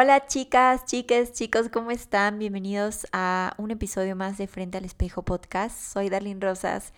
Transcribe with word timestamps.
Hola 0.00 0.28
chicas, 0.28 0.84
chicas, 0.84 1.32
chicos, 1.32 1.68
¿cómo 1.70 1.90
están? 1.90 2.38
Bienvenidos 2.38 3.08
a 3.10 3.54
un 3.58 3.72
episodio 3.72 4.14
más 4.14 4.38
de 4.38 4.46
Frente 4.46 4.78
al 4.78 4.84
Espejo 4.84 5.24
Podcast. 5.24 5.76
Soy 5.76 6.08
Darlene 6.08 6.40
Rosas 6.40 6.92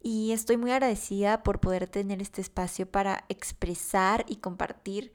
y 0.00 0.30
estoy 0.30 0.56
muy 0.56 0.70
agradecida 0.70 1.42
por 1.42 1.58
poder 1.58 1.88
tener 1.88 2.22
este 2.22 2.40
espacio 2.40 2.88
para 2.88 3.24
expresar 3.28 4.24
y 4.28 4.36
compartir 4.36 5.12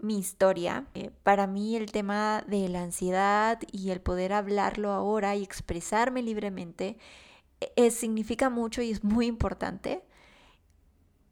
mi 0.00 0.18
historia. 0.18 0.88
Eh, 0.94 1.12
para 1.22 1.46
mí 1.46 1.76
el 1.76 1.92
tema 1.92 2.42
de 2.48 2.68
la 2.68 2.82
ansiedad 2.82 3.60
y 3.70 3.90
el 3.90 4.00
poder 4.00 4.32
hablarlo 4.32 4.90
ahora 4.90 5.36
y 5.36 5.44
expresarme 5.44 6.22
libremente 6.22 6.98
eh, 7.76 7.92
significa 7.92 8.50
mucho 8.50 8.82
y 8.82 8.90
es 8.90 9.04
muy 9.04 9.26
importante 9.26 10.02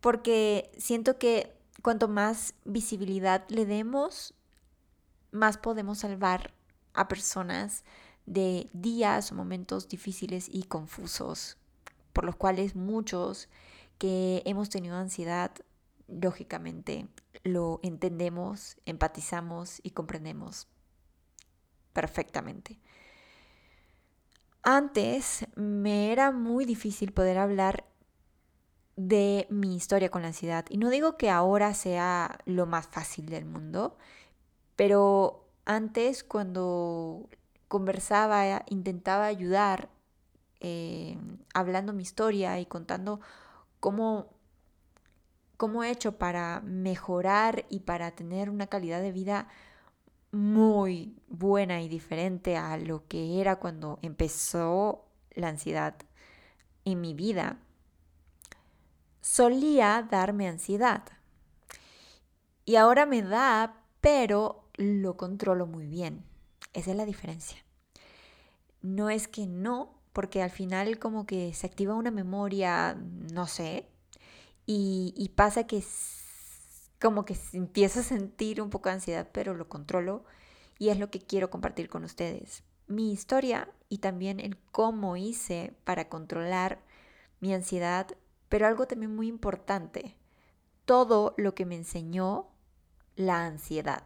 porque 0.00 0.70
siento 0.78 1.18
que 1.18 1.52
cuanto 1.82 2.06
más 2.06 2.54
visibilidad 2.64 3.44
le 3.48 3.66
demos, 3.66 4.34
más 5.32 5.58
podemos 5.58 5.98
salvar 5.98 6.54
a 6.94 7.08
personas 7.08 7.84
de 8.26 8.70
días 8.72 9.32
o 9.32 9.34
momentos 9.34 9.88
difíciles 9.88 10.48
y 10.50 10.64
confusos, 10.64 11.56
por 12.12 12.24
los 12.24 12.36
cuales 12.36 12.76
muchos 12.76 13.48
que 13.98 14.42
hemos 14.44 14.68
tenido 14.68 14.96
ansiedad, 14.96 15.52
lógicamente 16.06 17.08
lo 17.42 17.80
entendemos, 17.82 18.76
empatizamos 18.86 19.80
y 19.82 19.90
comprendemos 19.90 20.68
perfectamente. 21.92 22.78
Antes 24.62 25.46
me 25.56 26.12
era 26.12 26.30
muy 26.30 26.64
difícil 26.64 27.12
poder 27.12 27.38
hablar 27.38 27.84
de 28.96 29.46
mi 29.50 29.74
historia 29.74 30.10
con 30.10 30.22
la 30.22 30.28
ansiedad. 30.28 30.64
Y 30.68 30.78
no 30.78 30.90
digo 30.90 31.16
que 31.16 31.30
ahora 31.30 31.74
sea 31.74 32.38
lo 32.44 32.66
más 32.66 32.86
fácil 32.86 33.26
del 33.26 33.44
mundo, 33.44 33.96
pero 34.76 35.48
antes 35.64 36.24
cuando 36.24 37.28
conversaba, 37.68 38.64
intentaba 38.68 39.26
ayudar, 39.26 39.88
eh, 40.60 41.16
hablando 41.54 41.92
mi 41.92 42.02
historia 42.02 42.60
y 42.60 42.66
contando 42.66 43.20
cómo, 43.80 44.28
cómo 45.56 45.82
he 45.82 45.90
hecho 45.90 46.18
para 46.18 46.60
mejorar 46.60 47.64
y 47.68 47.80
para 47.80 48.10
tener 48.12 48.50
una 48.50 48.66
calidad 48.66 49.00
de 49.00 49.12
vida 49.12 49.48
muy 50.32 51.14
buena 51.28 51.82
y 51.82 51.88
diferente 51.88 52.56
a 52.56 52.76
lo 52.78 53.06
que 53.06 53.40
era 53.40 53.56
cuando 53.56 53.98
empezó 54.02 55.04
la 55.34 55.48
ansiedad 55.48 55.94
en 56.84 57.00
mi 57.00 57.14
vida, 57.14 57.58
solía 59.20 60.06
darme 60.10 60.48
ansiedad. 60.48 61.02
Y 62.64 62.76
ahora 62.76 63.06
me 63.06 63.22
da, 63.22 63.82
pero 64.00 64.61
lo 64.74 65.16
controlo 65.16 65.66
muy 65.66 65.86
bien. 65.86 66.24
Esa 66.72 66.92
es 66.92 66.96
la 66.96 67.04
diferencia. 67.04 67.58
No 68.80 69.10
es 69.10 69.28
que 69.28 69.46
no, 69.46 69.94
porque 70.12 70.42
al 70.42 70.50
final 70.50 70.98
como 70.98 71.26
que 71.26 71.52
se 71.54 71.66
activa 71.66 71.94
una 71.94 72.10
memoria, 72.10 72.94
no 73.32 73.46
sé, 73.46 73.88
y, 74.66 75.30
pasa 75.34 75.66
que 75.66 75.82
como 77.00 77.24
que 77.24 77.36
empiezo 77.52 78.00
a 78.00 78.04
sentir 78.04 78.62
un 78.62 78.70
poco 78.70 78.88
de 78.88 78.94
ansiedad, 78.94 79.28
pero 79.32 79.54
lo 79.54 79.68
controlo 79.68 80.24
y 80.78 80.88
es 80.90 80.98
lo 80.98 81.10
que 81.10 81.20
quiero 81.20 81.50
compartir 81.50 81.88
con 81.88 82.04
ustedes. 82.04 82.62
Mi 82.86 83.12
historia 83.12 83.68
y 83.88 83.98
también 83.98 84.40
el 84.40 84.56
cómo 84.70 85.16
hice 85.16 85.74
para 85.84 86.08
controlar 86.08 86.80
mi 87.40 87.52
ansiedad, 87.52 88.06
pero 88.48 88.66
algo 88.66 88.86
también 88.86 89.14
muy 89.14 89.28
importante, 89.28 90.16
todo 90.84 91.34
lo 91.36 91.54
que 91.54 91.66
me 91.66 91.76
enseñó 91.76 92.48
la 93.16 93.44
ansiedad 93.46 94.04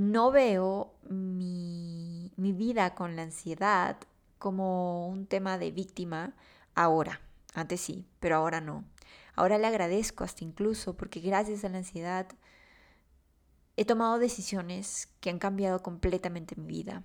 no 0.00 0.30
veo 0.30 0.94
mi, 1.10 2.32
vida 2.36 2.94
con 2.94 3.16
la 3.16 3.22
ansiedad 3.22 3.98
como 4.38 5.06
un 5.08 5.26
tema 5.26 5.58
de 5.58 5.70
víctima 5.70 6.34
ahora. 6.74 7.20
Antes 7.52 7.82
sí, 7.82 8.06
pero 8.18 8.36
ahora 8.36 8.62
no. 8.62 8.84
Ahora 9.34 9.58
le 9.58 9.66
agradezco 9.66 10.24
hasta 10.24 10.42
incluso 10.42 10.96
porque 10.96 11.20
gracias 11.20 11.64
a 11.64 11.68
la 11.68 11.78
ansiedad 11.78 12.26
he 13.76 13.84
tomado 13.84 14.18
decisiones 14.18 15.08
que 15.20 15.28
han 15.28 15.38
cambiado 15.38 15.82
completamente 15.82 16.56
mi 16.56 16.66
vida. 16.66 17.02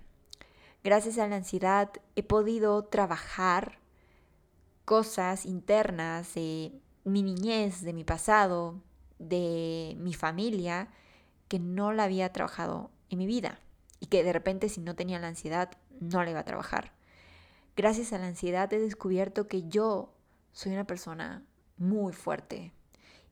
Gracias 0.82 1.18
a 1.18 1.28
la 1.28 1.36
ansiedad 1.36 1.90
he 2.14 2.22
podido 2.22 2.84
trabajar 2.84 3.78
cosas 4.86 5.44
internas 5.44 6.32
de 6.34 6.80
mi 7.04 7.22
niñez, 7.22 7.82
de 7.82 7.92
mi 7.92 8.04
pasado, 8.04 8.80
de 9.18 9.96
mi 9.98 10.14
familia, 10.14 10.88
que 11.48 11.58
no 11.58 11.92
la 11.92 12.04
había 12.04 12.32
trabajado 12.32 12.90
en 13.10 13.18
mi 13.18 13.26
vida 13.26 13.60
y 14.00 14.06
que 14.06 14.24
de 14.24 14.32
repente 14.32 14.68
si 14.68 14.80
no 14.80 14.94
tenía 14.94 15.18
la 15.18 15.28
ansiedad 15.28 15.70
no 16.00 16.22
la 16.22 16.30
iba 16.30 16.40
a 16.40 16.44
trabajar. 16.44 16.92
Gracias 17.76 18.12
a 18.12 18.18
la 18.18 18.26
ansiedad 18.26 18.72
he 18.72 18.78
descubierto 18.78 19.48
que 19.48 19.68
yo 19.68 20.12
soy 20.52 20.72
una 20.72 20.86
persona 20.86 21.44
muy 21.76 22.12
fuerte 22.12 22.72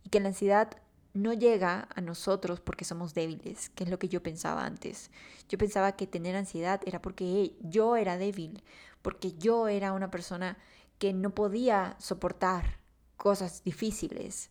y 0.03 0.11
que 0.11 0.21
la 0.21 0.29
ansiedad 0.29 0.77
no 1.15 1.33
llega 1.33 1.89
a 1.95 2.01
nosotros 2.01 2.61
porque 2.61 2.85
somos 2.85 3.15
débiles, 3.15 3.71
que 3.71 3.85
es 3.85 3.91
lo 3.91 3.99
que 3.99 4.09
yo 4.09 4.23
pensaba 4.23 4.67
antes. 4.67 5.11
Yo 5.49 5.57
pensaba 5.59 5.93
que 5.93 6.07
tener 6.07 6.35
ansiedad 6.37 6.81
era 6.85 7.01
porque 7.01 7.57
yo 7.61 7.97
era 7.97 8.19
débil, 8.19 8.63
porque 9.01 9.33
yo 9.33 9.69
era 9.69 9.93
una 9.93 10.11
persona 10.11 10.59
que 10.99 11.13
no 11.13 11.31
podía 11.31 11.97
soportar 11.99 12.79
cosas 13.17 13.63
difíciles. 13.63 14.51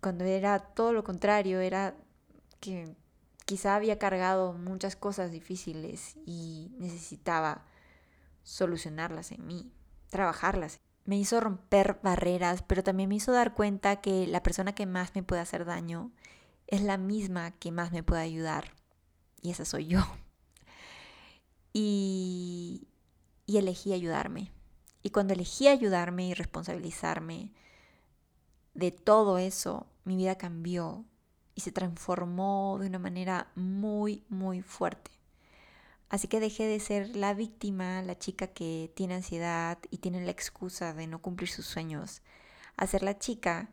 Cuando 0.00 0.24
era 0.24 0.58
todo 0.58 0.92
lo 0.92 1.04
contrario, 1.04 1.60
era 1.60 1.94
que 2.60 2.94
quizá 3.44 3.76
había 3.76 3.98
cargado 3.98 4.52
muchas 4.52 4.96
cosas 4.96 5.30
difíciles 5.30 6.16
y 6.26 6.72
necesitaba 6.78 7.64
solucionarlas 8.42 9.32
en 9.32 9.46
mí, 9.46 9.72
trabajarlas. 10.10 10.80
Me 11.04 11.16
hizo 11.16 11.40
romper 11.40 12.00
barreras, 12.02 12.62
pero 12.62 12.82
también 12.82 13.08
me 13.08 13.14
hizo 13.14 13.32
dar 13.32 13.54
cuenta 13.54 14.00
que 14.00 14.26
la 14.26 14.42
persona 14.42 14.74
que 14.74 14.86
más 14.86 15.14
me 15.14 15.22
puede 15.22 15.42
hacer 15.42 15.64
daño 15.64 16.10
es 16.66 16.82
la 16.82 16.96
misma 16.96 17.52
que 17.52 17.70
más 17.70 17.92
me 17.92 18.02
puede 18.02 18.22
ayudar. 18.22 18.72
Y 19.40 19.50
esa 19.50 19.64
soy 19.64 19.86
yo. 19.86 20.00
Y, 21.78 22.88
y 23.44 23.58
elegí 23.58 23.92
ayudarme. 23.92 24.50
Y 25.02 25.10
cuando 25.10 25.34
elegí 25.34 25.68
ayudarme 25.68 26.26
y 26.26 26.32
responsabilizarme 26.32 27.52
de 28.72 28.92
todo 28.92 29.36
eso, 29.36 29.86
mi 30.04 30.16
vida 30.16 30.38
cambió 30.38 31.04
y 31.56 31.62
se 31.62 31.72
transformó 31.72 32.78
de 32.80 32.86
una 32.86 33.00
manera 33.00 33.50
muy, 33.56 34.22
muy 34.28 34.62
fuerte. 34.62 35.10
Así 36.08 36.28
que 36.28 36.38
dejé 36.38 36.66
de 36.66 36.78
ser 36.78 37.16
la 37.16 37.34
víctima, 37.34 38.02
la 38.02 38.16
chica 38.16 38.46
que 38.46 38.92
tiene 38.94 39.14
ansiedad 39.14 39.78
y 39.90 39.98
tiene 39.98 40.24
la 40.24 40.30
excusa 40.30 40.94
de 40.94 41.08
no 41.08 41.20
cumplir 41.20 41.50
sus 41.50 41.66
sueños, 41.66 42.22
a 42.76 42.86
ser 42.86 43.02
la 43.02 43.18
chica 43.18 43.70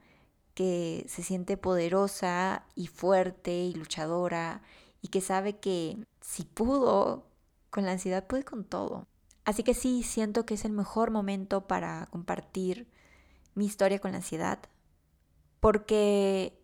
que 0.55 1.05
se 1.07 1.21
siente 1.21 1.57
poderosa 1.57 2.65
y 2.73 2.87
fuerte 2.87 3.53
y 3.53 3.73
luchadora 3.75 4.63
y 5.01 5.09
que 5.09 5.21
sabe 5.21 5.59
que 5.59 5.97
si 6.21 6.43
pudo 6.45 7.27
con 7.69 7.85
la 7.85 7.91
ansiedad 7.91 8.25
puede 8.25 8.43
con 8.43 8.63
todo. 8.63 9.05
Así 9.45 9.61
que 9.61 9.75
sí, 9.75 10.01
siento 10.01 10.45
que 10.45 10.55
es 10.55 10.65
el 10.65 10.71
mejor 10.71 11.11
momento 11.11 11.67
para 11.67 12.07
compartir 12.07 12.87
mi 13.53 13.65
historia 13.65 13.99
con 13.99 14.11
la 14.11 14.17
ansiedad 14.17 14.59
porque 15.63 16.59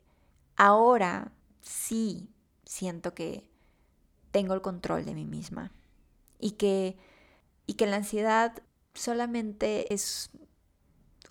Ahora 0.62 1.32
sí 1.62 2.28
siento 2.66 3.14
que 3.14 3.48
tengo 4.32 4.54
el 4.54 4.62
control 4.62 5.06
de 5.06 5.16
mí 5.16 5.24
misma 5.24 5.72
y 6.38 6.52
que, 6.52 6.98
y 7.66 7.76
que 7.76 7.88
la 7.88 7.96
ansiedad 7.96 8.62
solamente 8.94 9.94
es 9.94 10.32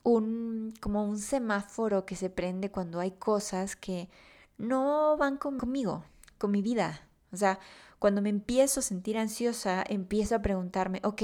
un, 0.02 0.72
como 0.80 1.04
un 1.04 1.18
semáforo 1.18 2.06
que 2.06 2.16
se 2.16 2.30
prende 2.30 2.70
cuando 2.70 3.00
hay 3.00 3.10
cosas 3.10 3.76
que 3.76 4.08
no 4.56 5.18
van 5.18 5.36
conmigo, 5.36 6.06
con 6.38 6.50
mi 6.50 6.62
vida. 6.62 7.06
O 7.30 7.36
sea, 7.36 7.58
cuando 7.98 8.22
me 8.22 8.30
empiezo 8.30 8.80
a 8.80 8.82
sentir 8.82 9.18
ansiosa, 9.18 9.84
empiezo 9.86 10.36
a 10.36 10.42
preguntarme, 10.42 11.02
ok, 11.04 11.22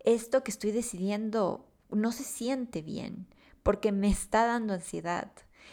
esto 0.00 0.42
que 0.42 0.50
estoy 0.50 0.72
decidiendo 0.72 1.64
no 1.90 2.10
se 2.10 2.24
siente 2.24 2.82
bien 2.82 3.28
porque 3.62 3.92
me 3.92 4.08
está 4.08 4.46
dando 4.46 4.74
ansiedad. 4.74 5.30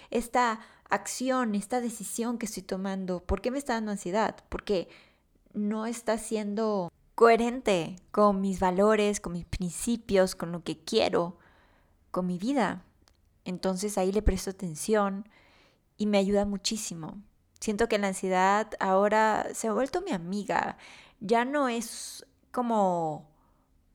Esta 0.09 0.59
acción, 0.89 1.55
esta 1.55 1.81
decisión 1.81 2.37
que 2.37 2.45
estoy 2.45 2.63
tomando, 2.63 3.19
¿por 3.19 3.41
qué 3.41 3.51
me 3.51 3.57
está 3.57 3.73
dando 3.73 3.91
ansiedad? 3.91 4.35
Porque 4.49 4.87
no 5.53 5.85
está 5.85 6.17
siendo 6.17 6.91
coherente 7.15 7.95
con 8.11 8.41
mis 8.41 8.59
valores, 8.59 9.19
con 9.19 9.33
mis 9.33 9.45
principios, 9.45 10.35
con 10.35 10.51
lo 10.51 10.63
que 10.63 10.77
quiero, 10.77 11.37
con 12.11 12.27
mi 12.27 12.37
vida. 12.37 12.83
Entonces 13.43 13.97
ahí 13.97 14.11
le 14.11 14.21
presto 14.21 14.51
atención 14.51 15.27
y 15.97 16.05
me 16.05 16.19
ayuda 16.19 16.45
muchísimo. 16.45 17.17
Siento 17.59 17.87
que 17.87 17.97
la 17.97 18.09
ansiedad 18.09 18.69
ahora 18.79 19.47
se 19.53 19.67
ha 19.67 19.73
vuelto 19.73 20.01
mi 20.01 20.11
amiga. 20.11 20.77
Ya 21.19 21.43
no 21.43 21.69
es 21.69 22.25
como, 22.51 23.27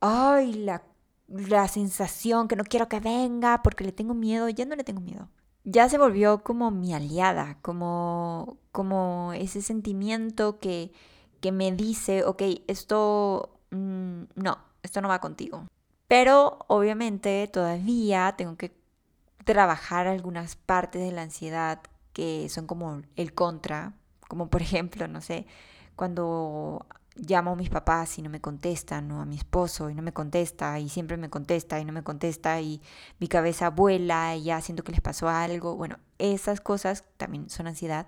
ay, 0.01 0.55
la, 0.55 0.83
la 1.29 1.69
sensación 1.69 2.49
que 2.49 2.57
no 2.57 2.65
quiero 2.65 2.89
que 2.89 2.99
venga 2.99 3.63
porque 3.63 3.85
le 3.85 3.93
tengo 3.93 4.15
miedo. 4.15 4.49
Ya 4.49 4.65
no 4.65 4.75
le 4.75 4.85
tengo 4.85 5.01
miedo. 5.01 5.29
Ya 5.65 5.89
se 5.89 5.99
volvió 5.99 6.43
como 6.43 6.71
mi 6.71 6.95
aliada, 6.95 7.59
como, 7.63 8.59
como 8.73 9.33
ese 9.35 9.63
sentimiento 9.63 10.59
que, 10.59 10.93
que 11.41 11.53
me 11.53 11.73
dice, 11.73 12.25
ok, 12.25 12.43
esto 12.67 13.51
mm, 13.71 14.23
no, 14.35 14.59
esto 14.83 15.01
no 15.01 15.09
va 15.09 15.21
contigo. 15.21 15.67
Pero 16.09 16.59
obviamente 16.69 17.49
todavía 17.49 18.35
tengo 18.37 18.57
que 18.57 18.75
trabajar 19.45 20.07
algunas 20.07 20.57
partes 20.57 21.03
de 21.03 21.13
la 21.13 21.23
ansiedad 21.23 21.81
que 22.13 22.49
son 22.49 22.67
como 22.67 23.03
el 23.17 23.35
contra, 23.35 23.95
como 24.29 24.49
por 24.49 24.63
ejemplo, 24.63 25.09
no 25.09 25.21
sé, 25.21 25.47
cuando 25.97 26.87
llamo 27.17 27.53
a 27.53 27.57
mis 27.57 27.71
papás 27.71 28.19
y 28.19 28.23
no 28.23 28.31
me 28.31 28.41
contestan, 28.41 29.11
o 29.13 29.21
a 29.21 29.27
mi 29.27 29.37
esposo 29.37 29.91
y 29.91 29.95
no 29.95 30.03
me 30.03 30.13
contesta, 30.13 30.79
y 30.79 30.89
siempre 30.89 31.17
me 31.17 31.31
contesta 31.31 31.79
y 31.81 31.85
no 31.85 31.93
me 31.93 32.03
contesta, 32.03 32.61
y 32.61 32.81
mi 33.19 33.29
cabeza 33.29 33.71
vuela 33.71 34.37
y 34.37 34.45
ya 34.45 34.61
siento 34.61 34.85
que 34.85 34.93
les 34.93 35.01
pasó 35.01 35.29
algo. 35.29 35.77
Bueno, 35.77 35.99
esas 36.19 36.61
cosas 36.61 37.05
también 37.17 37.51
son 37.51 37.67
ansiedad, 37.67 38.07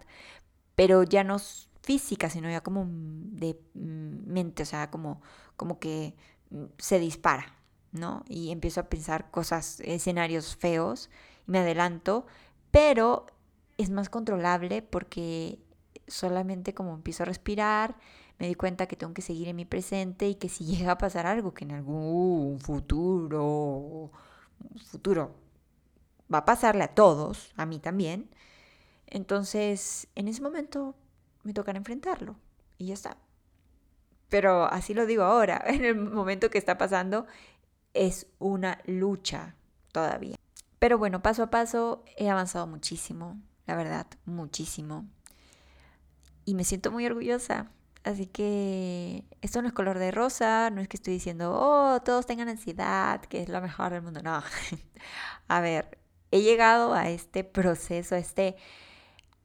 pero 0.74 1.02
ya 1.02 1.24
no 1.24 1.38
física, 1.82 2.30
sino 2.30 2.50
ya 2.50 2.62
como 2.62 2.86
de 2.88 3.58
mente, 3.74 4.62
o 4.62 4.66
sea, 4.66 4.90
como, 4.90 5.20
como 5.56 5.78
que 5.78 6.16
mm, 6.50 6.64
se 6.78 6.98
dispara, 6.98 7.54
¿no? 7.92 8.24
Y 8.28 8.50
empiezo 8.50 8.80
a 8.80 8.88
pensar 8.88 9.30
cosas, 9.30 9.80
escenarios 9.80 10.56
feos, 10.56 11.10
y 11.46 11.50
me 11.50 11.58
adelanto, 11.58 12.26
pero 12.70 13.26
es 13.76 13.90
más 13.90 14.08
controlable 14.08 14.82
porque 14.82 15.58
solamente 16.06 16.74
como 16.74 16.94
empiezo 16.94 17.22
a 17.22 17.26
respirar, 17.26 17.96
me 18.44 18.48
di 18.48 18.56
cuenta 18.56 18.86
que 18.86 18.94
tengo 18.94 19.14
que 19.14 19.22
seguir 19.22 19.48
en 19.48 19.56
mi 19.56 19.64
presente 19.64 20.28
y 20.28 20.34
que 20.34 20.50
si 20.50 20.64
llega 20.76 20.92
a 20.92 20.98
pasar 20.98 21.26
algo 21.26 21.54
que 21.54 21.64
en 21.64 21.72
algún 21.72 22.60
futuro, 22.60 24.10
futuro 24.90 25.34
va 26.32 26.38
a 26.38 26.44
pasarle 26.44 26.84
a 26.84 26.94
todos, 26.94 27.54
a 27.56 27.64
mí 27.64 27.78
también, 27.78 28.28
entonces 29.06 30.08
en 30.14 30.28
ese 30.28 30.42
momento 30.42 30.94
me 31.42 31.54
tocará 31.54 31.78
enfrentarlo 31.78 32.36
y 32.76 32.88
ya 32.88 32.94
está. 32.94 33.16
Pero 34.28 34.66
así 34.66 34.92
lo 34.92 35.06
digo 35.06 35.22
ahora, 35.22 35.64
en 35.66 35.86
el 35.86 35.96
momento 35.96 36.50
que 36.50 36.58
está 36.58 36.76
pasando 36.76 37.26
es 37.94 38.26
una 38.38 38.78
lucha 38.84 39.54
todavía. 39.90 40.36
Pero 40.78 40.98
bueno, 40.98 41.22
paso 41.22 41.44
a 41.44 41.50
paso 41.50 42.04
he 42.18 42.28
avanzado 42.28 42.66
muchísimo, 42.66 43.40
la 43.64 43.74
verdad, 43.74 44.06
muchísimo. 44.26 45.06
Y 46.44 46.54
me 46.54 46.64
siento 46.64 46.90
muy 46.90 47.06
orgullosa. 47.06 47.70
Así 48.04 48.26
que 48.26 49.24
esto 49.40 49.62
no 49.62 49.68
es 49.68 49.74
color 49.74 49.98
de 49.98 50.10
rosa, 50.10 50.68
no 50.70 50.82
es 50.82 50.88
que 50.88 50.98
estoy 50.98 51.14
diciendo, 51.14 51.52
oh, 51.54 52.00
todos 52.02 52.26
tengan 52.26 52.50
ansiedad, 52.50 53.22
que 53.22 53.42
es 53.42 53.48
lo 53.48 53.60
mejor 53.62 53.92
del 53.92 54.02
mundo. 54.02 54.20
No. 54.22 54.42
a 55.48 55.60
ver, 55.60 55.98
he 56.30 56.42
llegado 56.42 56.92
a 56.92 57.08
este 57.08 57.44
proceso, 57.44 58.14
a 58.14 58.18
este, 58.18 58.56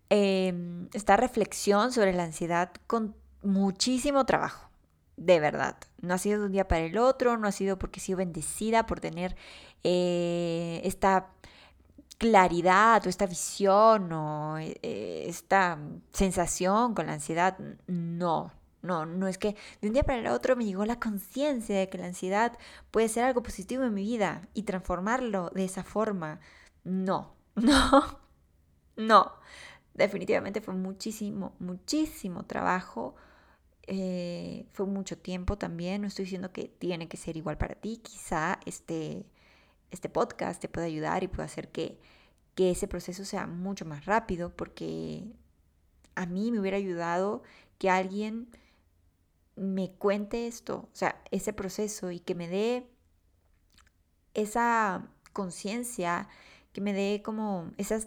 em, 0.09 0.89
esta 0.94 1.15
reflexión 1.15 1.94
sobre 1.94 2.11
la 2.13 2.23
ansiedad 2.23 2.71
con 2.85 3.15
muchísimo 3.44 4.25
trabajo, 4.25 4.69
de 5.15 5.39
verdad. 5.39 5.77
No 6.01 6.15
ha 6.15 6.17
sido 6.17 6.39
de 6.41 6.47
un 6.47 6.51
día 6.51 6.67
para 6.67 6.81
el 6.81 6.97
otro, 6.97 7.38
no 7.38 7.47
ha 7.47 7.53
sido 7.53 7.79
porque 7.79 8.01
he 8.01 8.03
sido 8.03 8.17
bendecida 8.17 8.85
por 8.85 9.00
tener 9.00 9.38
eh, 9.85 10.81
esta 10.83 11.29
claridad 12.19 13.01
o 13.06 13.10
esta 13.10 13.25
visión 13.25 14.12
o 14.12 14.60
eh, 14.60 15.25
esta 15.27 15.80
sensación 16.12 16.94
con 16.94 17.07
la 17.07 17.13
ansiedad. 17.13 17.57
No, 17.88 18.51
no, 18.81 19.06
no 19.06 19.27
es 19.27 19.38
que 19.38 19.56
de 19.81 19.88
un 19.88 19.94
día 19.94 20.04
para 20.04 20.19
el 20.19 20.27
otro 20.27 20.56
me 20.56 20.66
llegó 20.66 20.86
la 20.86 21.00
conciencia 21.00 21.80
de 21.80 21.89
que 21.89 21.98
la 21.98 22.07
ansiedad 22.07 22.57
puede 22.92 23.10
ser 23.10 23.24
algo 23.24 23.42
positivo 23.42 23.83
en 23.83 23.94
mi 23.94 24.04
vida 24.04 24.48
y 24.54 24.63
transformarlo 24.63 25.50
de 25.56 25.66
esa 25.66 25.83
forma. 25.83 26.39
No, 26.83 27.36
no, 27.56 28.19
no. 28.98 29.33
Definitivamente 29.94 30.62
fue 30.62 30.74
muchísimo, 30.75 31.56
muchísimo 31.60 32.45
trabajo. 32.45 33.15
Eh, 33.88 34.65
fue 34.72 34.86
mucho 34.86 35.18
tiempo 35.18 35.57
también. 35.57 36.01
No 36.01 36.07
estoy 36.07 36.25
diciendo 36.25 36.51
que 36.51 36.68
tiene 36.68 37.07
que 37.07 37.18
ser 37.18 37.38
igual 37.38 37.57
para 37.57 37.75
ti. 37.75 37.98
Quizá 37.98 38.60
este 38.65 39.25
este 39.91 40.09
podcast 40.09 40.62
te 40.62 40.69
puede 40.69 40.88
ayudar 40.88 41.24
y 41.24 41.27
puede 41.27 41.45
hacer 41.45 41.71
que, 41.71 42.00
que 42.56 42.71
ese 42.71 42.88
proceso 42.88 43.25
sea 43.25 43.47
mucho 43.47 43.86
más 43.86 44.06
rápido 44.06 44.56
porque 44.56 45.25
a 46.15 46.25
mí 46.25 46.51
me 46.51 46.59
hubiera 46.59 46.77
ayudado 46.77 47.44
que 47.77 47.89
alguien 47.89 48.50
me 49.56 49.91
cuente 49.91 50.47
esto, 50.47 50.89
o 50.91 50.95
sea, 50.95 51.21
ese 51.31 51.53
proceso 51.53 52.12
y 52.12 52.19
que 52.19 52.36
me 52.36 52.47
dé 52.47 52.89
esa 54.33 55.07
conciencia, 55.33 56.27
que 56.71 56.81
me 56.81 56.94
dé 56.94 57.21
como 57.24 57.71
esa 57.77 58.00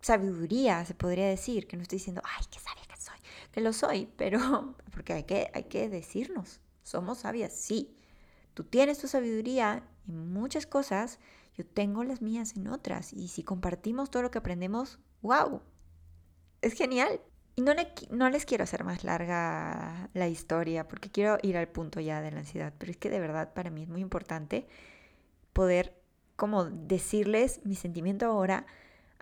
sabiduría, 0.00 0.84
se 0.84 0.94
podría 0.94 1.26
decir, 1.28 1.66
que 1.66 1.76
no 1.76 1.82
estoy 1.82 1.98
diciendo, 1.98 2.22
ay, 2.24 2.44
qué 2.50 2.58
sabia 2.58 2.82
que 2.88 3.00
soy, 3.00 3.18
que 3.52 3.60
lo 3.60 3.72
soy, 3.72 4.06
pero 4.16 4.74
porque 4.92 5.12
hay 5.12 5.24
que, 5.24 5.50
hay 5.54 5.64
que 5.64 5.88
decirnos, 5.88 6.60
somos 6.82 7.18
sabias, 7.18 7.52
sí, 7.52 7.96
tú 8.54 8.64
tienes 8.64 8.98
tu 8.98 9.08
sabiduría 9.08 9.84
en 10.08 10.32
muchas 10.32 10.66
cosas, 10.66 11.18
yo 11.56 11.66
tengo 11.66 12.04
las 12.04 12.22
mías 12.22 12.56
en 12.56 12.68
otras. 12.68 13.12
Y 13.12 13.28
si 13.28 13.42
compartimos 13.42 14.10
todo 14.10 14.22
lo 14.22 14.30
que 14.30 14.38
aprendemos, 14.38 14.98
wow, 15.22 15.60
es 16.62 16.74
genial. 16.74 17.20
Y 17.56 17.62
no, 17.62 17.72
no 18.10 18.30
les 18.30 18.44
quiero 18.44 18.64
hacer 18.64 18.84
más 18.84 19.02
larga 19.02 20.08
la 20.14 20.28
historia 20.28 20.86
porque 20.86 21.10
quiero 21.10 21.38
ir 21.42 21.56
al 21.56 21.68
punto 21.68 22.00
ya 22.00 22.22
de 22.22 22.30
la 22.30 22.38
ansiedad, 22.38 22.72
pero 22.78 22.92
es 22.92 22.96
que 22.96 23.10
de 23.10 23.18
verdad 23.18 23.52
para 23.52 23.70
mí 23.70 23.82
es 23.82 23.88
muy 23.88 24.00
importante 24.00 24.68
poder 25.52 25.92
como 26.36 26.66
decirles 26.66 27.60
mi 27.64 27.74
sentimiento 27.74 28.26
ahora 28.26 28.64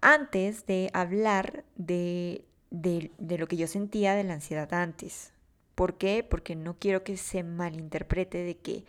antes 0.02 0.66
de 0.66 0.90
hablar 0.92 1.64
de, 1.76 2.44
de, 2.70 3.10
de 3.16 3.38
lo 3.38 3.46
que 3.48 3.56
yo 3.56 3.66
sentía 3.66 4.14
de 4.14 4.24
la 4.24 4.34
ansiedad 4.34 4.70
antes. 4.74 5.32
¿Por 5.74 5.96
qué? 5.96 6.22
Porque 6.28 6.56
no 6.56 6.78
quiero 6.78 7.04
que 7.04 7.16
se 7.16 7.42
malinterprete 7.42 8.38
de 8.38 8.58
que 8.58 8.84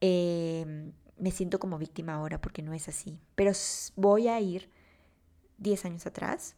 Em, 0.00 0.92
me 1.18 1.30
siento 1.30 1.58
como 1.58 1.78
víctima 1.78 2.14
ahora 2.14 2.40
porque 2.40 2.62
no 2.62 2.72
es 2.72 2.88
así. 2.88 3.18
Pero 3.34 3.52
voy 3.96 4.28
a 4.28 4.40
ir 4.40 4.70
10 5.58 5.84
años 5.84 6.06
atrás 6.06 6.56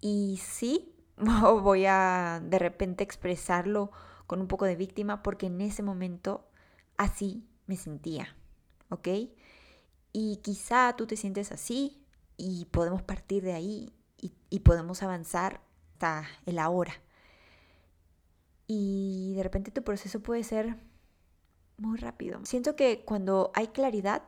y 0.00 0.40
sí, 0.42 0.94
voy 1.16 1.86
a 1.86 2.42
de 2.44 2.58
repente 2.58 3.04
expresarlo 3.04 3.90
con 4.26 4.40
un 4.40 4.48
poco 4.48 4.64
de 4.64 4.76
víctima 4.76 5.22
porque 5.22 5.46
en 5.46 5.60
ese 5.60 5.82
momento 5.82 6.48
así 6.96 7.46
me 7.66 7.76
sentía, 7.76 8.36
¿ok? 8.88 9.08
Y 10.12 10.36
quizá 10.38 10.94
tú 10.96 11.06
te 11.06 11.16
sientes 11.16 11.52
así 11.52 12.04
y 12.36 12.66
podemos 12.66 13.02
partir 13.02 13.42
de 13.44 13.52
ahí 13.52 13.92
y, 14.20 14.32
y 14.50 14.60
podemos 14.60 15.02
avanzar 15.02 15.60
hasta 15.92 16.26
el 16.46 16.58
ahora. 16.58 16.94
Y 18.66 19.34
de 19.36 19.42
repente 19.42 19.70
tu 19.70 19.82
proceso 19.82 20.20
puede 20.20 20.42
ser 20.42 20.76
muy 21.76 21.98
rápido. 21.98 22.40
Siento 22.44 22.76
que 22.76 23.04
cuando 23.04 23.50
hay 23.54 23.68
claridad, 23.68 24.22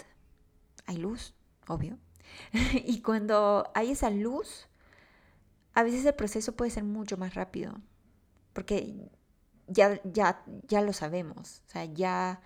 hay 0.87 0.97
luz, 0.97 1.35
obvio. 1.69 1.99
y 2.85 3.03
cuando 3.03 3.71
hay 3.75 3.93
esa 3.93 4.11
luz, 4.11 4.69
a 5.75 5.83
veces 5.83 6.05
el 6.05 6.15
proceso 6.15 6.57
puede 6.57 6.71
ser 6.71 6.85
mucho 6.85 7.17
más 7.17 7.35
rápido. 7.35 7.75
Porque 8.53 9.11
ya, 9.67 10.01
ya, 10.05 10.43
ya 10.67 10.81
lo 10.81 10.93
sabemos. 10.93 11.63
O 11.67 11.71
sea, 11.71 11.85
ya, 11.85 12.41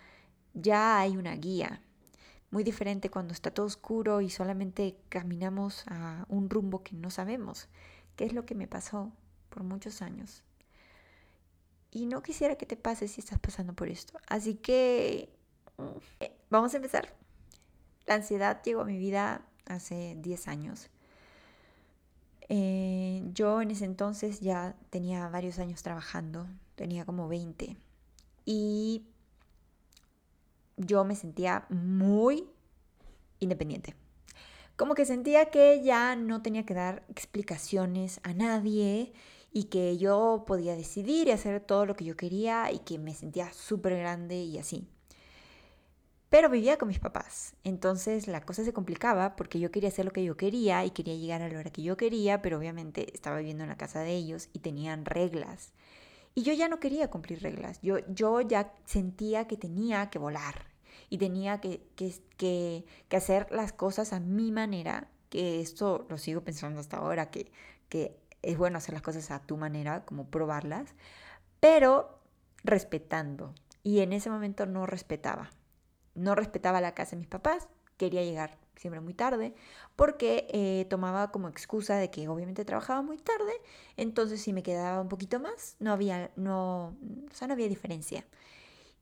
ya 0.55 0.99
hay 0.99 1.17
una 1.17 1.35
guía. 1.37 1.83
Muy 2.51 2.65
diferente 2.65 3.11
cuando 3.11 3.33
está 3.33 3.53
todo 3.53 3.67
oscuro 3.67 4.21
y 4.21 4.31
solamente 4.31 4.97
caminamos 5.09 5.85
a 5.87 6.27
un 6.29 6.51
rumbo 6.51 6.83
que 6.83 6.97
no 6.97 7.11
sabemos. 7.11 7.69
¿Qué 8.17 8.25
es 8.25 8.33
lo 8.33 8.45
que 8.45 8.57
me 8.57 8.67
pasó 8.67 9.13
por 9.49 9.63
muchos 9.63 10.03
años? 10.03 10.43
Y 11.91 12.07
no 12.07 12.23
quisiera 12.23 12.57
que 12.57 12.67
te 12.67 12.77
pase 12.77 13.09
si 13.09 13.21
estás 13.21 13.39
pasando 13.39 13.75
por 13.75 13.89
esto. 13.89 14.19
Así 14.27 14.55
que 14.55 15.29
mm, 15.77 16.25
vamos 16.51 16.73
a 16.75 16.77
empezar. 16.77 17.15
La 18.07 18.15
ansiedad 18.15 18.63
llegó 18.63 18.83
a 18.83 18.85
mi 18.85 18.99
vida 18.99 19.43
hace 19.67 20.17
10 20.19 20.49
años. 20.49 20.91
Eh, 22.49 23.23
yo 23.33 23.63
en 23.63 23.71
ese 23.71 23.85
entonces 23.85 24.41
ya 24.41 24.75
tenía 24.91 25.29
varios 25.29 25.59
años 25.59 25.83
trabajando, 25.83 26.49
tenía 26.75 27.05
como 27.05 27.29
20. 27.29 27.77
Y 28.45 29.05
yo 30.77 31.05
me 31.05 31.15
sentía 31.15 31.67
muy 31.69 32.49
independiente. 33.39 33.95
Como 34.77 34.95
que 34.95 35.05
sentía 35.05 35.51
que 35.51 35.83
ya 35.85 36.17
no 36.17 36.43
tenía 36.43 36.65
que 36.65 36.75
dar 36.75 37.05
explicaciones 37.09 38.19
a 38.23 38.33
nadie 38.33 39.13
y 39.53 39.65
que 39.65 39.99
yo 39.99 40.45
podía 40.47 40.77
decidir 40.77 41.29
y 41.29 41.33
hacer 41.33 41.61
todo 41.61 41.87
lo 41.87 41.97
que 41.97 42.05
yo 42.05 42.17
quería 42.17 42.71
y 42.73 42.81
que 42.81 42.99
me 42.99 43.15
sentía 43.15 43.53
súper 43.53 43.97
grande 43.99 44.43
y 44.43 44.59
así. 44.59 44.89
Pero 46.29 46.49
vivía 46.49 46.79
con 46.79 46.87
mis 46.87 47.01
papás, 47.01 47.57
entonces 47.65 48.29
la 48.29 48.43
cosa 48.43 48.65
se 48.65 48.73
complicaba 48.73 49.35
porque 49.35 49.59
yo 49.59 49.73
quería 49.73 49.89
hacer 49.89 50.05
lo 50.05 50.13
que 50.13 50.23
yo 50.23 50.37
quería 50.37 50.85
y 50.85 50.91
quería 50.91 51.17
llegar 51.17 51.43
a 51.43 51.49
la 51.49 51.59
hora 51.59 51.71
que 51.71 51.83
yo 51.83 51.97
quería, 51.97 52.41
pero 52.41 52.59
obviamente 52.59 53.13
estaba 53.13 53.39
viviendo 53.39 53.65
en 53.65 53.71
la 53.71 53.77
casa 53.77 54.01
de 54.01 54.15
ellos 54.15 54.49
y 54.53 54.61
tenían 54.61 55.05
reglas. 55.05 55.73
Y 56.37 56.43
yo 56.43 56.53
ya 56.53 56.69
no 56.69 56.79
quería 56.79 57.11
cumplir 57.11 57.43
reglas, 57.43 57.81
yo, 57.83 57.99
yo 58.09 58.41
ya 58.43 58.73
sentía 58.85 59.49
que 59.49 59.57
tenía 59.57 60.11
que 60.11 60.21
volar 60.21 60.67
y 61.09 61.19
tenía 61.19 61.61
que, 61.61 61.83
que, 61.97 62.15
que, 62.37 62.85
que 63.09 63.17
hacer 63.17 63.49
las 63.51 63.73
cosas 63.73 64.13
a 64.13 64.21
mi 64.21 64.53
manera 64.53 65.11
que 65.31 65.61
esto 65.61 66.07
lo 66.09 66.19
sigo 66.19 66.43
pensando 66.43 66.81
hasta 66.81 66.99
ahora, 66.99 67.31
que, 67.31 67.51
que 67.89 68.20
es 68.43 68.57
bueno 68.59 68.79
hacer 68.79 68.95
las 68.95 69.03
cosas 69.03 69.31
a 69.31 69.41
tu 69.41 69.57
manera, 69.57 70.05
como 70.05 70.27
probarlas, 70.27 70.95
pero 71.61 72.19
respetando. 72.65 73.55
Y 73.83 74.01
en 74.01 74.13
ese 74.13 74.31
momento 74.31 74.67
no 74.67 74.87
respetaba. 74.87 75.51
No 76.15 76.35
respetaba 76.35 76.81
la 76.81 76.95
casa 76.95 77.13
de 77.13 77.19
mis 77.19 77.29
papás, 77.29 77.69
quería 77.97 78.23
llegar 78.23 78.59
siempre 78.77 79.01
muy 79.01 79.15
tarde, 79.15 79.55
porque 79.95 80.47
eh, 80.51 80.87
tomaba 80.89 81.31
como 81.31 81.49
excusa 81.49 81.97
de 81.97 82.11
que 82.11 82.29
obviamente 82.29 82.65
trabajaba 82.65 83.03
muy 83.03 83.19
tarde, 83.19 83.53
entonces 83.99 84.41
si 84.41 84.55
me 84.55 84.63
quedaba 84.63 85.03
un 85.03 85.09
poquito 85.09 85.39
más, 85.39 85.77
no 85.81 85.93
había, 85.93 86.31
no, 86.35 86.97
o 87.31 87.35
sea, 87.35 87.47
no 87.47 87.53
había 87.53 87.69
diferencia. 87.69 88.25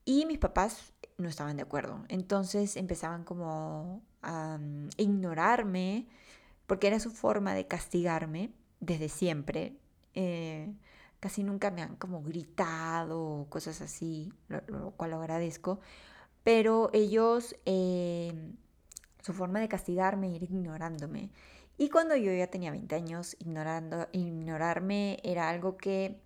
Y 0.05 0.27
mis 0.27 0.39
papás 0.39 0.93
no 1.17 1.29
estaban 1.29 1.57
de 1.57 1.63
acuerdo, 1.63 2.05
entonces 2.09 2.77
empezaban 2.77 3.23
como 3.25 4.03
a 4.23 4.59
mm, 4.59 4.89
ignorarme, 4.97 6.09
porque 6.67 6.89
era 6.89 6.99
su 6.99 7.11
forma 7.11 7.55
de 7.55 7.69
castigarme 7.69 8.51
desde 8.81 9.09
siempre. 9.09 9.77
Eh, 10.15 10.73
casi 11.21 11.43
nunca 11.43 11.71
me 11.71 11.83
han 11.83 11.97
como 11.97 12.23
gritado 12.23 13.21
o 13.23 13.47
cosas 13.49 13.81
así, 13.81 14.33
lo, 14.49 14.93
cual 14.97 15.13
lo 15.13 15.19
agradezco, 15.19 15.81
pero 16.45 16.91
ellos... 16.93 17.57
Eh, 17.67 18.33
su 19.29 19.35
forma 19.35 19.61
de 19.61 19.69
castigarme, 19.69 20.31
ir 20.31 20.45
ignorándome. 20.45 21.31
Y 21.77 21.91
cuando 21.91 22.17
yo 22.17 22.33
ya 22.33 22.47
tenía 22.47 22.71
20 22.71 22.95
años, 22.95 23.37
ignorando, 23.39 24.09
ignorarme 24.13 25.21
era 25.23 25.51
algo 25.51 25.77
que 25.77 26.21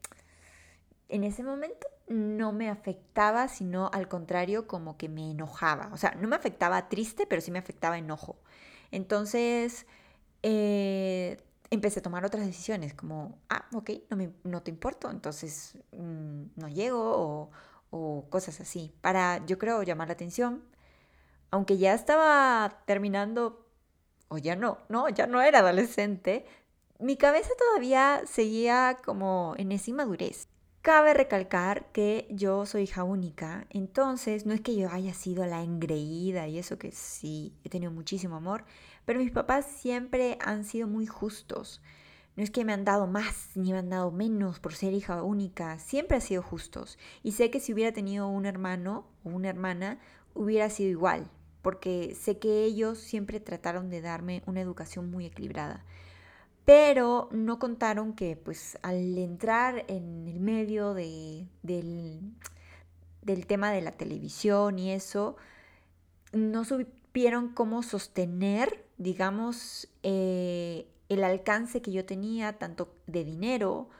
en 1.09 1.25
ese 1.25 1.43
momento 1.43 1.89
no 2.07 2.53
me 2.53 2.71
afectaba, 2.71 3.49
sino 3.49 3.91
al 3.93 4.07
contrario, 4.09 4.67
como 4.69 4.97
que 4.97 5.09
me 5.09 5.31
enojaba. 5.33 5.91
O 5.93 5.97
sea, 5.97 6.15
no 6.15 6.29
me 6.29 6.37
afectaba 6.37 6.89
triste, 6.89 7.27
pero 7.27 7.43
sí 7.43 7.51
me 7.51 7.59
afectaba 7.59 7.99
enojo. 7.99 8.37
Entonces, 8.93 9.87
eh, 10.43 11.39
empecé 11.73 12.01
a 12.01 12.03
tomar 12.03 12.25
otras 12.25 12.47
decisiones, 12.47 12.93
como, 12.95 13.39
ah, 13.49 13.67
ok, 13.73 13.91
no, 14.11 14.17
me, 14.17 14.33
no 14.45 14.63
te 14.63 14.71
importo, 14.71 15.11
entonces 15.11 15.79
mm, 15.93 16.43
no 16.57 16.69
llego, 16.69 17.01
o, 17.01 17.51
o 17.91 18.27
cosas 18.29 18.61
así, 18.61 18.95
para, 19.01 19.45
yo 19.47 19.59
creo, 19.59 19.83
llamar 19.83 20.09
la 20.09 20.15
atención, 20.15 20.63
aunque 21.51 21.79
ya 21.79 21.95
estaba 21.95 22.83
terminando, 22.87 23.67
o 24.29 24.39
ya 24.39 24.55
no, 24.55 24.79
no, 24.91 25.09
ya 25.09 25.27
no 25.27 25.41
era 25.41 25.61
adolescente, 25.61 26.45
mi 26.99 27.17
cabeza 27.17 27.51
todavía 27.59 28.23
seguía 28.27 28.99
como 29.05 29.55
en 29.57 29.73
esa 29.73 29.91
inmadurez. 29.91 30.49
Cabe 30.83 31.15
recalcar 31.15 31.87
que 31.93 32.27
yo 32.31 32.67
soy 32.67 32.83
hija 32.83 33.05
única, 33.05 33.67
entonces 33.71 34.47
no 34.47 34.53
es 34.53 34.61
que 34.61 34.77
yo 34.77 34.91
haya 34.91 35.15
sido 35.15 35.47
la 35.47 35.63
engreída 35.63 36.49
y 36.49 36.59
eso 36.59 36.79
que 36.79 36.93
sí, 36.93 37.57
he 37.65 37.69
tenido 37.71 37.93
muchísimo 37.93 38.37
amor, 38.37 38.65
pero 39.05 39.21
mis 39.21 39.31
papás 39.31 39.67
siempre 39.67 40.39
han 40.41 40.65
sido 40.65 40.89
muy 40.89 41.07
justos. 41.07 41.81
No 42.37 42.43
es 42.43 42.51
que 42.51 42.65
me 42.65 42.73
han 42.73 42.85
dado 42.85 43.07
más 43.07 43.51
ni 43.57 43.73
me 43.73 43.79
han 43.79 43.91
dado 43.91 44.11
menos 44.11 44.59
por 44.59 44.75
ser 44.75 44.95
hija 44.95 45.23
única, 45.23 45.79
siempre 45.79 46.17
han 46.17 46.23
sido 46.23 46.43
justos. 46.43 46.99
Y 47.23 47.33
sé 47.33 47.51
que 47.51 47.61
si 47.61 47.73
hubiera 47.73 47.93
tenido 47.93 48.29
un 48.29 48.47
hermano 48.47 49.07
o 49.25 49.31
una 49.31 49.49
hermana, 49.49 49.99
hubiera 50.35 50.71
sido 50.71 50.91
igual, 50.91 51.31
porque 51.61 52.17
sé 52.19 52.39
que 52.39 52.65
ellos 52.65 52.99
siempre 52.99 53.39
trataron 53.41 53.91
de 53.91 54.01
darme 54.01 54.43
una 54.47 54.61
educación 54.61 55.11
muy 55.11 55.27
equilibrada. 55.27 55.85
Pero 56.65 57.29
no 57.33 57.59
contaron 57.59 58.15
que 58.15 58.37
pues 58.37 58.79
al 58.83 59.19
entrar 59.19 59.85
en 59.89 60.29
el 60.29 60.41
medio 60.41 60.95
de, 60.95 61.47
del, 61.63 62.21
del 63.21 63.47
tema 63.47 63.73
de 63.73 63.83
la 63.83 63.93
televisión 63.93 64.79
y 64.79 64.93
eso, 64.93 65.37
no 66.33 66.65
supieron 67.13 67.49
cómo 67.51 67.83
sostener, 67.83 68.87
digamos, 68.97 69.89
eh, 70.03 70.87
el 71.09 71.25
alcance 71.25 71.83
que 71.83 71.93
yo 71.93 72.05
tenía, 72.05 72.55
tanto 72.55 72.95
de 73.07 73.25
dinero 73.25 73.91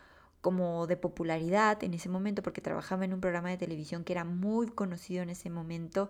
como 0.41 0.87
de 0.87 0.97
popularidad 0.97 1.85
en 1.85 1.95
ese 1.95 2.09
momento, 2.09 2.43
porque 2.43 2.61
trabajaba 2.61 3.05
en 3.05 3.13
un 3.13 3.21
programa 3.21 3.51
de 3.51 3.59
televisión 3.59 4.03
que 4.03 4.15
era 4.15 4.25
muy 4.25 4.67
conocido 4.67 5.23
en 5.23 5.31
ese 5.31 5.51
momento 5.51 6.09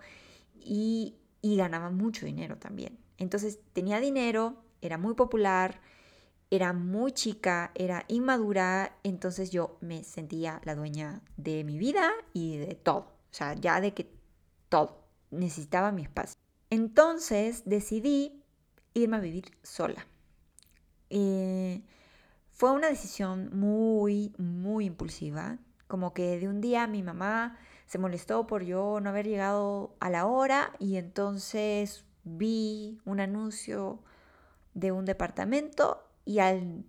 y 0.54 1.16
y 1.42 1.56
ganaba 1.56 1.90
mucho 1.90 2.24
dinero 2.24 2.56
también. 2.56 2.98
Entonces 3.18 3.58
tenía 3.72 4.00
dinero, 4.00 4.62
era 4.80 4.96
muy 4.96 5.14
popular, 5.14 5.80
era 6.50 6.72
muy 6.72 7.12
chica, 7.12 7.72
era 7.74 8.04
inmadura, 8.08 8.96
entonces 9.02 9.50
yo 9.50 9.76
me 9.80 10.04
sentía 10.04 10.60
la 10.64 10.74
dueña 10.74 11.20
de 11.36 11.64
mi 11.64 11.78
vida 11.78 12.10
y 12.32 12.56
de 12.58 12.74
todo. 12.74 13.00
O 13.00 13.34
sea, 13.34 13.54
ya 13.54 13.80
de 13.80 13.92
que 13.92 14.10
todo. 14.68 15.02
Necesitaba 15.30 15.92
mi 15.92 16.02
espacio. 16.02 16.41
Entonces 16.72 17.64
decidí 17.66 18.42
irme 18.94 19.18
a 19.18 19.20
vivir 19.20 19.44
sola. 19.62 20.06
Eh, 21.10 21.82
fue 22.50 22.72
una 22.72 22.88
decisión 22.88 23.50
muy, 23.52 24.32
muy 24.38 24.86
impulsiva. 24.86 25.58
Como 25.86 26.14
que 26.14 26.38
de 26.38 26.48
un 26.48 26.62
día 26.62 26.86
mi 26.86 27.02
mamá 27.02 27.58
se 27.84 27.98
molestó 27.98 28.46
por 28.46 28.62
yo 28.62 29.00
no 29.02 29.10
haber 29.10 29.28
llegado 29.28 29.94
a 30.00 30.08
la 30.08 30.24
hora 30.24 30.72
y 30.78 30.96
entonces 30.96 32.06
vi 32.24 32.98
un 33.04 33.20
anuncio 33.20 34.02
de 34.72 34.92
un 34.92 35.04
departamento 35.04 36.02
y 36.24 36.38
al, 36.38 36.86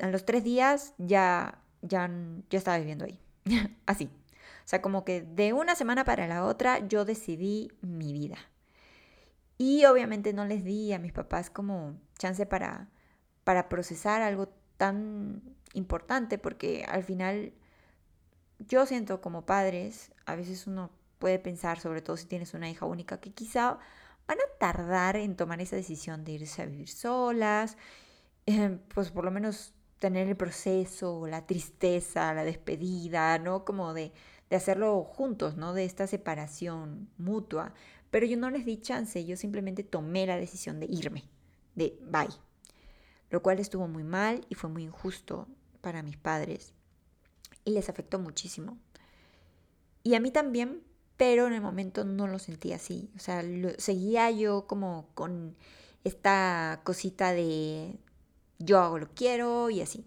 a 0.00 0.08
los 0.08 0.24
tres 0.24 0.42
días 0.42 0.94
ya, 0.98 1.62
ya, 1.82 2.10
ya 2.50 2.58
estaba 2.58 2.78
viviendo 2.78 3.04
ahí. 3.04 3.20
Así. 3.86 4.06
O 4.06 4.68
sea, 4.70 4.82
como 4.82 5.04
que 5.04 5.22
de 5.22 5.52
una 5.52 5.76
semana 5.76 6.04
para 6.04 6.26
la 6.26 6.44
otra 6.44 6.80
yo 6.88 7.04
decidí 7.04 7.70
mi 7.80 8.12
vida. 8.12 8.36
Y 9.60 9.84
obviamente 9.84 10.32
no 10.32 10.46
les 10.46 10.64
di 10.64 10.94
a 10.94 10.98
mis 10.98 11.12
papás 11.12 11.50
como 11.50 12.00
chance 12.18 12.46
para, 12.46 12.88
para 13.44 13.68
procesar 13.68 14.22
algo 14.22 14.48
tan 14.78 15.42
importante 15.74 16.38
porque 16.38 16.86
al 16.88 17.04
final 17.04 17.52
yo 18.58 18.86
siento 18.86 19.20
como 19.20 19.44
padres, 19.44 20.12
a 20.24 20.34
veces 20.34 20.66
uno 20.66 20.90
puede 21.18 21.38
pensar, 21.38 21.78
sobre 21.78 22.00
todo 22.00 22.16
si 22.16 22.24
tienes 22.24 22.54
una 22.54 22.70
hija 22.70 22.86
única, 22.86 23.20
que 23.20 23.34
quizá 23.34 23.78
van 24.26 24.38
a 24.38 24.58
tardar 24.58 25.16
en 25.16 25.36
tomar 25.36 25.60
esa 25.60 25.76
decisión 25.76 26.24
de 26.24 26.32
irse 26.32 26.62
a 26.62 26.64
vivir 26.64 26.88
solas, 26.88 27.76
eh, 28.46 28.78
pues 28.94 29.10
por 29.10 29.26
lo 29.26 29.30
menos 29.30 29.74
tener 29.98 30.26
el 30.26 30.38
proceso, 30.38 31.26
la 31.26 31.44
tristeza, 31.44 32.32
la 32.32 32.44
despedida, 32.44 33.38
¿no? 33.38 33.66
Como 33.66 33.92
de, 33.92 34.14
de 34.48 34.56
hacerlo 34.56 35.04
juntos, 35.04 35.58
¿no? 35.58 35.74
De 35.74 35.84
esta 35.84 36.06
separación 36.06 37.10
mutua. 37.18 37.74
Pero 38.10 38.26
yo 38.26 38.36
no 38.36 38.50
les 38.50 38.64
di 38.64 38.78
chance, 38.78 39.24
yo 39.24 39.36
simplemente 39.36 39.84
tomé 39.84 40.26
la 40.26 40.36
decisión 40.36 40.80
de 40.80 40.86
irme, 40.86 41.24
de 41.74 41.98
bye. 42.02 42.28
Lo 43.30 43.42
cual 43.42 43.60
estuvo 43.60 43.86
muy 43.86 44.02
mal 44.02 44.44
y 44.48 44.56
fue 44.56 44.68
muy 44.68 44.82
injusto 44.82 45.46
para 45.80 46.02
mis 46.02 46.16
padres 46.16 46.74
y 47.64 47.70
les 47.70 47.88
afectó 47.88 48.18
muchísimo. 48.18 48.78
Y 50.02 50.14
a 50.14 50.20
mí 50.20 50.30
también, 50.30 50.82
pero 51.16 51.46
en 51.46 51.52
el 51.52 51.60
momento 51.60 52.04
no 52.04 52.26
lo 52.26 52.38
sentí 52.38 52.72
así. 52.72 53.10
O 53.16 53.18
sea, 53.18 53.44
seguía 53.78 54.30
yo 54.30 54.66
como 54.66 55.08
con 55.14 55.56
esta 56.04 56.80
cosita 56.84 57.32
de 57.32 57.98
yo 58.58 58.78
hago 58.78 58.98
lo 58.98 59.08
quiero 59.14 59.70
y 59.70 59.80
así. 59.80 60.04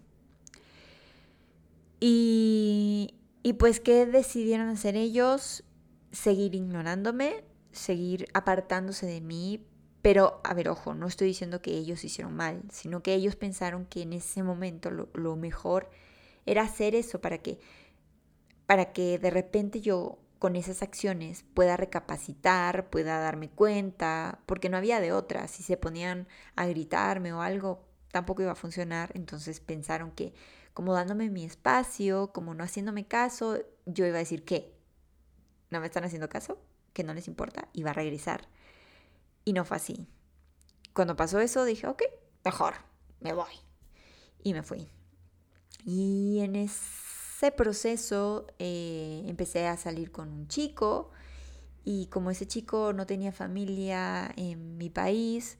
Y, 2.00 3.14
y 3.42 3.54
pues, 3.54 3.80
¿qué 3.80 4.06
decidieron 4.06 4.68
hacer 4.68 4.96
ellos? 4.96 5.64
Seguir 6.12 6.54
ignorándome, 6.54 7.44
seguir 7.74 8.26
apartándose 8.34 9.06
de 9.06 9.20
mí. 9.20 9.66
Pero, 10.02 10.40
a 10.44 10.54
ver, 10.54 10.68
ojo, 10.68 10.94
no 10.94 11.06
estoy 11.06 11.28
diciendo 11.28 11.62
que 11.62 11.72
ellos 11.72 12.04
hicieron 12.04 12.34
mal, 12.34 12.62
sino 12.70 13.02
que 13.02 13.14
ellos 13.14 13.36
pensaron 13.36 13.86
que 13.86 14.02
en 14.02 14.12
ese 14.12 14.42
momento 14.42 14.90
lo, 14.90 15.36
mejor 15.36 15.90
era 16.46 16.62
hacer 16.62 16.94
eso 16.94 17.20
para 17.20 17.38
que, 17.38 17.58
para 18.66 18.92
que 18.92 19.18
de 19.18 19.30
repente 19.30 19.80
yo 19.80 20.18
con 20.38 20.56
esas 20.56 20.82
acciones 20.82 21.44
pueda 21.54 21.78
recapacitar, 21.78 22.90
pueda 22.90 23.18
darme 23.18 23.48
cuenta, 23.48 24.40
porque 24.44 24.68
no 24.68 24.76
había 24.76 25.00
de 25.00 25.12
otra. 25.12 25.48
Si 25.48 25.62
se 25.62 25.78
ponían 25.78 26.28
a 26.54 26.66
gritarme 26.66 27.32
o 27.32 27.40
algo, 27.40 27.86
tampoco 28.12 28.42
iba 28.42 28.52
a 28.52 28.56
funcionar. 28.56 29.10
Entonces 29.14 29.60
pensaron 29.60 30.10
que 30.10 30.34
como 30.74 30.92
dándome 30.92 31.30
mi 31.30 31.44
espacio, 31.44 32.32
como 32.32 32.52
no 32.52 32.62
haciéndome 32.62 33.06
caso, 33.06 33.58
yo 33.86 34.04
iba 34.06 34.16
a 34.16 34.18
decir 34.18 34.44
que 34.44 34.74
no 35.70 35.80
me 35.80 35.86
están 35.86 36.04
haciendo 36.04 36.28
caso, 36.28 36.58
que 36.94 37.04
no 37.04 37.12
les 37.12 37.28
importa, 37.28 37.68
iba 37.74 37.90
a 37.90 37.94
regresar. 37.94 38.48
Y 39.44 39.52
no 39.52 39.66
fue 39.66 39.76
así. 39.76 40.06
Cuando 40.94 41.16
pasó 41.16 41.40
eso 41.40 41.64
dije, 41.66 41.86
ok, 41.86 42.02
mejor, 42.44 42.74
me 43.20 43.34
voy. 43.34 43.52
Y 44.42 44.54
me 44.54 44.62
fui. 44.62 44.88
Y 45.84 46.38
en 46.40 46.56
ese 46.56 47.52
proceso 47.52 48.46
eh, 48.58 49.22
empecé 49.26 49.66
a 49.66 49.76
salir 49.76 50.10
con 50.10 50.30
un 50.30 50.48
chico 50.48 51.10
y 51.84 52.06
como 52.06 52.30
ese 52.30 52.46
chico 52.46 52.94
no 52.94 53.06
tenía 53.06 53.32
familia 53.32 54.32
en 54.36 54.78
mi 54.78 54.88
país, 54.88 55.58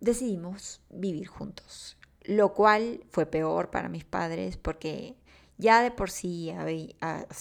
decidimos 0.00 0.80
vivir 0.88 1.26
juntos. 1.26 1.98
Lo 2.22 2.54
cual 2.54 3.04
fue 3.10 3.26
peor 3.26 3.70
para 3.70 3.88
mis 3.88 4.04
padres 4.04 4.56
porque 4.56 5.16
ya 5.58 5.82
de 5.82 5.90
por 5.90 6.10
sí 6.10 6.50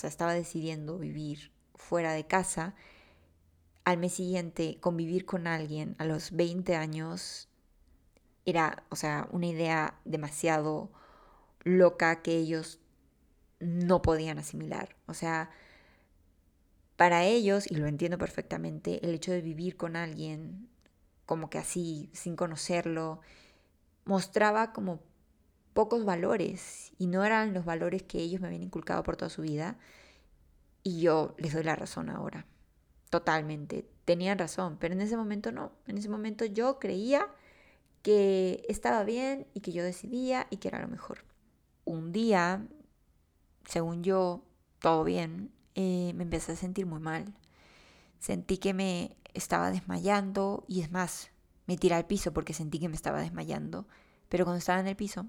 estaba 0.04 0.34
decidiendo 0.34 0.98
vivir 0.98 1.52
fuera 1.78 2.14
de 2.14 2.26
casa. 2.26 2.76
Al 3.86 3.98
mes 3.98 4.14
siguiente 4.14 4.78
convivir 4.82 5.26
con 5.26 5.48
alguien 5.48 5.96
a 5.98 6.06
los 6.06 6.32
20 6.32 6.76
años 6.76 7.48
era, 8.46 8.84
o 8.90 8.96
sea, 8.96 9.28
una 9.32 9.48
idea 9.48 10.00
demasiado 10.06 10.92
loca 11.64 12.22
que 12.22 12.36
ellos 12.36 12.80
no 13.60 14.02
podían 14.02 14.40
asimilar. 14.40 14.96
O 15.06 15.14
sea, 15.14 15.50
para 16.96 17.24
ellos, 17.24 17.70
y 17.70 17.76
lo 17.76 17.88
entiendo 17.88 18.18
perfectamente, 18.18 19.06
el 19.06 19.14
hecho 19.14 19.32
de 19.32 19.42
vivir 19.42 19.78
con 19.78 19.96
alguien 19.96 20.70
como 21.26 21.50
que 21.50 21.58
así, 21.58 22.10
sin 22.14 22.36
conocerlo, 22.36 23.20
mostraba 24.06 24.72
como 24.74 25.02
pocos 25.74 26.06
valores 26.06 26.94
y 26.98 27.08
no 27.08 27.24
eran 27.24 27.54
los 27.54 27.66
valores 27.66 28.02
que 28.02 28.20
ellos 28.20 28.42
me 28.42 28.48
habían 28.48 28.64
inculcado 28.64 29.04
por 29.04 29.18
toda 29.18 29.30
su 29.30 29.44
vida. 29.44 29.78
Y 30.88 31.02
yo 31.02 31.36
les 31.38 31.52
doy 31.52 31.64
la 31.64 31.76
razón 31.76 32.10
ahora, 32.10 32.46
totalmente. 33.10 33.86
Tenían 34.06 34.40
razón, 34.40 34.78
pero 34.80 34.94
en 34.94 35.02
ese 35.02 35.18
momento 35.18 35.52
no. 35.52 35.74
En 35.86 35.98
ese 35.98 36.08
momento 36.08 36.46
yo 36.46 36.80
creía 36.80 37.28
que 38.04 38.64
estaba 38.70 39.04
bien 39.04 39.48
y 39.54 39.60
que 39.60 39.74
yo 39.74 39.84
decidía 39.84 40.48
y 40.50 40.56
que 40.56 40.70
era 40.70 40.80
lo 40.80 40.88
mejor. 40.88 41.26
Un 41.84 42.14
día, 42.14 42.66
según 43.66 44.02
yo, 44.02 44.46
todo 44.80 45.04
bien, 45.04 45.52
eh, 45.76 46.14
me 46.16 46.24
empecé 46.24 46.54
a 46.54 46.56
sentir 46.56 46.86
muy 46.86 47.02
mal. 47.02 47.36
Sentí 48.20 48.58
que 48.58 48.74
me 48.74 49.18
estaba 49.34 49.72
desmayando 49.72 50.64
y 50.70 50.84
es 50.84 50.90
más, 50.90 51.32
me 51.66 51.76
tiré 51.76 51.96
al 51.96 52.08
piso 52.08 52.32
porque 52.32 52.54
sentí 52.54 52.80
que 52.80 52.88
me 52.88 52.96
estaba 52.96 53.20
desmayando. 53.20 53.90
Pero 54.30 54.46
cuando 54.46 54.60
estaba 54.60 54.80
en 54.80 54.88
el 54.88 54.96
piso, 54.96 55.26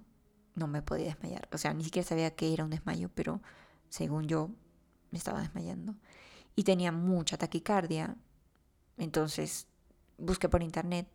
no 0.54 0.68
me 0.68 0.82
podía 0.82 1.06
desmayar. 1.06 1.48
O 1.50 1.58
sea, 1.58 1.74
ni 1.74 1.82
siquiera 1.82 2.06
sabía 2.06 2.36
que 2.36 2.52
era 2.52 2.62
un 2.62 2.70
desmayo, 2.70 3.10
pero 3.12 3.42
según 3.88 4.28
yo, 4.28 4.50
me 5.10 5.18
estaba 5.18 5.40
desmayando. 5.40 5.94
Y 6.56 6.64
tenía 6.64 6.92
mucha 6.92 7.36
taquicardia. 7.36 8.16
Entonces 8.96 9.66
busqué 10.18 10.48
por 10.48 10.62
internet 10.62 11.06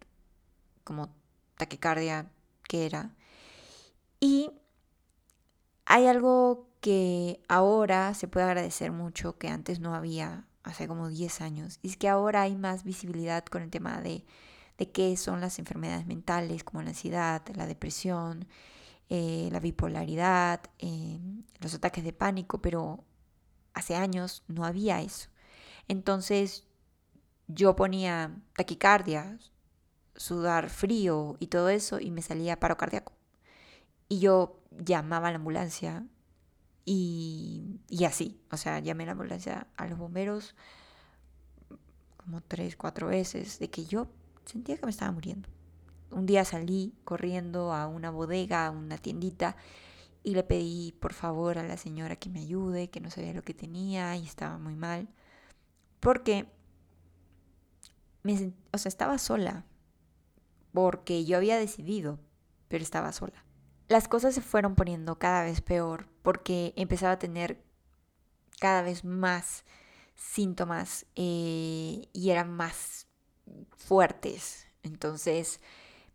como 0.84 1.14
taquicardia 1.58 2.30
que 2.68 2.86
era. 2.86 3.16
Y 4.20 4.52
hay 5.86 6.08
algo 6.08 6.70
que 6.80 7.42
ahora 7.48 8.14
se 8.14 8.28
puede 8.28 8.46
agradecer 8.46 8.92
mucho 8.92 9.38
que 9.38 9.50
antes 9.50 9.80
no 9.80 9.96
había 9.96 10.48
hace 10.64 10.88
como 10.88 11.10
10 11.10 11.42
años. 11.42 11.80
Y 11.82 11.90
es 11.90 11.98
que 11.98 12.10
ahora 12.10 12.42
hay 12.44 12.56
más 12.56 12.84
visibilidad 12.84 13.46
con 13.46 13.62
el 13.62 13.70
tema 13.70 14.02
de, 14.02 14.26
de 14.78 14.92
qué 14.92 15.16
son 15.18 15.42
las 15.42 15.60
enfermedades 15.60 16.06
mentales, 16.06 16.64
como 16.64 16.82
la 16.82 16.90
ansiedad, 16.90 17.42
la 17.56 17.68
depresión, 17.68 18.48
eh, 19.10 19.50
la 19.52 19.60
bipolaridad, 19.60 20.62
eh, 20.80 21.20
los 21.60 21.74
ataques 21.74 22.04
de 22.04 22.14
pánico, 22.14 22.62
pero 22.62 23.04
hace 23.74 23.96
años 23.96 24.44
no 24.48 24.66
había 24.66 25.02
eso. 25.02 25.30
Entonces 25.88 26.66
yo 27.48 27.76
ponía 27.76 28.36
taquicardia, 28.56 29.40
sudar 30.16 30.70
frío 30.70 31.38
y 31.40 31.48
todo 31.48 31.70
eso 31.70 32.00
y 32.00 32.12
me 32.12 32.22
salía 32.22 32.60
paro 32.60 32.78
cardíaco. 32.78 33.14
Y 34.08 34.20
yo 34.20 34.60
llamaba 34.72 35.30
a 35.30 35.32
la 35.32 35.38
ambulancia 35.38 36.06
y, 36.86 37.80
y 37.90 38.06
así, 38.06 38.40
o 38.52 38.58
sea, 38.58 38.80
llamé 38.80 39.04
a 39.04 39.08
la 39.08 39.12
ambulancia 39.14 39.68
a 39.76 39.88
los 39.88 39.98
bomberos 39.98 40.56
como 42.18 42.42
tres, 42.42 42.76
cuatro 42.76 43.08
veces, 43.08 43.60
de 43.60 43.70
que 43.70 43.86
yo 43.86 44.08
sentía 44.46 44.78
que 44.78 44.86
me 44.86 44.92
estaba 44.92 45.12
muriendo. 45.12 45.50
Un 46.12 46.26
día 46.26 46.46
salí 46.46 46.94
corriendo 47.04 47.74
a 47.74 47.88
una 47.88 48.12
bodega, 48.12 48.68
a 48.68 48.72
una 48.72 48.98
tiendita, 48.98 49.56
y 50.24 50.36
le 50.36 50.44
pedí 50.44 50.94
por 50.94 51.14
favor 51.14 51.58
a 51.58 51.64
la 51.64 51.78
señora 51.78 52.16
que 52.16 52.30
me 52.30 52.42
ayude, 52.42 52.90
que 52.90 53.02
no 53.02 53.10
sabía 53.10 53.34
lo 53.34 53.44
que 53.44 53.54
tenía 53.54 54.16
y 54.16 54.26
estaba 54.26 54.58
muy 54.58 54.76
mal, 54.76 55.10
porque 56.00 56.48
me, 58.24 58.54
o 58.72 58.78
sea, 58.78 58.90
estaba 58.90 59.18
sola, 59.18 59.66
porque 60.74 61.26
yo 61.26 61.38
había 61.38 61.58
decidido, 61.58 62.20
pero 62.68 62.84
estaba 62.84 63.12
sola 63.12 63.44
las 63.88 64.08
cosas 64.08 64.34
se 64.34 64.42
fueron 64.42 64.76
poniendo 64.76 65.20
cada 65.20 65.44
vez 65.44 65.62
peor 65.62 66.08
porque 66.22 66.74
empezaba 66.76 67.14
a 67.14 67.20
tener 67.20 67.64
cada 68.60 68.82
vez 68.82 69.04
más 69.04 69.66
síntomas 70.16 71.06
eh, 71.16 72.08
y 72.14 72.30
eran 72.30 72.52
más 72.52 73.08
fuertes. 73.76 74.68
Entonces 74.84 75.60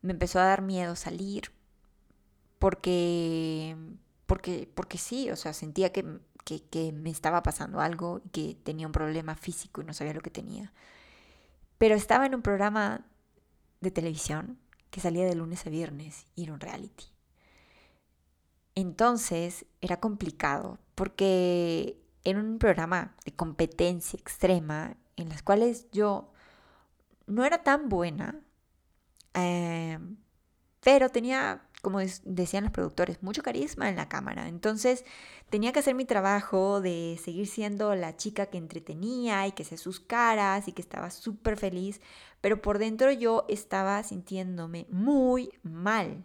me 0.03 0.13
empezó 0.13 0.41
a 0.41 0.45
dar 0.45 0.63
miedo 0.63 0.97
salir 0.97 1.53
porque, 2.59 3.77
porque, 4.27 4.69
porque 4.75 4.99
sí, 4.99 5.31
o 5.31 5.37
sea, 5.37 5.53
sentía 5.53 5.93
que, 5.93 6.05
que, 6.45 6.93
me 6.93 7.11
estaba 7.11 7.43
pasando 7.43 7.81
algo 7.81 8.21
y 8.25 8.29
que 8.31 8.57
tenía 8.63 8.87
un 8.87 8.93
problema 8.93 9.35
físico 9.35 9.81
y 9.81 9.85
no 9.85 9.95
sabía 9.95 10.15
lo 10.15 10.21
que 10.21 10.31
tenía. 10.31 10.73
Pero 11.79 11.95
estaba 11.95 12.27
en 12.27 12.35
un 12.35 12.43
programa 12.43 13.05
de 13.81 13.91
televisión 13.91 14.59
que 14.91 15.01
salía 15.01 15.27
de 15.27 15.35
lunes 15.35 15.67
a 15.67 15.71
viernes 15.71 16.27
y 16.35 16.45
era 16.45 16.55
un 16.55 16.61
reality. 16.61 17.05
Entonces 18.75 19.67
era 19.81 20.01
complicado 20.01 20.79
porque 20.95 22.01
era 22.25 22.41
un 22.41 22.59
programa 22.59 23.15
de 23.25 23.33
competencia 23.33 24.19
extrema 24.19 24.97
en 25.17 25.29
las 25.29 25.43
cuales 25.43 25.91
yo 25.91 26.33
no 27.27 27.45
era 27.45 27.63
tan 27.63 27.89
buena, 27.89 28.41
em, 29.35 30.17
pero 30.81 31.11
tenía, 31.11 31.68
como 31.83 32.01
decían 32.25 32.65
los 32.65 32.73
productores, 32.73 33.23
mucho 33.23 33.43
carisma 33.43 33.89
en 33.89 33.97
la 33.97 34.09
cámara. 34.09 34.49
Entonces 34.49 35.05
tenía 35.49 35.73
que 35.73 35.79
hacer 35.79 35.95
mi 35.95 36.05
trabajo 36.05 36.81
de 36.81 37.19
seguir 37.23 37.47
siendo 37.47 37.95
la 37.95 38.17
chica 38.17 38.47
que 38.47 38.59
entretenía 38.59 39.47
y 39.47 39.53
que 39.53 39.63
hacía 39.63 39.79
sus 39.79 40.01
caras 40.01 40.67
y 40.69 40.73
que 40.73 40.83
estaba 40.83 41.11
súper 41.11 41.57
feliz, 41.57 42.01
pero 42.41 42.61
por 42.61 42.79
dentro 42.79 43.13
yo 43.13 43.45
estaba 43.49 44.03
sintiéndome 44.03 44.87
muy 44.91 45.53
mal. 45.63 46.25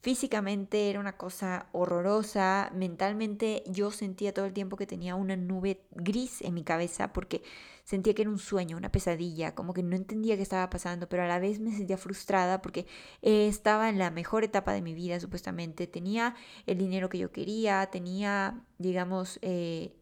Físicamente 0.00 0.90
era 0.90 1.00
una 1.00 1.16
cosa 1.16 1.66
horrorosa, 1.72 2.70
mentalmente 2.74 3.62
yo 3.66 3.90
sentía 3.90 4.34
todo 4.34 4.44
el 4.44 4.52
tiempo 4.52 4.76
que 4.76 4.86
tenía 4.86 5.14
una 5.14 5.34
nube 5.34 5.80
gris 5.92 6.42
en 6.42 6.52
mi 6.52 6.62
cabeza 6.62 7.12
porque 7.14 7.42
sentía 7.84 8.14
que 8.14 8.22
era 8.22 8.30
un 8.30 8.38
sueño, 8.38 8.76
una 8.76 8.90
pesadilla, 8.90 9.54
como 9.54 9.74
que 9.74 9.82
no 9.82 9.94
entendía 9.94 10.36
qué 10.36 10.42
estaba 10.42 10.70
pasando, 10.70 11.08
pero 11.08 11.22
a 11.22 11.28
la 11.28 11.38
vez 11.38 11.60
me 11.60 11.70
sentía 11.70 11.98
frustrada 11.98 12.62
porque 12.62 12.86
eh, 13.22 13.46
estaba 13.46 13.88
en 13.90 13.98
la 13.98 14.10
mejor 14.10 14.42
etapa 14.44 14.72
de 14.72 14.82
mi 14.82 14.94
vida 14.94 15.20
supuestamente, 15.20 15.86
tenía 15.86 16.34
el 16.66 16.78
dinero 16.78 17.08
que 17.08 17.18
yo 17.18 17.30
quería, 17.30 17.86
tenía, 17.90 18.62
digamos, 18.78 19.38
eh, 19.42 19.94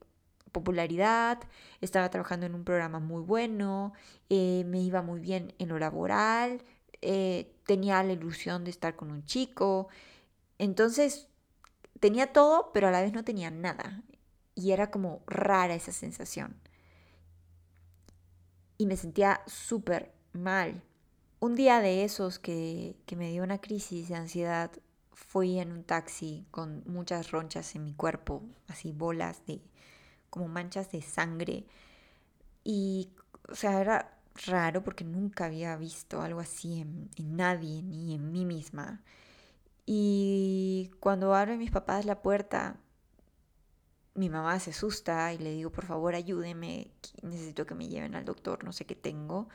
popularidad, 0.53 1.41
estaba 1.81 2.11
trabajando 2.11 2.47
en 2.47 2.55
un 2.55 2.65
programa 2.65 3.01
muy 3.01 3.23
bueno, 3.23 3.93
eh, 4.31 4.65
me 4.67 4.81
iba 4.81 5.03
muy 5.03 5.21
bien 5.21 5.55
en 5.59 5.69
lo 5.69 5.79
laboral, 5.79 6.63
tenía 7.67 8.03
la 8.05 8.13
ilusión 8.13 8.65
de 8.65 8.71
estar 8.71 8.95
con 8.95 9.11
un 9.11 9.25
chico. 9.25 9.89
Entonces, 10.59 11.27
tenía 12.01 12.33
todo, 12.33 12.71
pero 12.73 12.89
a 12.89 12.91
la 12.93 13.01
vez 13.03 13.13
no 13.13 13.25
tenía 13.25 13.51
nada. 13.51 14.03
Y 14.55 14.71
era 14.73 14.91
como 14.91 15.23
rara 15.27 15.75
esa 15.75 15.93
sensación. 15.93 16.63
Y 18.83 18.87
me 18.87 18.97
sentía 18.97 19.43
súper 19.47 20.13
mal. 20.33 20.83
Un 21.39 21.55
día 21.55 21.79
de 21.79 22.03
esos 22.03 22.41
que, 22.41 22.97
que 23.07 23.15
me 23.15 23.31
dio 23.31 23.45
una 23.45 23.61
crisis 23.61 24.09
de 24.09 24.17
ansiedad, 24.17 24.73
fui 25.13 25.61
en 25.61 25.71
un 25.71 25.85
taxi 25.85 26.45
con 26.51 26.83
muchas 26.85 27.31
ronchas 27.31 27.77
en 27.77 27.85
mi 27.85 27.95
cuerpo, 27.95 28.43
así 28.67 28.91
bolas 28.91 29.47
de, 29.47 29.63
como 30.31 30.49
manchas 30.49 30.91
de 30.91 31.01
sangre. 31.01 31.65
Y, 32.65 33.13
o 33.49 33.55
sea, 33.55 33.81
era 33.81 34.19
raro 34.49 34.83
porque 34.83 35.05
nunca 35.05 35.45
había 35.45 35.77
visto 35.77 36.21
algo 36.21 36.41
así 36.41 36.81
en, 36.81 37.09
nadie, 37.37 37.83
ni 37.85 38.17
en 38.17 38.33
mí 38.33 38.45
misma. 38.45 39.01
Y 39.87 40.91
cuando 40.99 41.37
abren 41.37 41.61
mis 41.61 41.71
papás 41.71 42.05
la 42.05 42.21
puerta, 42.21 42.81
mi 44.15 44.29
mamá 44.29 44.59
se 44.61 44.71
asusta 44.71 45.33
y 45.33 45.39
le 45.39 45.53
digo, 45.53 45.71
por 45.71 45.87
favor, 45.87 46.15
ayúdeme, 46.15 46.91
necesito 47.23 47.67
que 47.67 47.75
me 47.75 47.89
lleven 47.89 48.15
al 48.15 48.25
doctor, 48.25 48.65
no 48.65 48.73
sé 48.73 48.85
qué 48.85 48.95
tengo. 48.95 49.49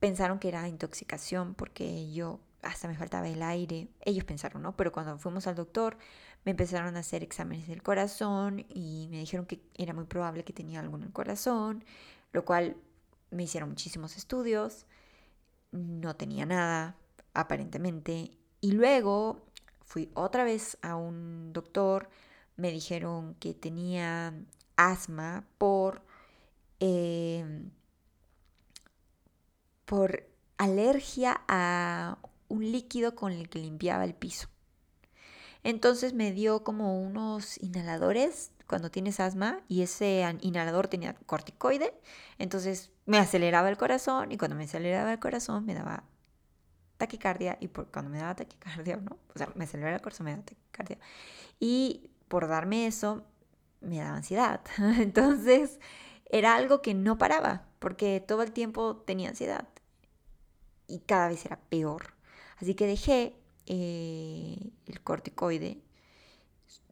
Pensaron 0.00 0.38
que 0.38 0.48
era 0.48 0.68
intoxicación 0.68 1.54
porque 1.54 2.12
yo 2.12 2.40
hasta 2.62 2.88
me 2.88 2.96
faltaba 2.96 3.28
el 3.28 3.42
aire. 3.42 3.88
Ellos 4.00 4.24
pensaron, 4.24 4.62
¿no? 4.62 4.76
Pero 4.76 4.92
cuando 4.92 5.18
fuimos 5.18 5.46
al 5.46 5.54
doctor, 5.54 5.96
me 6.44 6.50
empezaron 6.50 6.96
a 6.96 7.00
hacer 7.00 7.22
exámenes 7.22 7.68
del 7.68 7.82
corazón 7.82 8.66
y 8.68 9.08
me 9.10 9.18
dijeron 9.18 9.46
que 9.46 9.60
era 9.74 9.94
muy 9.94 10.04
probable 10.04 10.44
que 10.44 10.52
tenía 10.52 10.80
algo 10.80 10.96
en 10.96 11.04
el 11.04 11.12
corazón, 11.12 11.84
lo 12.32 12.44
cual 12.44 12.76
me 13.30 13.44
hicieron 13.44 13.70
muchísimos 13.70 14.16
estudios, 14.16 14.86
no 15.72 16.16
tenía 16.16 16.46
nada, 16.46 16.96
aparentemente. 17.32 18.30
Y 18.60 18.72
luego 18.72 19.44
fui 19.84 20.10
otra 20.14 20.44
vez 20.44 20.78
a 20.82 20.96
un 20.96 21.52
doctor, 21.52 22.08
me 22.56 22.70
dijeron 22.70 23.34
que 23.36 23.54
tenía 23.54 24.34
asma 24.76 25.44
por, 25.58 26.02
em, 26.80 27.70
por 29.84 30.28
alergia 30.58 31.42
a 31.48 32.18
un 32.48 32.70
líquido 32.70 33.14
con 33.14 33.32
el 33.32 33.48
que 33.48 33.58
limpiaba 33.58 34.04
el 34.04 34.14
piso. 34.14 34.48
Entonces 35.62 36.12
me 36.12 36.32
dio 36.32 36.62
como 36.62 37.00
unos 37.00 37.58
inhaladores 37.62 38.52
cuando 38.66 38.90
tienes 38.90 39.20
asma 39.20 39.60
y 39.68 39.82
ese 39.82 40.24
inhalador 40.40 40.88
tenía 40.88 41.14
corticoide, 41.26 41.94
entonces 42.38 42.90
me 43.06 43.18
aceleraba 43.18 43.68
el 43.68 43.76
corazón 43.76 44.32
y 44.32 44.38
cuando 44.38 44.56
me 44.56 44.64
aceleraba 44.64 45.12
el 45.12 45.18
corazón 45.18 45.64
me 45.66 45.74
daba 45.74 46.04
taquicardia 46.96 47.58
y 47.60 47.68
por, 47.68 47.90
cuando 47.90 48.10
me 48.10 48.18
daba 48.18 48.34
taquicardia, 48.34 48.96
¿no? 48.96 49.18
O 49.34 49.38
sea, 49.38 49.48
me 49.54 49.64
aceleraba 49.64 49.96
el 49.96 50.02
corazón, 50.02 50.24
me 50.24 50.30
daba 50.32 50.44
taquicardia. 50.44 50.98
Y 51.60 52.10
por 52.34 52.48
darme 52.48 52.88
eso, 52.88 53.22
me 53.80 53.98
daba 53.98 54.16
ansiedad. 54.16 54.60
Entonces, 54.98 55.78
era 56.28 56.56
algo 56.56 56.82
que 56.82 56.92
no 56.92 57.16
paraba, 57.16 57.68
porque 57.78 58.18
todo 58.18 58.42
el 58.42 58.50
tiempo 58.50 58.96
tenía 58.96 59.28
ansiedad. 59.28 59.68
Y 60.88 60.98
cada 60.98 61.28
vez 61.28 61.46
era 61.46 61.60
peor. 61.68 62.14
Así 62.56 62.74
que 62.74 62.88
dejé 62.88 63.36
eh, 63.66 64.72
el 64.86 65.00
corticoide, 65.02 65.78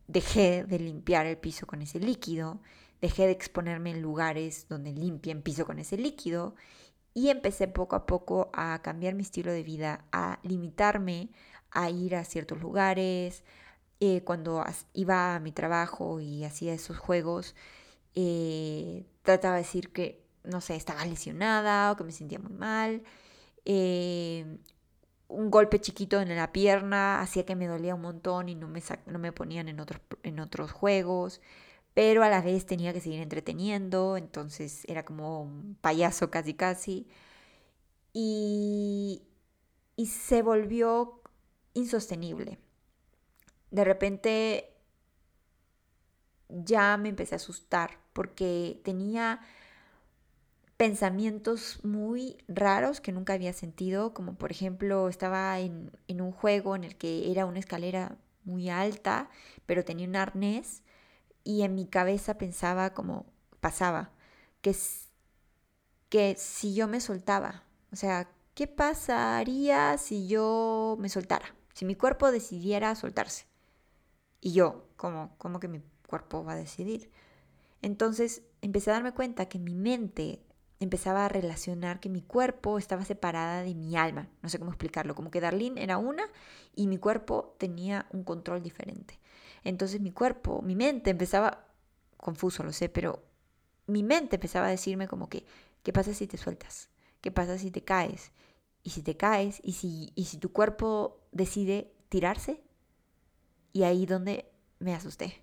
dejé 0.06 0.62
de 0.62 0.78
limpiar 0.78 1.26
el 1.26 1.38
piso 1.38 1.66
con 1.66 1.82
ese 1.82 1.98
líquido, 1.98 2.60
dejé 3.00 3.26
de 3.26 3.32
exponerme 3.32 3.90
en 3.90 4.00
lugares 4.00 4.66
donde 4.68 4.92
limpien 4.92 5.42
piso 5.42 5.66
con 5.66 5.80
ese 5.80 5.96
líquido 5.96 6.54
y 7.14 7.30
empecé 7.30 7.66
poco 7.66 7.96
a 7.96 8.06
poco 8.06 8.48
a 8.52 8.80
cambiar 8.80 9.14
mi 9.14 9.22
estilo 9.22 9.50
de 9.50 9.64
vida, 9.64 10.04
a 10.12 10.38
limitarme 10.44 11.30
a 11.72 11.90
ir 11.90 12.14
a 12.14 12.24
ciertos 12.24 12.60
lugares. 12.60 13.42
Eh, 14.04 14.22
cuando 14.24 14.64
iba 14.94 15.36
a 15.36 15.40
mi 15.40 15.52
trabajo 15.52 16.20
y 16.20 16.44
hacía 16.44 16.74
esos 16.74 16.98
juegos, 16.98 17.54
eh, 18.16 19.06
trataba 19.22 19.56
de 19.56 19.62
decir 19.62 19.92
que, 19.92 20.24
no 20.44 20.60
sé, 20.60 20.74
estaba 20.76 21.04
lesionada 21.06 21.92
o 21.92 21.96
que 21.96 22.04
me 22.04 22.12
sentía 22.12 22.38
muy 22.40 22.52
mal. 22.52 23.02
Eh, 23.64 24.58
un 25.28 25.50
golpe 25.50 25.80
chiquito 25.80 26.20
en 26.20 26.34
la 26.36 26.52
pierna 26.52 27.20
hacía 27.22 27.46
que 27.46 27.56
me 27.56 27.66
dolía 27.68 27.94
un 27.94 28.02
montón 28.02 28.48
y 28.48 28.54
no 28.56 28.68
me, 28.68 28.82
no 29.06 29.18
me 29.18 29.32
ponían 29.32 29.68
en 29.68 29.80
otros, 29.80 30.00
en 30.22 30.40
otros 30.40 30.72
juegos 30.72 31.40
pero 31.94 32.24
a 32.24 32.30
la 32.30 32.42
vez 32.42 32.66
tenía 32.66 32.92
que 32.94 33.00
seguir 33.00 33.20
entreteniendo, 33.20 34.16
entonces 34.18 34.84
era 34.88 35.04
como 35.04 35.42
un 35.42 35.76
payaso 35.80 36.30
casi 36.30 36.54
casi. 36.54 37.08
Y, 38.12 39.22
y 39.96 40.06
se 40.06 40.42
volvió 40.42 41.22
insostenible. 41.74 42.58
De 43.72 43.84
repente 43.84 44.72
ya 46.48 46.96
me 46.96 47.08
empecé 47.08 47.34
a 47.34 47.36
asustar 47.36 47.98
porque 48.12 48.80
tenía 48.84 49.40
pensamientos 50.76 51.80
muy 51.84 52.36
raros 52.48 53.00
que 53.00 53.12
nunca 53.12 53.32
había 53.34 53.52
sentido, 53.52 54.14
como 54.14 54.34
por 54.34 54.50
ejemplo 54.50 55.08
estaba 55.08 55.58
en, 55.60 55.90
en, 56.08 56.20
un 56.20 56.32
juego 56.32 56.76
en 56.76 56.84
el 56.84 56.96
que 56.96 57.30
era 57.30 57.46
una 57.46 57.60
escalera 57.60 58.16
muy 58.44 58.68
alta, 58.68 59.30
pero 59.66 59.84
tenía 59.84 60.08
un 60.08 60.16
arnés 60.16 60.82
y 61.44 61.62
en 61.62 61.74
mi 61.74 61.86
cabeza 61.86 62.36
pensaba 62.36 62.94
como 62.94 63.26
pasaba, 63.60 64.10
que, 64.60 64.74
que 66.08 66.34
si 66.36 66.74
yo 66.74 66.88
me 66.88 67.00
soltaba, 67.00 67.64
o 67.92 67.96
sea, 67.96 68.28
¿qué 68.54 68.66
pasaría 68.66 69.96
si 69.98 70.28
yo 70.28 70.96
me 71.00 71.08
soltara? 71.08 71.54
Si 71.74 71.84
mi 71.84 71.94
cuerpo 71.94 72.30
decidiera 72.30 72.94
soltarse. 72.94 73.51
Y 74.42 74.52
yo, 74.52 74.88
¿cómo, 74.96 75.34
cómo 75.38 75.60
que 75.60 75.68
mi 75.68 75.80
cuerpo 76.08 76.44
va 76.44 76.52
a 76.52 76.56
decidir? 76.56 77.10
Entonces 77.80 78.42
empecé 78.60 78.90
a 78.90 78.94
darme 78.94 79.14
cuenta 79.14 79.46
que 79.46 79.60
mi 79.60 79.74
mente 79.74 80.42
empezaba 80.80 81.24
a 81.24 81.28
relacionar 81.28 82.00
que 82.00 82.08
mi 82.08 82.22
cuerpo 82.22 82.76
estaba 82.76 83.04
separada 83.04 83.62
de 83.62 83.74
mi 83.74 83.96
alma. 83.96 84.28
No 84.42 84.48
sé 84.48 84.58
cómo 84.58 84.72
explicarlo, 84.72 85.14
como 85.14 85.30
que 85.30 85.40
Darlene 85.40 85.82
era 85.82 85.96
una 85.96 86.24
y 86.74 86.88
mi 86.88 86.98
cuerpo 86.98 87.54
tenía 87.58 88.06
un 88.10 88.24
control 88.24 88.64
diferente. 88.64 89.20
Entonces 89.62 90.00
mi 90.00 90.10
cuerpo, 90.10 90.60
mi 90.60 90.74
mente 90.74 91.10
empezaba, 91.10 91.68
confuso 92.16 92.64
lo 92.64 92.72
sé, 92.72 92.88
pero 92.88 93.22
mi 93.86 94.02
mente 94.02 94.36
empezaba 94.36 94.66
a 94.66 94.70
decirme 94.70 95.06
como 95.06 95.28
que, 95.28 95.46
¿qué 95.84 95.92
pasa 95.92 96.14
si 96.14 96.26
te 96.26 96.36
sueltas? 96.36 96.88
¿Qué 97.20 97.30
pasa 97.30 97.58
si 97.58 97.70
te 97.70 97.84
caes? 97.84 98.32
Y 98.82 98.90
si 98.90 99.02
te 99.02 99.16
caes, 99.16 99.60
y 99.62 99.74
si, 99.74 100.12
y 100.16 100.24
si 100.24 100.38
tu 100.38 100.50
cuerpo 100.50 101.20
decide 101.30 101.92
tirarse, 102.08 102.60
y 103.72 103.84
ahí 103.84 104.06
donde 104.06 104.50
me 104.78 104.94
asusté. 104.94 105.42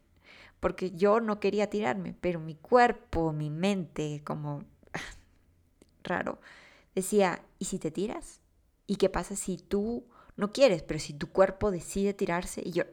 Porque 0.59 0.91
yo 0.91 1.19
no 1.21 1.39
quería 1.39 1.69
tirarme, 1.69 2.13
pero 2.19 2.39
mi 2.39 2.55
cuerpo, 2.55 3.31
mi 3.31 3.49
mente, 3.49 4.21
como 4.25 4.63
raro, 6.03 6.39
decía, 6.95 7.41
¿y 7.59 7.65
si 7.65 7.79
te 7.79 7.91
tiras? 7.91 8.41
¿Y 8.87 8.97
qué 8.97 9.09
pasa 9.09 9.35
si 9.35 9.57
tú 9.57 10.05
no 10.35 10.51
quieres, 10.51 10.83
pero 10.83 10.99
si 10.99 11.13
tu 11.13 11.31
cuerpo 11.31 11.71
decide 11.71 12.13
tirarse? 12.13 12.61
Y 12.65 12.71
yo, 12.71 12.83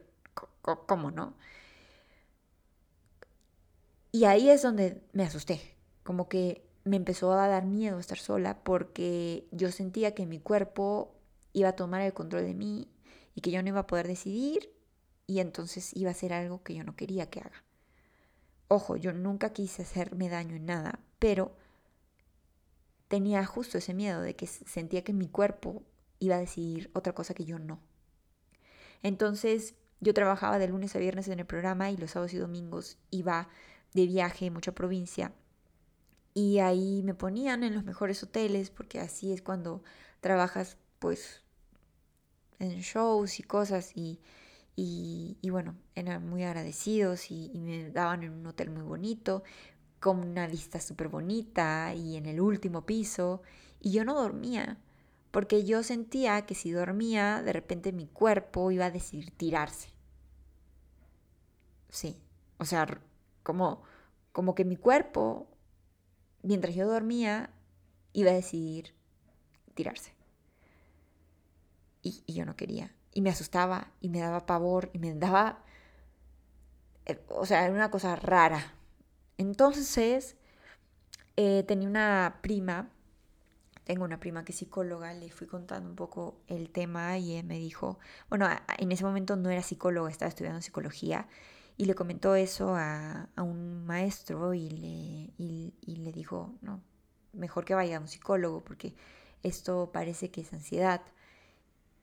¿cómo 0.61 1.11
no? 1.11 1.35
Y 4.11 4.25
ahí 4.25 4.49
es 4.49 4.61
donde 4.61 5.01
me 5.11 5.23
asusté, 5.23 5.61
como 6.03 6.29
que 6.29 6.65
me 6.85 6.95
empezó 6.95 7.33
a 7.33 7.47
dar 7.47 7.65
miedo 7.65 7.99
estar 7.99 8.17
sola 8.17 8.63
porque 8.63 9.47
yo 9.51 9.71
sentía 9.71 10.15
que 10.15 10.25
mi 10.25 10.39
cuerpo 10.39 11.13
iba 11.53 11.69
a 11.69 11.75
tomar 11.75 12.01
el 12.01 12.13
control 12.13 12.45
de 12.45 12.53
mí 12.53 12.87
y 13.35 13.41
que 13.41 13.51
yo 13.51 13.61
no 13.61 13.67
iba 13.67 13.81
a 13.81 13.87
poder 13.87 14.07
decidir 14.07 14.76
y 15.27 15.41
entonces 15.41 15.95
iba 15.95 16.09
a 16.09 16.15
ser 16.15 16.33
algo 16.33 16.63
que 16.63 16.73
yo 16.73 16.83
no 16.83 16.95
quería 16.95 17.29
que 17.29 17.41
haga. 17.41 17.63
Ojo, 18.69 18.95
yo 18.95 19.13
nunca 19.13 19.51
quise 19.51 19.83
hacerme 19.83 20.29
daño 20.29 20.55
en 20.55 20.65
nada, 20.65 20.99
pero 21.19 21.55
tenía 23.09 23.45
justo 23.45 23.77
ese 23.77 23.93
miedo 23.93 24.21
de 24.21 24.35
que 24.35 24.47
sentía 24.47 25.03
que 25.03 25.13
mi 25.13 25.27
cuerpo 25.27 25.83
iba 26.19 26.35
a 26.35 26.39
decidir 26.39 26.89
otra 26.93 27.13
cosa 27.13 27.33
que 27.33 27.45
yo 27.45 27.59
no. 27.59 27.79
Entonces 29.03 29.75
yo 29.99 30.13
trabajaba 30.13 30.59
de 30.59 30.67
lunes 30.67 30.95
a 30.95 30.99
viernes 30.99 31.27
en 31.27 31.39
el 31.39 31.45
programa 31.45 31.91
y 31.91 31.97
los 31.97 32.11
sábados 32.11 32.33
y 32.33 32.37
domingos 32.37 32.97
iba 33.11 33.49
de 33.93 34.05
viaje, 34.05 34.49
mucha 34.49 34.73
provincia. 34.73 35.33
Y 36.33 36.59
ahí 36.59 37.01
me 37.03 37.15
ponían 37.15 37.63
en 37.63 37.73
los 37.73 37.83
mejores 37.83 38.21
hoteles, 38.21 38.69
porque 38.69 38.99
así 38.99 39.33
es 39.33 39.41
cuando 39.41 39.81
trabajas, 40.21 40.77
pues, 40.99 41.41
en 42.59 42.79
shows 42.81 43.39
y 43.39 43.43
cosas. 43.43 43.95
Y, 43.95 44.19
y, 44.79 45.49
bueno, 45.49 45.75
eran 45.95 46.29
muy 46.29 46.43
agradecidos 46.43 47.31
y, 47.31 47.51
me 47.55 47.89
daban 47.89 48.23
en 48.23 48.31
un 48.31 48.45
hotel 48.45 48.69
muy 48.69 48.83
bonito, 48.83 49.43
con 49.99 50.19
una 50.19 50.47
vista 50.47 50.79
súper 50.79 51.09
bonita 51.09 51.95
y 51.95 52.15
en 52.15 52.27
el 52.27 52.39
último 52.39 52.85
piso. 52.85 53.41
Y 53.81 53.91
yo 53.91 54.05
no 54.05 54.13
dormía 54.13 54.77
porque 55.31 55.65
yo 55.65 55.83
sentía 55.83 56.45
que 56.45 56.55
si 56.55 56.71
dormía, 56.71 57.41
de 57.41 57.53
repente 57.53 57.91
mi 57.91 58.07
cuerpo 58.07 58.71
iba 58.71 58.85
a 58.85 58.91
decidir 58.91 59.31
tirarse. 59.31 59.89
Sí, 61.89 62.21
o 62.59 62.65
sea, 62.65 62.87
como, 63.43 63.81
como 64.31 64.55
que 64.55 64.63
mi 64.65 64.77
cuerpo, 64.77 65.47
mientras 66.43 66.75
yo 66.75 66.87
dormía, 66.87 67.49
iba 68.13 68.31
a 68.31 68.35
decidir 68.35 68.93
tirarse. 69.73 70.13
Y, 72.03 72.23
yo 72.31 72.45
no 72.45 72.55
quería. 72.55 72.91
Y 73.17 73.21
me 73.21 73.31
asustaba 73.31 73.87
y 73.99 74.09
me 74.09 74.19
daba 74.19 74.45
pavor 74.45 74.91
y 74.93 74.99
me 74.99 75.11
daba... 75.15 75.63
Eh, 77.07 77.19
o 77.29 77.47
sea, 77.47 77.65
era 77.65 77.73
una 77.73 77.89
cosa 77.89 78.15
rara. 78.15 78.75
Entonces, 79.39 80.35
eh, 81.35 81.63
tenía 81.67 81.89
una 81.89 82.37
prima 82.43 82.91
tengo 83.85 84.03
una 84.03 84.19
prima 84.19 84.43
que 84.43 84.51
es 84.51 84.57
psicóloga, 84.57 85.13
le 85.13 85.31
fui 85.31 85.47
contando 85.47 85.89
un 85.89 85.95
poco 85.95 86.41
el 86.47 86.69
tema 86.69 87.17
y 87.17 87.41
me 87.43 87.57
dijo, 87.57 87.99
bueno, 88.29 88.45
en 88.77 88.91
ese 88.91 89.05
momento 89.05 89.37
no 89.37 89.49
era 89.49 89.63
psicóloga, 89.63 90.11
estaba 90.11 90.27
estudiando 90.29 90.61
psicología 90.61 91.27
y 91.77 91.85
le 91.85 91.95
comentó 91.95 92.35
eso 92.35 92.75
a, 92.75 93.29
un 93.37 93.85
maestro 93.85 94.53
y 94.53 94.69
le, 94.69 95.33
y 95.37 95.95
le 95.95 96.11
dijo, 96.11 96.53
no, 96.61 96.83
mejor 97.31 97.63
que 97.63 97.75
vaya 97.75 97.97
a 97.97 98.01
un 98.01 98.09
psicólogo 98.09 98.61
porque 98.61 98.93
esto 99.41 99.89
parece 99.93 100.31
que 100.31 100.41
es 100.41 100.51
ansiedad. 100.53 101.01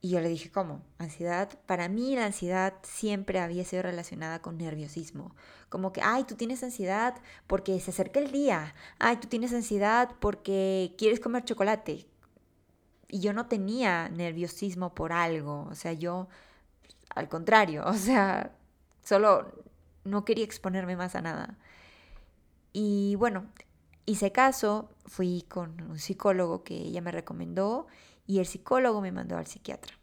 Y 0.05 0.11
yo 0.11 0.21
le 0.21 0.29
dije, 0.29 0.51
¿cómo? 0.51 0.83
Ansiedad. 0.99 1.49
Para 1.65 1.89
mí 1.89 2.15
la 2.15 2.27
ansiedad 2.27 2.75
siempre 2.83 3.41
había 3.41 3.65
sido 3.65 3.85
relacionada 3.85 4.43
con 4.43 4.59
nerviosismo. 4.59 5.35
Como 5.71 5.95
que, 5.95 6.03
ay, 6.03 6.25
tú 6.25 6.35
tienes 6.35 6.63
ansiedad 6.63 7.15
porque 7.47 7.81
se 7.81 7.91
acerca 7.91 8.21
el 8.21 8.31
día. 8.31 8.75
Ay, 8.99 9.17
tú 9.17 9.29
tienes 9.29 9.55
ansiedad 9.55 10.11
porque 10.21 10.95
quieres 10.99 11.21
comer 11.21 11.45
chocolate. 11.45 12.07
Y 13.09 13.21
yo 13.21 13.33
no 13.33 13.47
tenía 13.47 14.11
nerviosismo 14.11 14.95
por 14.95 15.11
algo. 15.11 15.67
O 15.71 15.75
sea, 15.75 15.95
yo, 15.95 16.29
al 17.15 17.31
contrario, 17.31 17.83
o 17.87 17.95
sea, 17.95 18.55
solo 19.03 19.55
no 20.05 20.27
quería 20.27 20.45
exponerme 20.45 20.97
más 20.97 21.15
a 21.15 21.23
nada. 21.23 21.57
Y 22.75 23.15
bueno, 23.15 23.47
hice 24.05 24.33
caso, 24.33 24.91
fui 25.07 25.47
con 25.49 25.81
un 25.81 25.99
psicólogo 25.99 26.63
que 26.63 26.75
ella 26.75 27.01
me 27.01 27.11
recomendó 27.11 27.87
y 28.27 28.39
el 28.39 28.47
psicólogo 28.47 29.01
me 29.01 29.13
mandó 29.13 29.37
al 29.37 29.47
psiquiatra. 29.47 29.95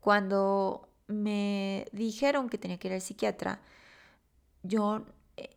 Cuando 0.00 0.88
me 1.06 1.86
dijeron 1.92 2.48
que 2.48 2.58
tenía 2.58 2.78
que 2.78 2.88
ir 2.88 2.94
al 2.94 3.02
psiquiatra, 3.02 3.60
yo 4.62 5.04
eh, 5.36 5.56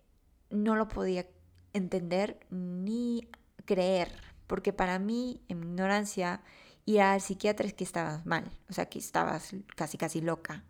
no 0.50 0.76
lo 0.76 0.88
podía 0.88 1.26
entender 1.74 2.40
ni 2.50 3.28
creer, 3.66 4.12
porque 4.48 4.74
para 4.74 5.00
mí, 5.00 5.42
en 5.48 5.60
mi 5.60 5.68
ignorancia, 5.68 6.42
ir 6.86 7.02
al 7.02 7.22
psiquiatra 7.22 7.68
es 7.68 7.74
que 7.74 7.84
estabas 7.84 8.26
mal, 8.26 8.50
o 8.70 8.74
sea, 8.74 8.88
que 8.88 9.00
estabas 9.00 9.56
casi 9.76 9.98
casi 9.98 10.22
loca. 10.22 10.64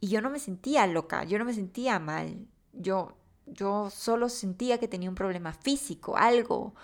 Y 0.00 0.08
yo 0.08 0.20
no 0.20 0.30
me 0.30 0.38
sentía 0.38 0.86
loca, 0.86 1.24
yo 1.24 1.38
no 1.38 1.44
me 1.44 1.54
sentía 1.54 1.98
mal, 1.98 2.46
yo, 2.72 3.16
yo 3.46 3.90
solo 3.90 4.28
sentía 4.28 4.78
que 4.78 4.88
tenía 4.88 5.08
un 5.08 5.14
problema 5.14 5.52
físico, 5.52 6.16
algo, 6.16 6.74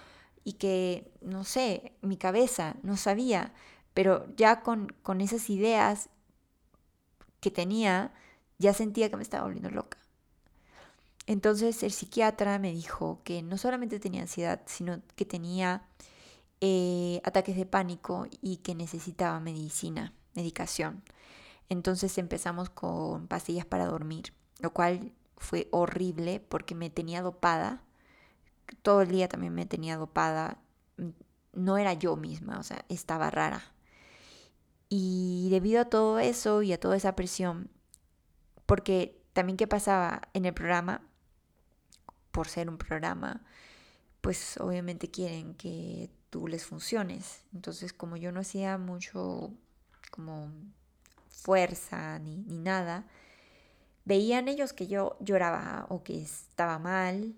y 0.44 0.54
que, 0.54 1.12
no 1.20 1.44
sé, 1.44 1.92
mi 2.02 2.16
cabeza 2.16 2.76
no 2.82 2.96
sabía, 2.96 3.52
pero 3.94 4.26
ya 4.36 4.62
con, 4.62 4.88
con 5.02 5.20
esas 5.20 5.48
ideas 5.50 6.08
que 7.40 7.50
tenía, 7.50 8.12
ya 8.58 8.72
sentía 8.74 9.10
que 9.10 9.16
me 9.16 9.22
estaba 9.22 9.44
volviendo 9.44 9.70
loca. 9.70 9.98
Entonces 11.26 11.82
el 11.82 11.92
psiquiatra 11.92 12.58
me 12.58 12.72
dijo 12.72 13.20
que 13.24 13.42
no 13.42 13.56
solamente 13.58 14.00
tenía 14.00 14.22
ansiedad, 14.22 14.62
sino 14.66 15.00
que 15.14 15.24
tenía 15.24 15.86
eh, 16.60 17.20
ataques 17.24 17.56
de 17.56 17.66
pánico 17.66 18.26
y 18.40 18.58
que 18.58 18.74
necesitaba 18.74 19.38
medicina, 19.40 20.12
medicación. 20.34 21.02
Entonces 21.68 22.18
empezamos 22.18 22.70
con 22.70 23.28
pastillas 23.28 23.66
para 23.66 23.86
dormir, 23.86 24.32
lo 24.60 24.72
cual 24.72 25.12
fue 25.36 25.68
horrible 25.70 26.40
porque 26.40 26.74
me 26.74 26.90
tenía 26.90 27.22
dopada. 27.22 27.82
Todo 28.82 29.02
el 29.02 29.08
día 29.08 29.28
también 29.28 29.54
me 29.54 29.66
tenía 29.66 29.96
dopada. 29.96 30.58
No 31.52 31.78
era 31.78 31.92
yo 31.92 32.16
misma, 32.16 32.58
o 32.58 32.62
sea, 32.62 32.84
estaba 32.88 33.30
rara. 33.30 33.62
Y 34.88 35.48
debido 35.50 35.80
a 35.80 35.86
todo 35.86 36.18
eso 36.18 36.62
y 36.62 36.72
a 36.72 36.80
toda 36.80 36.96
esa 36.96 37.16
presión, 37.16 37.70
porque 38.66 39.22
también 39.32 39.56
qué 39.56 39.66
pasaba 39.66 40.22
en 40.34 40.44
el 40.44 40.54
programa, 40.54 41.02
por 42.30 42.48
ser 42.48 42.68
un 42.68 42.78
programa, 42.78 43.42
pues 44.20 44.58
obviamente 44.58 45.10
quieren 45.10 45.54
que 45.54 46.10
tú 46.30 46.48
les 46.48 46.64
funciones. 46.64 47.42
Entonces, 47.52 47.92
como 47.92 48.16
yo 48.16 48.32
no 48.32 48.40
hacía 48.40 48.78
mucho 48.78 49.52
como 50.10 50.50
fuerza 51.28 52.18
ni, 52.18 52.36
ni 52.36 52.58
nada, 52.58 53.06
veían 54.04 54.48
ellos 54.48 54.72
que 54.72 54.86
yo 54.86 55.16
lloraba 55.20 55.86
o 55.88 56.02
que 56.02 56.20
estaba 56.20 56.78
mal. 56.78 57.34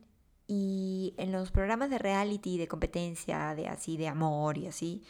Y 0.47 1.15
en 1.17 1.33
los 1.33 1.51
programas 1.51 1.91
de 1.91 1.99
reality, 1.99 2.59
de 2.59 2.69
competencia, 2.69 3.55
de 3.55 3.69
así, 3.69 3.97
de 3.97 4.09
amor 4.09 4.59
y 4.59 4.67
así, 4.67 5.03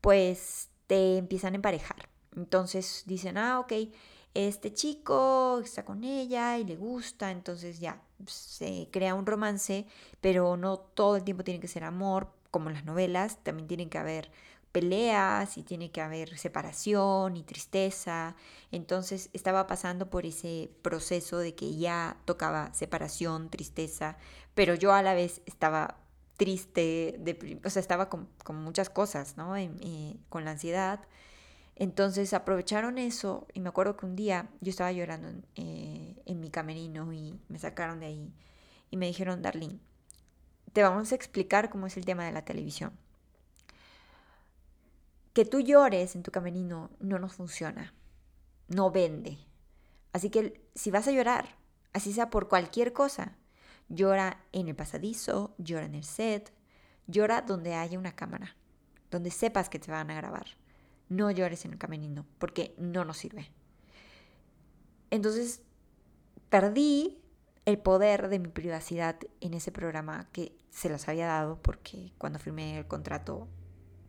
pues 0.00 0.70
te 0.86 1.18
empiezan 1.18 1.52
a 1.52 1.56
emparejar. 1.56 2.08
Entonces 2.36 3.04
dicen, 3.06 3.36
ah, 3.36 3.60
ok, 3.60 3.72
este 4.34 4.72
chico 4.72 5.60
está 5.64 5.84
con 5.84 6.04
ella 6.04 6.58
y 6.58 6.64
le 6.64 6.76
gusta, 6.76 7.30
entonces 7.30 7.80
ya 7.80 8.02
se 8.26 8.88
crea 8.90 9.14
un 9.14 9.26
romance, 9.26 9.86
pero 10.20 10.56
no 10.56 10.78
todo 10.78 11.16
el 11.16 11.24
tiempo 11.24 11.44
tiene 11.44 11.60
que 11.60 11.68
ser 11.68 11.84
amor, 11.84 12.32
como 12.50 12.68
en 12.68 12.74
las 12.74 12.84
novelas, 12.84 13.42
también 13.42 13.68
tienen 13.68 13.90
que 13.90 13.98
haber 13.98 14.30
peleas 14.72 15.56
y 15.58 15.62
tiene 15.62 15.90
que 15.90 16.00
haber 16.00 16.38
separación 16.38 17.36
y 17.36 17.42
tristeza. 17.42 18.36
Entonces 18.70 19.30
estaba 19.32 19.66
pasando 19.66 20.10
por 20.10 20.26
ese 20.26 20.70
proceso 20.82 21.38
de 21.38 21.54
que 21.54 21.76
ya 21.76 22.18
tocaba 22.24 22.72
separación, 22.74 23.50
tristeza, 23.50 24.18
pero 24.58 24.74
yo 24.74 24.92
a 24.92 25.02
la 25.02 25.14
vez 25.14 25.40
estaba 25.46 26.00
triste, 26.36 27.16
o 27.64 27.70
sea, 27.70 27.78
estaba 27.78 28.08
con, 28.08 28.28
muchas 28.54 28.90
cosas, 28.90 29.36
¿no? 29.36 29.54
Con 30.28 30.44
la 30.44 30.50
ansiedad. 30.50 30.98
Entonces 31.76 32.34
aprovecharon 32.34 32.98
eso 32.98 33.46
y 33.54 33.60
me 33.60 33.68
acuerdo 33.68 33.96
que 33.96 34.04
un 34.04 34.16
día 34.16 34.48
yo 34.60 34.70
estaba 34.70 34.90
llorando 34.90 35.28
en, 35.28 35.46
eh, 35.54 36.20
en 36.26 36.40
mi 36.40 36.50
camerino 36.50 37.12
y 37.12 37.38
me 37.46 37.60
sacaron 37.60 38.00
de 38.00 38.06
ahí 38.06 38.34
y 38.90 38.96
me 38.96 39.06
dijeron, 39.06 39.42
Darlene, 39.42 39.78
te 40.72 40.82
vamos 40.82 41.12
a 41.12 41.14
explicar 41.14 41.70
cómo 41.70 41.86
es 41.86 41.96
el 41.96 42.04
tema 42.04 42.24
de 42.24 42.32
la 42.32 42.44
televisión 42.44 42.98
que 45.34 45.44
tú 45.44 45.60
llores 45.60 46.16
en 46.16 46.24
tu 46.24 46.32
camerino 46.32 46.90
no 46.98 47.20
nos 47.20 47.34
funciona, 47.34 47.94
no 48.66 48.90
vende. 48.90 49.38
Así 50.12 50.30
que 50.30 50.68
si 50.74 50.90
vas 50.90 51.06
a 51.06 51.12
llorar, 51.12 51.54
así 51.92 52.12
sea 52.12 52.28
por 52.28 52.48
cualquier 52.48 52.92
cosa, 52.92 53.36
llora 53.88 54.44
en 54.52 54.68
el 54.68 54.76
pasadizo, 54.76 55.54
llora 55.58 55.86
en 55.86 55.94
el 55.94 56.04
set, 56.04 56.52
llora 57.06 57.42
donde 57.42 57.74
haya 57.74 57.98
una 57.98 58.14
cámara, 58.14 58.56
donde 59.10 59.30
sepas 59.30 59.68
que 59.68 59.78
te 59.78 59.90
van 59.90 60.10
a 60.10 60.16
grabar. 60.16 60.46
No 61.08 61.30
llores 61.30 61.64
en 61.64 61.72
el 61.72 61.78
camerino, 61.78 62.26
porque 62.38 62.74
no 62.78 63.04
nos 63.04 63.18
sirve. 63.18 63.50
Entonces, 65.10 65.62
perdí 66.50 67.18
el 67.64 67.78
poder 67.78 68.28
de 68.28 68.38
mi 68.38 68.48
privacidad 68.48 69.18
en 69.40 69.54
ese 69.54 69.72
programa 69.72 70.28
que 70.32 70.56
se 70.70 70.88
los 70.88 71.08
había 71.08 71.26
dado, 71.26 71.60
porque 71.62 72.12
cuando 72.18 72.38
firmé 72.38 72.78
el 72.78 72.86
contrato 72.86 73.48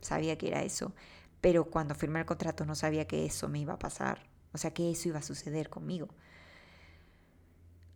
sabía 0.02 0.38
que 0.38 0.48
era 0.48 0.64
eso 0.64 0.94
pero 1.42 1.66
cuando 1.66 1.96
firmé 1.96 2.20
el 2.20 2.26
contrato 2.26 2.66
no 2.66 2.76
sabía 2.76 3.08
que 3.08 3.26
eso 3.26 3.48
me 3.48 3.60
iba 3.60 3.74
a 3.74 3.80
pasar, 3.80 4.28
o 4.54 4.58
sea, 4.58 4.74
que 4.74 4.92
eso 4.92 5.10
iba 5.10 5.20
a 5.20 5.24
suceder 5.24 5.70
conmigo. 5.70 6.10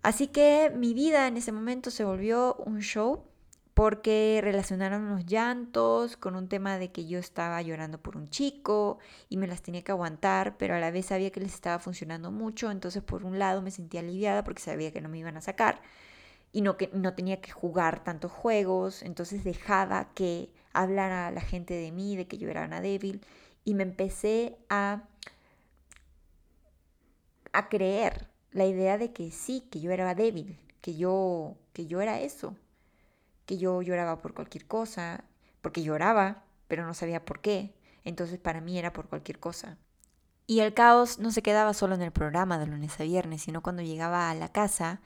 Así 0.04 0.28
que 0.28 0.72
mi 0.76 0.94
vida 0.94 1.28
en 1.28 1.38
ese 1.38 1.54
momento 1.54 1.89
se 1.89 2.04
volvió 2.04 2.56
un 2.56 2.82
show 2.82 3.24
porque 3.74 4.39
relacionaron 4.44 5.10
los 5.10 5.26
llantos 5.26 6.18
con 6.18 6.36
un 6.36 6.48
tema 6.50 6.78
de 6.78 6.92
que 6.92 7.08
yo 7.08 7.20
estaba 7.20 7.62
llorando 7.62 8.00
por 8.00 8.18
un 8.18 8.28
chico 8.28 9.00
y 9.30 9.38
me 9.38 9.48
las 9.48 9.62
tenía 9.62 9.84
que 9.84 9.94
aguantar, 9.94 10.58
pero 10.58 10.76
a 10.76 10.80
la 10.80 10.92
vez 10.92 11.08
sabía 11.08 11.32
que 11.32 11.39
les 11.39 11.54
estaba 11.54 11.80
funcionando 11.80 12.32
mucho, 12.32 12.70
entonces 12.70 13.02
por 13.02 13.24
un 13.24 13.39
lado 13.39 13.62
me 13.62 13.72
sentía 13.72 14.02
aliviada 14.02 14.44
porque 14.44 14.62
sabía 14.62 14.92
que 14.92 15.02
no 15.02 15.10
me 15.10 15.20
iban 15.20 15.38
a 15.38 15.42
sacar 15.42 15.82
y 16.52 16.62
no, 16.62 16.78
que, 16.78 16.89
no 16.94 17.16
tenía 17.16 17.42
que 17.42 17.52
jugar 17.52 18.04
tantos 18.04 18.32
juegos, 18.32 19.04
entonces 19.04 19.44
dejaba 19.44 20.13
que 20.13 20.52
hablara 20.74 21.32
la 21.32 21.42
gente 21.42 21.74
de 21.76 21.92
mí, 21.92 22.16
de 22.18 22.28
que 22.28 22.38
yo 22.38 22.50
era 22.50 22.66
una 22.66 22.82
débil, 22.82 23.22
y 23.66 23.74
me 23.74 23.84
empecé 23.84 24.58
a, 24.70 25.04
a 27.54 27.70
creer 27.70 28.33
la 28.54 28.66
idea 28.66 28.98
de 28.98 29.12
que 29.12 29.32
sí, 29.32 29.68
que 29.70 29.82
yo 29.82 29.92
era 29.92 30.16
débil, 30.16 30.60
que 30.82 30.96
yo, 30.96 31.56
que 31.74 31.86
yo 31.86 32.02
era 32.02 32.20
eso, 32.22 32.56
que 33.46 33.58
yo 33.58 33.82
lloraba 33.82 34.22
por 34.22 34.34
cualquier 34.34 34.66
cosa, 34.66 35.26
porque 35.62 35.84
lloraba, 35.84 36.44
pero 36.68 36.86
no 36.86 36.94
sabía 36.94 37.26
por 37.26 37.42
qué, 37.42 37.74
entonces 38.04 38.39
para 38.39 38.62
mí 38.62 38.78
era 38.78 38.94
por 38.94 39.08
cualquier 39.08 39.39
cosa. 39.39 39.78
Y 40.46 40.60
el 40.60 40.74
caos 40.74 41.20
no 41.20 41.32
se 41.32 41.42
quedaba 41.42 41.74
solo 41.74 41.96
en 41.96 42.02
el 42.02 42.12
programa 42.12 42.60
de 42.60 42.68
lunes 42.68 43.00
a 43.00 43.04
viernes, 43.04 43.42
sino 43.42 43.62
cuando 43.62 43.82
llegaba 43.82 44.30
a 44.30 44.36
la 44.36 44.52
casa 44.52 45.02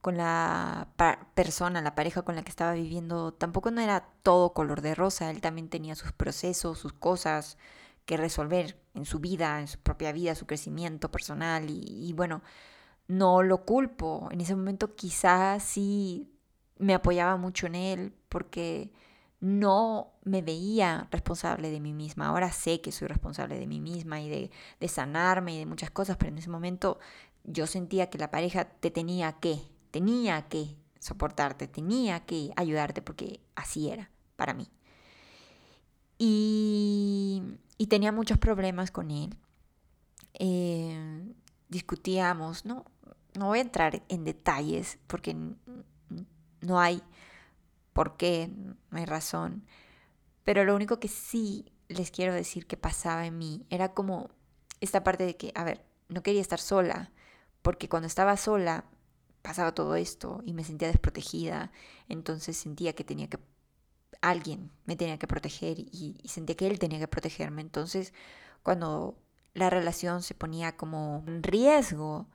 con 0.00 0.16
la 0.16 0.88
persona, 1.34 1.82
la 1.82 1.96
pareja 1.96 2.22
con 2.22 2.36
la 2.36 2.42
que 2.42 2.50
estaba 2.50 2.74
viviendo, 2.74 3.32
tampoco 3.32 3.72
no 3.72 3.80
era 3.80 4.08
todo 4.22 4.52
color 4.52 4.80
de 4.80 4.94
rosa, 4.94 5.30
él 5.30 5.40
también 5.40 5.68
tenía 5.68 5.96
sus 5.96 6.12
procesos, 6.12 6.78
sus 6.78 6.92
cosas 6.92 7.58
que 8.04 8.16
resolver 8.16 8.80
en 8.94 9.04
su 9.04 9.18
vida, 9.18 9.58
en 9.60 9.66
su 9.66 9.78
propia 9.80 10.12
vida, 10.12 10.36
su 10.36 10.46
crecimiento 10.46 11.10
personal 11.10 11.66
y, 11.68 12.12
bueno, 12.12 12.42
no 13.08 13.42
lo 13.42 13.64
culpo, 13.64 14.28
en 14.30 14.40
ese 14.40 14.56
momento 14.56 14.94
quizás 14.96 15.62
sí 15.62 16.30
me 16.78 16.94
apoyaba 16.94 17.36
mucho 17.36 17.66
en 17.66 17.74
él 17.74 18.12
porque 18.28 18.90
no 19.40 20.12
me 20.24 20.42
veía 20.42 21.08
responsable 21.10 21.70
de 21.70 21.80
mí 21.80 21.92
misma. 21.92 22.26
Ahora 22.26 22.50
sé 22.52 22.80
que 22.80 22.92
soy 22.92 23.08
responsable 23.08 23.58
de 23.58 23.66
mí 23.66 23.80
misma 23.80 24.20
y 24.20 24.50
de, 24.80 24.88
sanarme 24.88 25.54
y 25.54 25.58
de 25.58 25.66
muchas 25.66 25.90
cosas, 25.90 26.16
pero 26.16 26.32
en 26.32 26.38
ese 26.38 26.50
momento 26.50 26.98
yo 27.44 27.66
sentía 27.66 28.10
que 28.10 28.18
la 28.18 28.30
pareja 28.30 28.64
te 28.64 28.90
tenía 28.90 29.32
que, 29.34 29.60
tenía 29.90 30.48
que 30.48 30.76
soportarte, 30.98 31.68
tenía 31.68 32.20
que 32.26 32.50
ayudarte 32.56 33.02
porque 33.02 33.40
así 33.54 33.88
era 33.88 34.10
para 34.36 34.54
mí. 34.54 34.68
Y, 36.18 37.42
tenía 37.88 38.10
muchos 38.10 38.38
problemas 38.38 38.90
con 38.90 39.10
él. 39.10 39.36
Eh, 40.34 41.34
discutíamos, 41.68 42.64
¿no? 42.64 42.84
No 43.36 43.46
voy 43.46 43.58
a 43.58 43.62
entrar 43.62 44.02
en 44.08 44.24
detalles 44.24 44.98
porque 45.06 45.34
no 46.60 46.80
hay 46.80 47.02
por 47.92 48.16
qué, 48.16 48.50
no 48.90 48.98
hay 48.98 49.06
razón. 49.06 49.64
Pero 50.44 50.64
lo 50.64 50.74
único 50.74 51.00
que 51.00 51.08
sí 51.08 51.72
les 51.88 52.10
quiero 52.10 52.34
decir 52.34 52.66
que 52.66 52.76
pasaba 52.76 53.26
en 53.26 53.38
mí 53.38 53.66
era 53.70 53.94
como 53.94 54.30
esta 54.80 55.02
parte 55.02 55.24
de 55.24 55.36
que, 55.36 55.52
a 55.54 55.64
ver, 55.64 55.84
no 56.08 56.22
quería 56.22 56.40
estar 56.40 56.60
sola, 56.60 57.12
porque 57.62 57.88
cuando 57.88 58.06
estaba 58.06 58.36
sola 58.36 58.84
pasaba 59.42 59.72
todo 59.72 59.96
esto 59.96 60.42
y 60.44 60.52
me 60.52 60.64
sentía 60.64 60.88
desprotegida, 60.88 61.72
entonces 62.08 62.56
sentía 62.56 62.94
que 62.94 63.04
tenía 63.04 63.28
que, 63.28 63.38
alguien 64.20 64.70
me 64.84 64.96
tenía 64.96 65.18
que 65.18 65.26
proteger 65.26 65.78
y, 65.78 66.16
sentía 66.24 66.56
que 66.56 66.66
él 66.66 66.78
tenía 66.78 66.98
que 66.98 67.08
protegerme. 67.08 67.62
Entonces, 67.62 68.12
cuando 68.62 69.16
la 69.54 69.70
relación 69.70 70.22
se 70.22 70.34
ponía 70.34 70.76
como 70.76 71.24
en 71.26 71.42
riesgo, 71.42 72.28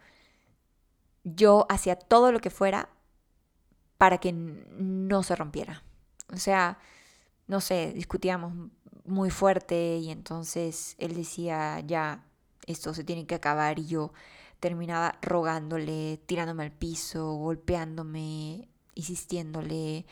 yo 1.24 1.66
hacía 1.70 1.96
todo 1.96 2.32
lo 2.32 2.40
que 2.40 2.50
fuera 2.50 2.90
para 3.98 4.18
que 4.18 4.34
no 4.34 5.24
se 5.24 5.36
rompiera. 5.36 5.84
O 6.34 6.38
sea, 6.38 6.80
no 7.48 7.62
sé, 7.62 7.92
discutíamos 7.94 8.54
muy 9.06 9.30
fuerte 9.30 9.98
y 9.98 10.10
entonces 10.10 10.96
él 10.98 11.16
decía, 11.16 11.80
ya, 11.82 12.26
esto 12.66 12.94
se 12.94 13.04
tiene 13.04 13.26
que 13.26 13.36
acabar 13.36 13.80
y 13.80 13.88
yo 13.88 14.14
terminaba 14.60 15.18
rogándole, 15.22 16.22
tirándome 16.26 16.64
al 16.64 16.72
piso, 16.72 17.34
golpeándome, 17.34 18.70
insistiéndole. 18.96 20.06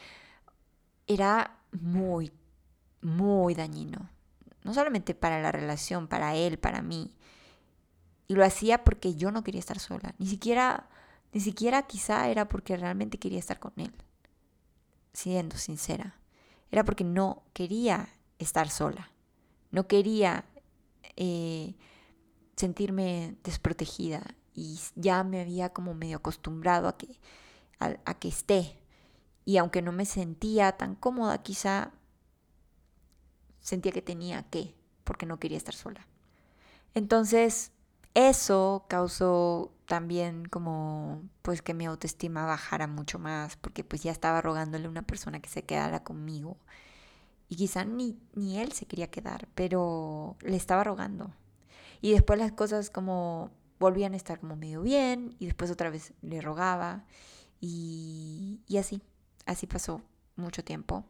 Era 1.08 1.60
muy, 1.72 2.32
muy 3.02 3.56
dañino. 3.56 4.10
No 4.64 4.74
solamente 4.74 5.16
para 5.16 5.42
la 5.42 5.52
relación, 5.52 6.08
para 6.08 6.36
él, 6.36 6.60
para 6.60 6.82
mí. 6.82 7.16
Y 8.28 8.36
lo 8.36 8.44
hacía 8.44 8.84
porque 8.84 9.16
yo 9.16 9.32
no 9.32 9.44
quería 9.44 9.60
estar 9.60 9.80
sola. 9.80 10.14
Ni 10.18 10.28
siquiera, 10.28 10.90
ni 11.32 11.42
siquiera 11.42 11.84
quizá 11.84 12.28
era 12.30 12.48
porque 12.48 12.76
realmente 12.78 13.20
quería 13.20 13.40
estar 13.40 13.60
con 13.60 13.74
él. 13.78 13.94
Siendo 15.14 15.58
sincera. 15.58 16.20
Era 16.72 16.84
porque 16.84 17.04
no 17.04 17.44
quería 17.54 18.10
estar 18.38 18.70
sola. 18.70 19.12
No 19.72 19.88
quería 19.88 20.46
eh, 21.16 21.76
sentirme 22.56 23.36
desprotegida 23.44 24.24
y 24.54 24.80
ya 24.96 25.24
me 25.24 25.42
había 25.42 25.70
como 25.70 25.94
medio 25.94 26.18
acostumbrado 26.18 26.88
a 26.88 26.98
que, 26.98 27.20
a 27.80 28.14
que 28.20 28.28
esté. 28.28 28.80
Y 29.46 29.58
aunque 29.58 29.82
no 29.82 29.92
me 29.92 30.06
sentía 30.06 30.74
tan 30.74 30.96
cómoda, 30.96 31.42
quizá 31.42 31.92
sentía 33.62 33.92
que 33.92 34.02
tenía 34.02 34.44
que, 34.44 34.76
porque 35.04 35.26
no 35.26 35.40
quería 35.40 35.58
estar 35.58 35.76
sola. 35.76 36.08
Entonces, 36.94 37.72
eso 38.14 38.86
causó 38.88 39.72
también 39.90 40.46
como 40.46 41.24
pues 41.42 41.64
que 41.64 41.74
mi 41.74 41.88
autoestima 41.88 42.46
bajara 42.46 42.86
mucho 42.86 43.18
más, 43.18 43.58
porque 43.58 43.84
pues 43.84 44.04
ya 44.04 44.12
estaba 44.12 44.40
rogándole 44.40 44.86
a 44.86 44.90
una 44.90 45.02
persona 45.02 45.42
que 45.42 45.50
se 45.50 45.64
quedara 45.64 46.04
conmigo. 46.04 46.58
Y 47.50 47.56
quizá 47.56 47.86
ni, 47.86 48.20
ni 48.36 48.60
él 48.60 48.72
se 48.72 48.86
quería 48.86 49.10
quedar, 49.10 49.48
pero 49.56 50.38
le 50.42 50.56
estaba 50.56 50.84
rogando. 50.84 51.34
Y 52.02 52.12
después 52.12 52.38
las 52.38 52.52
cosas 52.52 52.92
como 52.92 53.50
volvían 53.80 54.14
a 54.14 54.18
estar 54.18 54.40
como 54.40 54.56
medio 54.56 54.84
bien 54.84 55.36
y 55.40 55.48
después 55.48 55.72
otra 55.72 55.90
vez 55.90 56.14
le 56.22 56.40
rogaba 56.40 57.06
y, 57.60 58.62
y 58.68 58.78
así, 58.78 59.02
así 59.48 59.66
pasó 59.66 60.04
mucho 60.36 60.64
tiempo. 60.64 61.04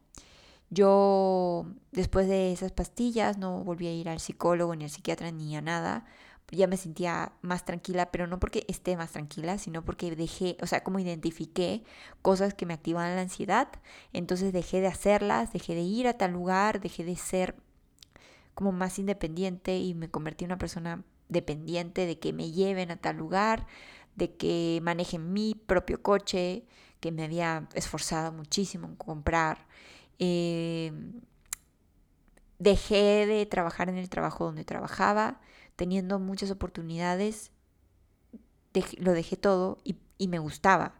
Yo 0.69 1.65
después 1.91 2.29
de 2.29 2.53
esas 2.53 2.71
pastillas 2.71 3.37
no 3.37 3.61
volví 3.65 3.87
a 3.87 3.93
ir 3.93 4.07
al 4.07 4.21
psicólogo 4.21 4.73
ni 4.73 4.85
al 4.85 4.89
psiquiatra 4.89 5.31
ni 5.31 5.57
a 5.57 5.61
nada. 5.61 6.05
Ya 6.51 6.67
me 6.67 6.77
sentía 6.77 7.33
más 7.41 7.65
tranquila, 7.65 8.11
pero 8.11 8.27
no 8.27 8.39
porque 8.39 8.65
esté 8.67 8.97
más 8.97 9.11
tranquila, 9.11 9.57
sino 9.57 9.85
porque 9.85 10.15
dejé, 10.15 10.57
o 10.61 10.67
sea, 10.67 10.83
como 10.83 10.99
identifiqué 10.99 11.83
cosas 12.21 12.53
que 12.53 12.65
me 12.65 12.73
activaban 12.73 13.15
la 13.15 13.21
ansiedad. 13.21 13.69
Entonces 14.13 14.53
dejé 14.53 14.81
de 14.81 14.87
hacerlas, 14.87 15.53
dejé 15.53 15.75
de 15.75 15.81
ir 15.81 16.07
a 16.07 16.17
tal 16.17 16.31
lugar, 16.31 16.81
dejé 16.81 17.03
de 17.03 17.15
ser 17.15 17.55
como 18.55 18.71
más 18.71 18.99
independiente 18.99 19.77
y 19.77 19.93
me 19.93 20.09
convertí 20.09 20.45
en 20.45 20.51
una 20.51 20.57
persona 20.57 21.03
dependiente 21.29 22.05
de 22.05 22.19
que 22.19 22.33
me 22.33 22.51
lleven 22.51 22.91
a 22.91 22.97
tal 22.97 23.17
lugar, 23.17 23.67
de 24.15 24.35
que 24.35 24.79
manejen 24.83 25.31
mi 25.31 25.55
propio 25.55 26.01
coche, 26.01 26.65
que 26.99 27.11
me 27.11 27.23
había 27.23 27.69
esforzado 27.73 28.31
muchísimo 28.31 28.87
en 28.87 28.95
comprar. 28.95 29.67
Eh, 30.19 30.91
dejé 32.59 33.25
de 33.25 33.45
trabajar 33.45 33.89
en 33.89 33.97
el 33.97 34.09
trabajo 34.09 34.45
donde 34.45 34.65
trabajaba, 34.65 35.39
teniendo 35.79 36.19
muchas 36.19 36.51
oportunidades. 36.51 37.53
lo 38.97 39.13
dejé 39.13 39.37
todo 39.37 39.77
y, 39.85 39.95
y 40.17 40.27
me 40.27 40.37
gustaba, 40.37 40.95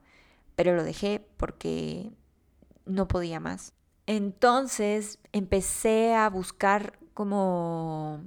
pero 0.55 0.73
lo 0.73 0.83
dejé 0.85 1.27
porque 1.35 2.13
no 2.85 3.09
podía 3.09 3.41
más. 3.41 3.73
Entonces 4.05 5.19
empecé 5.33 6.15
a 6.15 6.29
buscar 6.29 6.97
como 7.13 8.23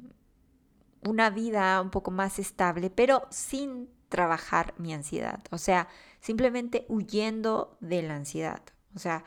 una 1.00 1.30
vida 1.30 1.80
un 1.80 1.88
poco 1.88 2.10
más 2.10 2.38
estable, 2.38 2.90
pero 2.90 3.26
sin 3.30 3.88
trabajar 4.10 4.74
mi 4.76 4.92
ansiedad. 4.92 5.42
O 5.50 5.56
sea, 5.56 5.88
simplemente 6.20 6.84
huyendo 6.90 7.78
de 7.80 8.02
la 8.02 8.14
ansiedad. 8.14 8.60
O 8.94 8.98
sea, 8.98 9.24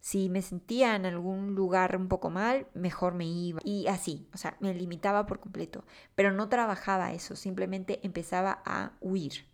si 0.00 0.28
me 0.28 0.42
sentía 0.42 0.96
en 0.96 1.06
algún 1.06 1.54
lugar 1.54 1.96
un 1.96 2.08
poco 2.08 2.30
mal, 2.30 2.66
mejor 2.74 3.14
me 3.14 3.26
iba. 3.26 3.60
Y 3.64 3.86
así, 3.88 4.28
o 4.32 4.38
sea, 4.38 4.56
me 4.60 4.74
limitaba 4.74 5.26
por 5.26 5.40
completo. 5.40 5.84
Pero 6.14 6.32
no 6.32 6.48
trabajaba 6.48 7.12
eso, 7.12 7.36
simplemente 7.36 8.00
empezaba 8.02 8.62
a 8.64 8.92
huir. 9.00 9.46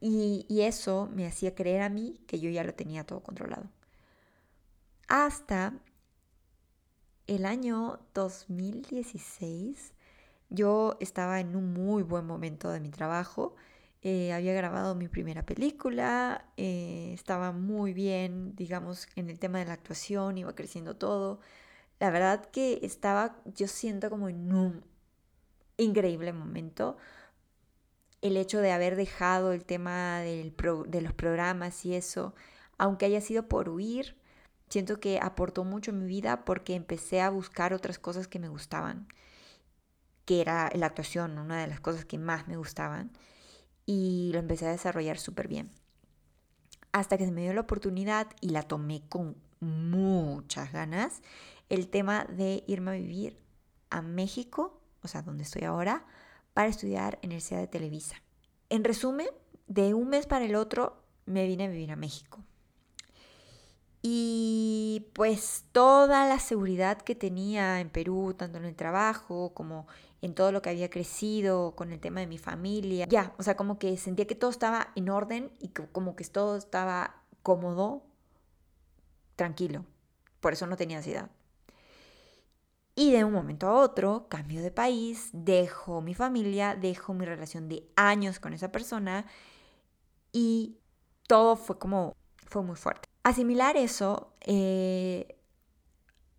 Y, 0.00 0.46
y 0.48 0.62
eso 0.62 1.08
me 1.12 1.26
hacía 1.26 1.54
creer 1.54 1.82
a 1.82 1.88
mí 1.88 2.20
que 2.26 2.38
yo 2.38 2.50
ya 2.50 2.64
lo 2.64 2.74
tenía 2.74 3.04
todo 3.04 3.20
controlado. 3.22 3.64
Hasta 5.08 5.72
el 7.26 7.46
año 7.46 7.98
2016 8.14 9.92
yo 10.50 10.96
estaba 11.00 11.40
en 11.40 11.56
un 11.56 11.72
muy 11.72 12.02
buen 12.02 12.26
momento 12.26 12.70
de 12.70 12.80
mi 12.80 12.90
trabajo. 12.90 13.54
Eh, 14.02 14.32
había 14.32 14.54
grabado 14.54 14.94
mi 14.94 15.08
primera 15.08 15.44
película, 15.44 16.46
eh, 16.56 17.10
estaba 17.14 17.52
muy 17.52 17.92
bien, 17.92 18.54
digamos, 18.54 19.08
en 19.16 19.28
el 19.28 19.38
tema 19.40 19.58
de 19.58 19.66
la 19.66 19.72
actuación, 19.74 20.38
iba 20.38 20.54
creciendo 20.54 20.96
todo. 20.96 21.40
La 22.00 22.10
verdad 22.10 22.44
que 22.46 22.80
estaba, 22.82 23.36
yo 23.44 23.66
siento 23.68 24.10
como 24.10 24.28
en 24.28 24.52
un 24.52 24.84
increíble 25.76 26.32
momento. 26.32 26.96
El 28.22 28.36
hecho 28.36 28.60
de 28.60 28.72
haber 28.72 28.96
dejado 28.96 29.52
el 29.52 29.64
tema 29.64 30.20
del 30.20 30.54
de 30.88 31.00
los 31.02 31.12
programas 31.12 31.84
y 31.84 31.94
eso, 31.94 32.34
aunque 32.78 33.06
haya 33.06 33.20
sido 33.20 33.48
por 33.48 33.68
huir, 33.68 34.16
siento 34.68 35.00
que 35.00 35.20
aportó 35.20 35.64
mucho 35.64 35.90
en 35.92 36.00
mi 36.00 36.06
vida 36.06 36.44
porque 36.44 36.74
empecé 36.74 37.20
a 37.20 37.30
buscar 37.30 37.74
otras 37.74 37.98
cosas 37.98 38.28
que 38.28 38.38
me 38.38 38.48
gustaban 38.48 39.08
que 40.28 40.42
era 40.42 40.70
la 40.74 40.84
actuación, 40.84 41.38
una 41.38 41.58
de 41.58 41.68
las 41.68 41.80
cosas 41.80 42.04
que 42.04 42.18
más 42.18 42.48
me 42.48 42.58
gustaban, 42.58 43.10
y 43.88 44.28
lo 44.34 44.38
empecé 44.38 44.66
a 44.66 44.72
desarrollar 44.72 45.18
súper 45.18 45.48
bien. 45.48 45.70
Hasta 46.92 47.16
que 47.16 47.24
se 47.24 47.32
me 47.32 47.40
dio 47.40 47.54
la 47.54 47.62
oportunidad 47.62 48.26
y 48.42 48.50
la 48.50 48.62
tomé 48.62 49.00
con 49.08 49.34
muchas 49.60 50.70
ganas, 50.74 51.22
el 51.70 51.88
tema 51.88 52.26
de 52.26 52.64
irme 52.66 52.90
a 52.90 52.94
vivir 52.94 53.38
a 53.88 54.02
México, 54.02 54.78
o 55.02 55.08
sea, 55.08 55.22
donde 55.22 55.44
estoy 55.44 55.64
ahora, 55.64 56.04
para 56.52 56.68
estudiar 56.68 57.18
en 57.22 57.32
el 57.32 57.40
CEA 57.40 57.60
de 57.60 57.66
Televisa. 57.66 58.22
En 58.68 58.84
resumen, 58.84 59.28
de 59.68 59.94
un 59.94 60.10
mes 60.10 60.26
para 60.26 60.44
el 60.44 60.54
otro 60.54 61.02
me 61.24 61.46
vine 61.46 61.64
a 61.64 61.68
vivir 61.68 61.90
a 61.90 61.96
México. 61.96 62.44
Y 64.02 64.37
pues 65.18 65.64
toda 65.72 66.28
la 66.28 66.38
seguridad 66.38 67.02
que 67.02 67.16
tenía 67.16 67.80
en 67.80 67.90
Perú, 67.90 68.36
tanto 68.38 68.58
en 68.58 68.64
el 68.64 68.76
trabajo 68.76 69.52
como 69.52 69.88
en 70.22 70.32
todo 70.32 70.52
lo 70.52 70.62
que 70.62 70.70
había 70.70 70.90
crecido, 70.90 71.74
con 71.74 71.90
el 71.90 71.98
tema 71.98 72.20
de 72.20 72.28
mi 72.28 72.38
familia. 72.38 73.04
Ya, 73.08 73.34
o 73.36 73.42
sea, 73.42 73.56
como 73.56 73.80
que 73.80 73.96
sentía 73.96 74.28
que 74.28 74.36
todo 74.36 74.48
estaba 74.48 74.92
en 74.94 75.08
orden 75.08 75.50
y 75.58 75.70
como 75.70 76.14
que 76.14 76.22
todo 76.22 76.56
estaba 76.56 77.24
cómodo, 77.42 78.04
tranquilo. 79.34 79.84
Por 80.38 80.52
eso 80.52 80.68
no 80.68 80.76
tenía 80.76 80.98
ansiedad. 80.98 81.28
Y 82.94 83.10
de 83.10 83.24
un 83.24 83.32
momento 83.32 83.66
a 83.66 83.72
otro, 83.72 84.28
cambio 84.28 84.62
de 84.62 84.70
país, 84.70 85.30
dejo 85.32 86.00
mi 86.00 86.14
familia, 86.14 86.76
dejo 86.76 87.12
mi 87.12 87.24
relación 87.24 87.68
de 87.68 87.90
años 87.96 88.38
con 88.38 88.52
esa 88.52 88.70
persona 88.70 89.26
y 90.30 90.78
todo 91.26 91.56
fue 91.56 91.76
como, 91.76 92.14
fue 92.46 92.62
muy 92.62 92.76
fuerte. 92.76 93.07
Asimilar 93.28 93.76
eso, 93.76 94.32
eh, 94.40 95.36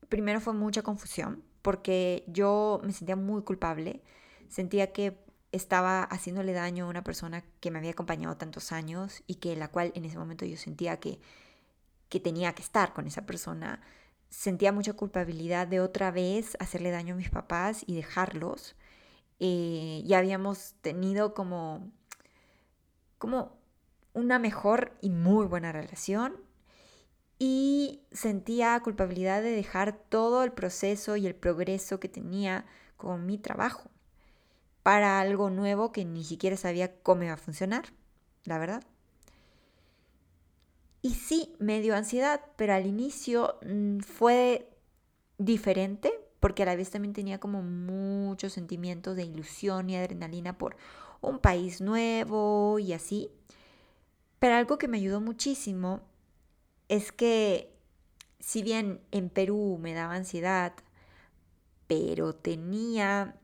primero 0.10 0.42
fue 0.42 0.54
mucha 0.54 0.82
confusión, 0.82 1.44
porque 1.62 2.24
yo 2.26 2.82
me 2.84 2.94
sentía 2.94 3.16
muy 3.16 3.44
culpable, 3.44 4.02
sentía 4.48 4.92
que 4.92 5.24
estaba 5.52 6.02
haciéndole 6.02 6.52
daño 6.52 6.86
a 6.86 6.90
una 6.90 7.04
persona 7.04 7.44
que 7.60 7.70
me 7.70 7.78
había 7.78 7.92
acompañado 7.92 8.38
tantos 8.38 8.72
años 8.72 9.22
y 9.28 9.36
que 9.36 9.56
la 9.56 9.68
cual 9.68 9.92
en 9.94 10.04
ese 10.04 10.18
momento 10.18 10.46
yo 10.48 10.58
sentía 10.58 11.00
que, 11.00 11.20
que 12.10 12.20
tenía 12.20 12.54
que 12.54 12.64
estar 12.64 12.92
con 12.92 13.06
esa 13.06 13.28
persona. 13.28 13.84
Sentía 14.32 14.72
mucha 14.72 14.94
culpabilidad 14.94 15.68
de 15.68 15.82
otra 15.82 16.10
vez 16.10 16.58
hacerle 16.60 16.90
daño 16.90 17.14
a 17.14 17.18
mis 17.18 17.30
papás 17.30 17.84
y 17.86 17.98
dejarlos. 17.98 18.76
Eh, 19.40 20.02
ya 20.08 20.18
habíamos 20.18 20.74
tenido 20.82 21.36
como, 21.36 21.92
como 23.20 23.60
una 24.14 24.40
mejor 24.40 24.98
y 25.02 25.12
muy 25.12 25.46
buena 25.46 25.72
relación, 25.72 26.49
y 27.40 28.02
sentía 28.12 28.80
culpabilidad 28.82 29.42
de 29.42 29.52
dejar 29.52 29.98
todo 30.10 30.44
el 30.44 30.52
proceso 30.52 31.16
y 31.16 31.26
el 31.26 31.36
progreso 31.36 32.00
que 32.00 32.10
tenía 32.10 32.66
con 32.98 33.26
mi 33.26 33.38
trabajo 33.38 33.90
para 34.84 35.22
algo 35.22 35.50
nuevo 35.50 35.92
que 35.94 36.04
ni 36.04 36.24
siquiera 36.24 36.58
sabía 36.58 37.02
cómo 37.02 37.24
iba 37.24 37.34
a 37.34 37.38
funcionar, 37.38 37.86
la 38.44 38.58
verdad. 38.58 38.84
Y 41.02 41.12
sí, 41.12 41.54
me 41.60 41.80
dio 41.80 41.96
ansiedad, 41.96 42.42
pero 42.58 42.74
al 42.74 42.86
inicio 42.86 43.58
mm, 43.66 44.00
fue 44.00 44.70
diferente 45.38 46.12
porque 46.42 46.64
a 46.64 46.66
la 46.66 46.76
vez 46.76 46.90
también 46.90 47.14
tenía 47.14 47.40
como 47.40 47.62
muchos 47.62 48.54
sentimientos 48.54 49.16
de 49.16 49.24
ilusión 49.24 49.90
y 49.90 49.96
adrenalina 49.96 50.58
por 50.58 50.76
un 51.22 51.40
país 51.40 51.82
nuevo 51.82 52.80
y 52.80 52.94
así. 52.94 53.30
Pero 54.40 54.56
algo 54.56 54.78
que 54.78 54.88
me 54.88 54.98
ayudó 54.98 55.22
muchísimo 55.22 56.02
es 56.90 57.12
que 57.12 57.74
si 58.40 58.64
bien 58.64 59.00
en 59.12 59.30
Perú 59.30 59.78
me 59.80 59.94
daba 59.94 60.16
ansiedad, 60.16 60.74
pero 61.88 62.36
tenía 62.36 63.36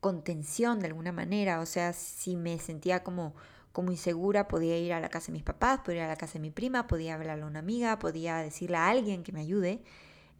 contención 0.00 0.78
de 0.78 0.86
alguna 0.86 1.12
manera, 1.12 1.60
o 1.60 1.66
sea, 1.66 1.92
si 1.92 2.36
me 2.36 2.58
sentía 2.58 3.02
como, 3.02 3.34
como 3.72 3.90
insegura, 3.90 4.48
podía 4.48 4.78
ir 4.78 4.92
a 4.92 5.00
la 5.00 5.08
casa 5.08 5.28
de 5.28 5.32
mis 5.32 5.42
papás, 5.42 5.80
podía 5.80 6.00
ir 6.00 6.04
a 6.04 6.08
la 6.08 6.16
casa 6.16 6.34
de 6.34 6.40
mi 6.40 6.50
prima, 6.50 6.86
podía 6.86 7.14
hablarle 7.14 7.44
a 7.44 7.46
una 7.46 7.58
amiga, 7.58 7.98
podía 7.98 8.36
decirle 8.36 8.76
a 8.76 8.88
alguien 8.88 9.22
que 9.22 9.32
me 9.32 9.40
ayude. 9.40 9.82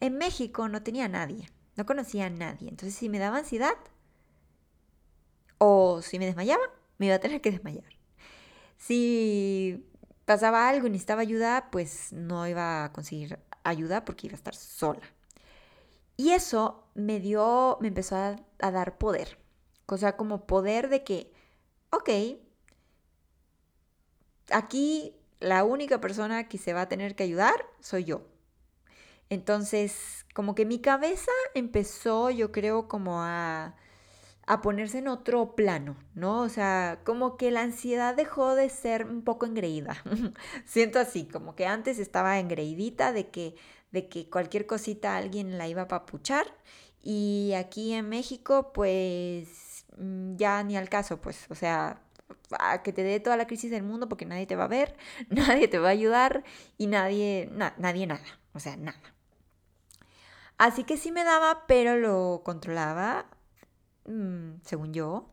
En 0.00 0.18
México 0.18 0.68
no 0.68 0.82
tenía 0.82 1.08
nadie, 1.08 1.50
no 1.76 1.86
conocía 1.86 2.26
a 2.26 2.30
nadie, 2.30 2.68
entonces 2.68 2.94
si 2.94 3.08
me 3.08 3.18
daba 3.18 3.38
ansiedad 3.38 3.76
o 5.58 6.02
si 6.02 6.18
me 6.18 6.26
desmayaba, 6.26 6.62
me 6.98 7.06
iba 7.06 7.14
a 7.16 7.20
tener 7.20 7.40
que 7.40 7.50
desmayar. 7.50 7.96
Si 8.76 9.86
pasaba 10.26 10.68
algo 10.68 10.86
y 10.86 10.90
necesitaba 10.90 11.22
ayuda, 11.22 11.70
pues 11.72 12.12
no 12.12 12.46
iba 12.46 12.84
a 12.84 12.92
conseguir 12.92 13.38
ayuda 13.64 14.04
porque 14.04 14.26
iba 14.26 14.34
a 14.34 14.36
estar 14.36 14.54
sola. 14.54 15.02
Y 16.18 16.32
eso 16.32 16.84
me 16.94 17.20
dio, 17.20 17.78
me 17.80 17.88
empezó 17.88 18.16
a, 18.16 18.36
a 18.60 18.70
dar 18.70 18.98
poder. 18.98 19.38
O 19.86 19.96
sea, 19.96 20.16
como 20.16 20.46
poder 20.46 20.88
de 20.88 21.04
que, 21.04 21.32
ok, 21.90 22.10
aquí 24.50 25.14
la 25.40 25.64
única 25.64 26.00
persona 26.00 26.48
que 26.48 26.58
se 26.58 26.72
va 26.72 26.82
a 26.82 26.88
tener 26.88 27.14
que 27.16 27.24
ayudar 27.24 27.66
soy 27.80 28.04
yo. 28.04 28.22
Entonces, 29.28 30.26
como 30.34 30.54
que 30.54 30.64
mi 30.64 30.80
cabeza 30.80 31.32
empezó, 31.54 32.30
yo 32.30 32.52
creo, 32.52 32.88
como 32.88 33.22
a, 33.22 33.74
a 34.46 34.62
ponerse 34.62 34.98
en 34.98 35.08
otro 35.08 35.56
plano, 35.56 35.96
¿no? 36.14 36.42
O 36.42 36.48
sea, 36.48 37.00
como 37.04 37.36
que 37.36 37.50
la 37.50 37.62
ansiedad 37.62 38.14
dejó 38.14 38.54
de 38.54 38.68
ser 38.68 39.06
un 39.06 39.22
poco 39.22 39.46
engreída. 39.46 39.96
Siento 40.64 41.00
así, 41.00 41.26
como 41.26 41.56
que 41.56 41.66
antes 41.66 41.98
estaba 41.98 42.38
engreidita 42.38 43.12
de 43.12 43.28
que, 43.30 43.56
de 43.90 44.08
que 44.08 44.30
cualquier 44.30 44.66
cosita 44.66 45.16
alguien 45.16 45.58
la 45.58 45.68
iba 45.68 45.82
a 45.82 45.88
papuchar 45.88 46.46
y 47.02 47.52
aquí 47.56 47.92
en 47.92 48.08
México, 48.08 48.72
pues 48.72 49.84
mm, 49.96 50.36
ya 50.36 50.62
ni 50.64 50.76
al 50.76 50.88
caso, 50.88 51.20
pues, 51.20 51.46
o 51.50 51.54
sea, 51.54 52.02
a 52.58 52.82
que 52.82 52.92
te 52.92 53.02
dé 53.02 53.20
toda 53.20 53.36
la 53.36 53.46
crisis 53.46 53.70
del 53.70 53.82
mundo 53.82 54.08
porque 54.08 54.26
nadie 54.26 54.46
te 54.46 54.56
va 54.56 54.64
a 54.64 54.68
ver, 54.68 54.96
nadie 55.30 55.68
te 55.68 55.78
va 55.78 55.88
a 55.88 55.92
ayudar 55.92 56.44
y 56.78 56.86
nadie, 56.88 57.50
nadie 57.78 58.06
nada, 58.06 58.24
o 58.54 58.60
sea, 58.60 58.76
nada. 58.76 59.00
Así 60.58 60.84
que 60.84 60.96
sí 60.96 61.12
me 61.12 61.22
daba, 61.24 61.66
pero 61.66 61.96
lo 61.96 62.42
controlaba, 62.44 63.26
según 64.62 64.92
yo, 64.92 65.28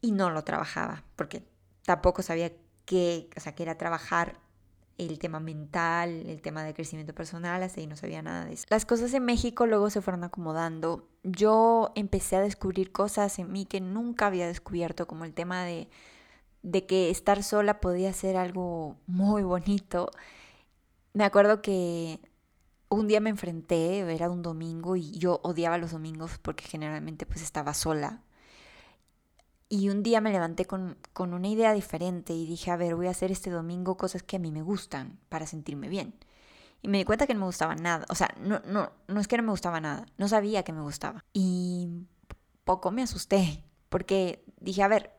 y 0.00 0.12
no 0.12 0.30
lo 0.30 0.44
trabajaba, 0.44 1.04
porque 1.16 1.42
tampoco 1.84 2.22
sabía 2.22 2.52
qué, 2.84 3.30
o 3.36 3.40
sea, 3.40 3.54
era 3.56 3.78
trabajar 3.78 4.38
el 4.98 5.18
tema 5.18 5.40
mental, 5.40 6.10
el 6.26 6.40
tema 6.40 6.62
de 6.62 6.74
crecimiento 6.74 7.14
personal, 7.14 7.62
así 7.62 7.86
no 7.86 7.96
sabía 7.96 8.22
nada 8.22 8.44
de 8.44 8.52
eso. 8.52 8.66
Las 8.70 8.86
cosas 8.86 9.12
en 9.14 9.24
México 9.24 9.66
luego 9.66 9.90
se 9.90 10.00
fueron 10.00 10.24
acomodando. 10.24 11.08
Yo 11.24 11.92
empecé 11.96 12.36
a 12.36 12.40
descubrir 12.40 12.92
cosas 12.92 13.38
en 13.38 13.50
mí 13.50 13.66
que 13.66 13.80
nunca 13.80 14.26
había 14.26 14.46
descubierto, 14.46 15.06
como 15.06 15.24
el 15.24 15.34
tema 15.34 15.64
de, 15.64 15.88
de 16.62 16.86
que 16.86 17.10
estar 17.10 17.42
sola 17.42 17.80
podía 17.80 18.12
ser 18.12 18.36
algo 18.36 18.96
muy 19.06 19.42
bonito. 19.42 20.10
Me 21.12 21.24
acuerdo 21.24 21.60
que 21.60 22.20
un 22.94 23.08
día 23.08 23.20
me 23.20 23.30
enfrenté, 23.30 24.00
era 24.14 24.30
un 24.30 24.42
domingo 24.42 24.96
y 24.96 25.12
yo 25.12 25.40
odiaba 25.42 25.78
los 25.78 25.92
domingos 25.92 26.38
porque 26.38 26.64
generalmente 26.64 27.26
pues 27.26 27.42
estaba 27.42 27.74
sola. 27.74 28.22
Y 29.68 29.88
un 29.88 30.02
día 30.02 30.20
me 30.20 30.30
levanté 30.30 30.66
con, 30.66 30.96
con, 31.12 31.34
una 31.34 31.48
idea 31.48 31.72
diferente 31.72 32.32
y 32.32 32.46
dije, 32.46 32.70
a 32.70 32.76
ver, 32.76 32.94
voy 32.94 33.06
a 33.08 33.10
hacer 33.10 33.32
este 33.32 33.50
domingo 33.50 33.96
cosas 33.96 34.22
que 34.22 34.36
a 34.36 34.38
mí 34.38 34.52
me 34.52 34.62
gustan 34.62 35.18
para 35.28 35.46
sentirme 35.46 35.88
bien. 35.88 36.14
Y 36.82 36.88
me 36.88 36.98
di 36.98 37.04
cuenta 37.04 37.26
que 37.26 37.34
no 37.34 37.40
me 37.40 37.46
gustaba 37.46 37.74
nada. 37.74 38.04
O 38.10 38.14
sea, 38.14 38.34
no, 38.38 38.60
no, 38.66 38.92
no 39.08 39.20
es 39.20 39.26
que 39.26 39.36
no 39.38 39.42
me 39.42 39.50
gustaba 39.50 39.80
nada, 39.80 40.06
no 40.18 40.28
sabía 40.28 40.62
que 40.64 40.72
me 40.72 40.82
gustaba. 40.82 41.24
Y 41.32 41.88
poco 42.64 42.90
me 42.90 43.02
asusté 43.02 43.64
porque 43.88 44.44
dije, 44.60 44.82
a 44.82 44.88
ver, 44.88 45.10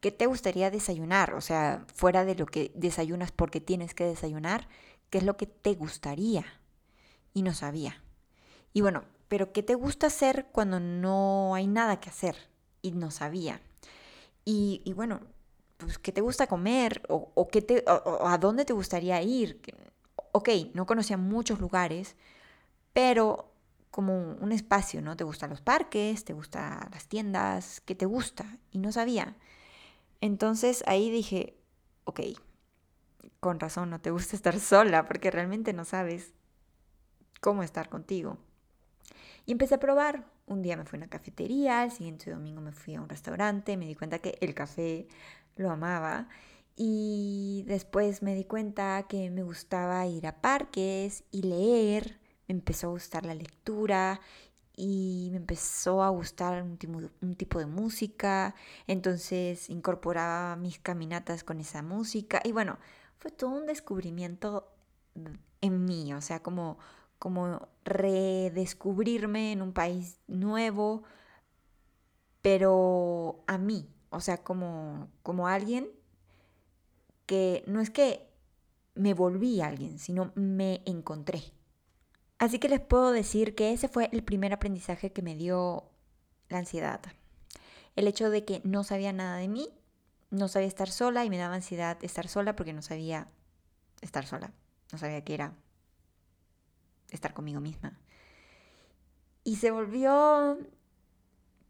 ¿qué 0.00 0.10
te 0.10 0.26
gustaría 0.26 0.70
desayunar? 0.70 1.34
O 1.34 1.40
sea, 1.40 1.84
fuera 1.94 2.24
de 2.24 2.34
lo 2.34 2.46
que 2.46 2.72
desayunas 2.74 3.32
porque 3.32 3.60
tienes 3.60 3.94
que 3.94 4.04
desayunar, 4.04 4.66
¿qué 5.10 5.18
es 5.18 5.24
lo 5.24 5.36
que 5.36 5.46
te 5.46 5.74
gustaría? 5.74 6.59
Y 7.34 7.42
no 7.42 7.54
sabía. 7.54 8.02
Y 8.72 8.80
bueno, 8.80 9.04
pero 9.28 9.52
¿qué 9.52 9.62
te 9.62 9.74
gusta 9.74 10.08
hacer 10.08 10.46
cuando 10.52 10.80
no 10.80 11.54
hay 11.54 11.66
nada 11.66 12.00
que 12.00 12.10
hacer? 12.10 12.36
Y 12.82 12.92
no 12.92 13.10
sabía. 13.10 13.60
Y, 14.44 14.82
y 14.84 14.92
bueno, 14.92 15.20
pues 15.76 15.98
¿qué 15.98 16.12
te 16.12 16.20
gusta 16.20 16.46
comer? 16.46 17.02
¿O, 17.08 17.30
o 17.34 17.48
qué 17.48 17.62
te, 17.62 17.84
o, 17.86 18.26
a 18.26 18.38
dónde 18.38 18.64
te 18.64 18.72
gustaría 18.72 19.20
ir? 19.22 19.60
Ok, 20.32 20.48
no 20.74 20.86
conocía 20.86 21.16
muchos 21.16 21.60
lugares, 21.60 22.16
pero 22.92 23.52
como 23.90 24.34
un 24.34 24.52
espacio, 24.52 25.02
¿no? 25.02 25.16
¿Te 25.16 25.24
gustan 25.24 25.50
los 25.50 25.60
parques? 25.60 26.24
¿Te 26.24 26.32
gustan 26.32 26.88
las 26.92 27.06
tiendas? 27.08 27.80
¿Qué 27.80 27.94
te 27.94 28.06
gusta? 28.06 28.58
Y 28.70 28.78
no 28.78 28.92
sabía. 28.92 29.36
Entonces 30.20 30.84
ahí 30.86 31.10
dije, 31.10 31.56
ok, 32.04 32.20
con 33.40 33.58
razón, 33.58 33.90
no 33.90 34.00
te 34.00 34.10
gusta 34.10 34.36
estar 34.36 34.58
sola 34.60 35.06
porque 35.06 35.30
realmente 35.30 35.72
no 35.72 35.84
sabes 35.84 36.32
cómo 37.40 37.62
estar 37.62 37.88
contigo. 37.88 38.38
Y 39.46 39.52
empecé 39.52 39.74
a 39.74 39.80
probar. 39.80 40.24
Un 40.46 40.62
día 40.62 40.76
me 40.76 40.84
fui 40.84 40.96
a 40.96 41.00
una 41.00 41.10
cafetería, 41.10 41.84
el 41.84 41.92
siguiente 41.92 42.30
domingo 42.30 42.60
me 42.60 42.72
fui 42.72 42.96
a 42.96 43.00
un 43.00 43.08
restaurante, 43.08 43.76
me 43.76 43.86
di 43.86 43.94
cuenta 43.94 44.18
que 44.18 44.36
el 44.40 44.54
café 44.54 45.06
lo 45.56 45.70
amaba. 45.70 46.28
Y 46.76 47.64
después 47.66 48.22
me 48.22 48.34
di 48.34 48.44
cuenta 48.44 49.04
que 49.08 49.30
me 49.30 49.42
gustaba 49.42 50.06
ir 50.06 50.26
a 50.26 50.40
parques 50.40 51.24
y 51.30 51.42
leer. 51.42 52.18
Me 52.48 52.54
empezó 52.54 52.88
a 52.88 52.90
gustar 52.90 53.26
la 53.26 53.34
lectura 53.34 54.20
y 54.76 55.28
me 55.30 55.36
empezó 55.36 56.02
a 56.02 56.08
gustar 56.08 56.62
un 56.62 56.78
tipo, 57.36 57.58
de 57.58 57.66
música. 57.66 58.54
Entonces 58.86 59.68
incorporaba 59.68 60.56
mis 60.56 60.78
caminatas 60.78 61.44
con 61.44 61.60
esa 61.60 61.82
música. 61.82 62.40
Y 62.44 62.52
bueno, 62.52 62.78
fue 63.18 63.30
todo 63.30 63.50
un 63.50 63.66
descubrimiento 63.66 64.72
en 65.60 65.84
mí. 65.84 66.14
O 66.14 66.22
sea, 66.22 66.42
como 66.42 66.78
como 67.20 67.68
redescubrirme 67.84 69.52
en 69.52 69.60
un 69.60 69.72
país 69.74 70.18
nuevo, 70.26 71.04
pero 72.40 73.44
a 73.46 73.58
mí, 73.58 73.86
o 74.08 74.20
sea, 74.20 74.38
como, 74.38 75.10
como 75.22 75.46
alguien 75.46 75.88
que 77.26 77.62
no 77.66 77.82
es 77.82 77.90
que 77.90 78.26
me 78.94 79.12
volví 79.12 79.60
alguien, 79.60 79.98
sino 79.98 80.32
me 80.34 80.82
encontré. 80.86 81.42
Así 82.38 82.58
que 82.58 82.70
les 82.70 82.80
puedo 82.80 83.12
decir 83.12 83.54
que 83.54 83.74
ese 83.74 83.88
fue 83.88 84.08
el 84.12 84.24
primer 84.24 84.54
aprendizaje 84.54 85.12
que 85.12 85.20
me 85.20 85.36
dio 85.36 85.90
la 86.48 86.58
ansiedad. 86.58 87.02
El 87.96 88.08
hecho 88.08 88.30
de 88.30 88.46
que 88.46 88.62
no 88.64 88.82
sabía 88.82 89.12
nada 89.12 89.36
de 89.36 89.48
mí, 89.48 89.68
no 90.30 90.48
sabía 90.48 90.68
estar 90.68 90.88
sola 90.90 91.26
y 91.26 91.30
me 91.30 91.36
daba 91.36 91.54
ansiedad 91.54 92.02
estar 92.02 92.28
sola 92.28 92.56
porque 92.56 92.72
no 92.72 92.80
sabía 92.80 93.28
estar 94.00 94.24
sola, 94.26 94.54
no 94.90 94.96
sabía 94.96 95.22
qué 95.22 95.34
era 95.34 95.54
estar 97.10 97.34
conmigo 97.34 97.60
misma. 97.60 97.98
Y 99.44 99.56
se 99.56 99.70
volvió 99.70 100.58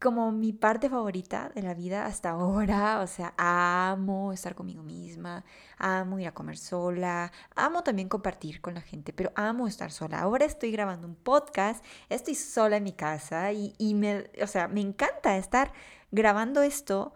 como 0.01 0.31
mi 0.31 0.51
parte 0.51 0.89
favorita 0.89 1.51
de 1.53 1.61
la 1.61 1.75
vida 1.75 2.07
hasta 2.07 2.31
ahora, 2.31 3.01
o 3.01 3.07
sea, 3.07 3.35
amo 3.37 4.33
estar 4.33 4.55
conmigo 4.55 4.81
misma, 4.81 5.45
amo 5.77 6.17
ir 6.17 6.27
a 6.27 6.33
comer 6.33 6.57
sola, 6.57 7.31
amo 7.55 7.83
también 7.83 8.09
compartir 8.09 8.61
con 8.61 8.73
la 8.73 8.81
gente, 8.81 9.13
pero 9.13 9.31
amo 9.35 9.67
estar 9.67 9.91
sola. 9.91 10.19
Ahora 10.19 10.45
estoy 10.45 10.71
grabando 10.71 11.07
un 11.07 11.13
podcast, 11.15 11.85
estoy 12.09 12.33
sola 12.33 12.77
en 12.77 12.83
mi 12.83 12.93
casa 12.93 13.51
y, 13.53 13.93
me, 13.93 14.27
o 14.41 14.47
sea, 14.47 14.67
me 14.67 14.81
encanta 14.81 15.37
estar 15.37 15.71
grabando 16.09 16.63
esto, 16.63 17.13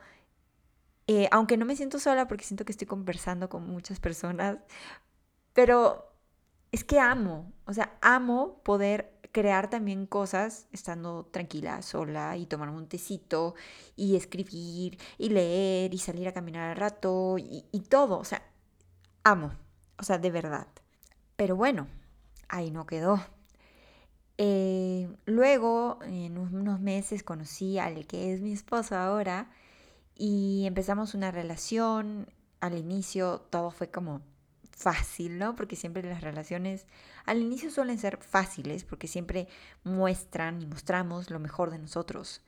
eh, 1.07 1.27
aunque 1.31 1.57
no 1.57 1.65
me 1.65 1.75
siento 1.75 1.97
sola 1.97 2.27
porque 2.27 2.43
siento 2.43 2.65
que 2.65 2.71
estoy 2.71 2.87
conversando 2.87 3.49
con 3.49 3.67
muchas 3.67 3.99
personas, 3.99 4.59
pero 5.53 6.14
es 6.75 6.83
que 6.83 6.99
amo, 6.99 7.53
o 7.65 7.73
sea, 7.73 7.97
amo 8.01 8.61
poder 8.61 9.17
crear 9.31 9.69
también 9.69 10.05
cosas 10.05 10.67
estando 10.73 11.25
tranquila, 11.31 11.81
sola 11.81 12.35
y 12.35 12.47
tomar 12.47 12.67
un 12.67 12.87
tecito 12.87 13.55
y 13.95 14.17
escribir 14.17 14.99
y 15.17 15.29
leer 15.29 15.93
y 15.93 15.97
salir 15.99 16.27
a 16.27 16.33
caminar 16.33 16.71
al 16.71 16.75
rato 16.75 17.37
y, 17.37 17.79
todo, 17.87 18.19
o 18.19 18.25
sea, 18.25 18.41
amo, 19.23 19.53
o 19.97 20.03
sea, 20.03 20.17
de 20.17 20.31
verdad. 20.31 20.67
Pero 21.37 21.55
bueno, 21.55 21.87
ahí 22.49 22.71
no 22.71 22.85
quedó. 22.85 23.21
Eh, 24.37 25.07
luego, 25.25 25.99
en 26.03 26.37
unos 26.37 26.81
meses, 26.81 27.23
conocí 27.23 27.79
al 27.79 28.05
que 28.05 28.33
es 28.33 28.41
mi 28.41 28.51
esposo 28.51 28.97
ahora 28.97 29.49
y 30.13 30.65
empezamos 30.65 31.13
una 31.13 31.31
relación. 31.31 32.27
Al 32.59 32.77
inicio 32.77 33.39
todo 33.49 33.71
fue 33.71 33.89
como 33.89 34.21
fácil, 34.75 35.39
¿no? 35.39 35.55
Porque 35.55 35.75
siempre 35.75 36.03
las 36.03 36.21
relaciones 36.21 36.85
al 37.25 37.41
inicio 37.41 37.71
suelen 37.71 37.97
ser 37.97 38.17
fáciles 38.17 38.83
porque 38.83 39.07
siempre 39.07 39.47
muestran 39.83 40.61
y 40.61 40.67
mostramos 40.67 41.31
lo 41.31 41.39
mejor 41.39 41.71
de 41.71 41.79
nosotros. 41.79 42.41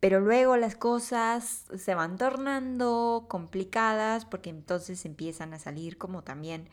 Pero 0.00 0.20
luego 0.20 0.56
las 0.56 0.76
cosas 0.76 1.66
se 1.76 1.94
van 1.94 2.16
tornando 2.16 3.26
complicadas 3.28 4.24
porque 4.24 4.50
entonces 4.50 5.04
empiezan 5.04 5.54
a 5.54 5.58
salir 5.58 5.98
como 5.98 6.22
también 6.24 6.68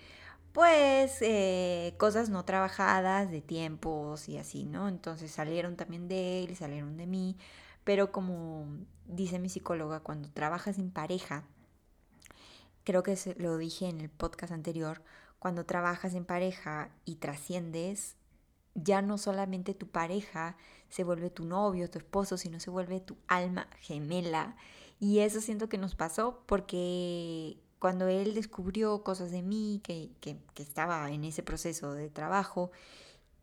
pues 0.54 1.22
eh, 1.22 1.94
cosas 1.98 2.30
no 2.30 2.44
trabajadas 2.44 3.30
de 3.30 3.42
tiempos 3.42 4.28
y 4.28 4.38
así, 4.38 4.66
¿no? 4.66 4.88
Entonces 4.88 5.30
salieron 5.32 5.76
también 5.76 6.08
de 6.08 6.44
él, 6.44 6.56
salieron 6.56 6.98
de 6.98 7.06
mí, 7.06 7.38
pero 7.84 8.12
como 8.12 8.66
dice 9.06 9.40
mi 9.40 9.50
psicóloga, 9.50 10.00
cuando 10.00 10.32
trabajas 10.32 10.80
en 10.80 10.90
pareja, 10.90 11.44
creo 12.88 13.04
que 13.04 13.18
lo 13.38 13.58
dije 13.58 13.90
en 13.90 14.00
el 14.00 14.10
podcast 14.10 14.54
anterior, 14.54 15.02
cuando 15.40 15.66
trabajas 15.66 16.14
en 16.14 16.24
pareja 16.24 16.90
y 17.04 17.16
trasciendes, 17.16 18.16
ya 18.76 19.02
no 19.02 19.18
solamente 19.18 19.74
tu 19.74 19.90
pareja 19.90 20.56
se 20.88 21.04
vuelve 21.04 21.30
tu 21.30 21.44
novio, 21.44 21.90
tu 21.90 21.98
esposo, 21.98 22.38
sino 22.38 22.62
se 22.62 22.70
vuelve 22.70 23.02
tu 23.02 23.18
alma 23.28 23.68
gemela. 23.82 24.56
Y 25.02 25.20
eso 25.20 25.42
siento 25.42 25.68
que 25.68 25.78
nos 25.78 25.96
pasó 25.96 26.44
porque 26.46 27.58
cuando 27.78 28.08
él 28.08 28.34
descubrió 28.34 29.04
cosas 29.04 29.32
de 29.32 29.42
mí, 29.42 29.82
que, 29.84 30.12
que, 30.22 30.38
que 30.54 30.64
estaba 30.64 31.12
en 31.12 31.26
ese 31.26 31.44
proceso 31.44 31.92
de 31.92 32.10
trabajo, 32.10 32.72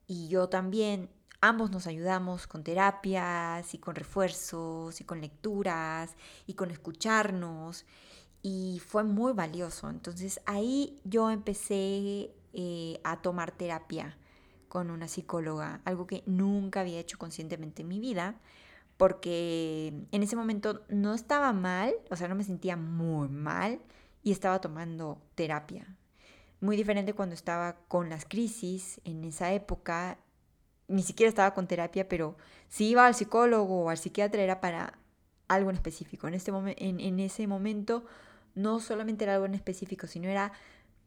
y 0.06 0.28
yo 0.28 0.48
también, 0.48 1.10
ambos 1.42 1.70
nos 1.70 1.86
ayudamos 1.86 2.46
con 2.46 2.64
terapias 2.64 3.74
y 3.74 3.78
con 3.78 3.94
refuerzos 3.94 5.02
y 5.02 5.04
con 5.04 5.20
lecturas 5.20 6.16
y 6.46 6.54
con 6.54 6.70
escucharnos 6.70 7.84
y 8.44 8.78
fue 8.86 9.04
muy 9.04 9.32
valioso. 9.32 9.88
Entonces 9.88 10.38
ahí 10.44 11.00
yo 11.02 11.30
empecé 11.30 12.30
eh, 12.52 13.00
a 13.02 13.22
tomar 13.22 13.52
terapia 13.52 14.18
con 14.68 14.90
una 14.90 15.08
psicóloga, 15.08 15.80
algo 15.86 16.06
que 16.06 16.22
nunca 16.26 16.80
había 16.80 17.00
hecho 17.00 17.16
conscientemente 17.16 17.82
en 17.82 17.88
mi 17.88 18.00
vida, 18.00 18.38
porque 18.98 19.94
en 20.12 20.22
ese 20.22 20.36
momento 20.36 20.82
no 20.90 21.14
estaba 21.14 21.54
mal, 21.54 21.94
o 22.10 22.16
sea, 22.16 22.28
no 22.28 22.34
me 22.34 22.44
sentía 22.44 22.76
muy 22.76 23.28
mal 23.28 23.80
y 24.22 24.30
estaba 24.30 24.60
tomando 24.60 25.22
terapia. 25.34 25.96
Muy 26.60 26.76
diferente 26.76 27.14
cuando 27.14 27.34
estaba 27.34 27.76
con 27.88 28.10
las 28.10 28.26
crisis 28.26 29.00
en 29.04 29.24
esa 29.24 29.54
época, 29.54 30.18
ni 30.86 31.02
siquiera 31.02 31.30
estaba 31.30 31.54
con 31.54 31.66
terapia, 31.66 32.10
pero 32.10 32.36
si 32.68 32.90
iba 32.90 33.06
al 33.06 33.14
psicólogo 33.14 33.84
o 33.84 33.90
al 33.90 33.96
psiquiatra 33.96 34.42
era 34.42 34.60
para 34.60 34.98
algo 35.48 35.70
en 35.70 35.76
específico. 35.76 36.28
En, 36.28 36.34
este 36.34 36.52
en, 36.76 37.00
en 37.00 37.20
ese 37.20 37.46
momento 37.46 38.04
no 38.54 38.80
solamente 38.80 39.24
era 39.24 39.34
algo 39.34 39.46
en 39.46 39.54
específico, 39.54 40.06
sino 40.06 40.28
era 40.28 40.52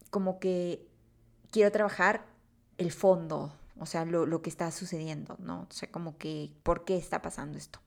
como 0.09 0.39
que 0.39 0.87
quiero 1.51 1.71
trabajar 1.71 2.25
el 2.77 2.91
fondo, 2.91 3.53
o 3.79 3.85
sea, 3.85 4.05
lo, 4.05 4.25
lo, 4.25 4.41
que 4.41 4.49
está 4.49 4.71
sucediendo, 4.71 5.35
¿no? 5.39 5.67
O 5.69 5.73
sea, 5.73 5.91
como 5.91 6.17
que, 6.17 6.51
¿por 6.63 6.85
qué 6.85 6.97
está 6.97 7.21
pasando 7.21 7.57
esto? 7.57 7.79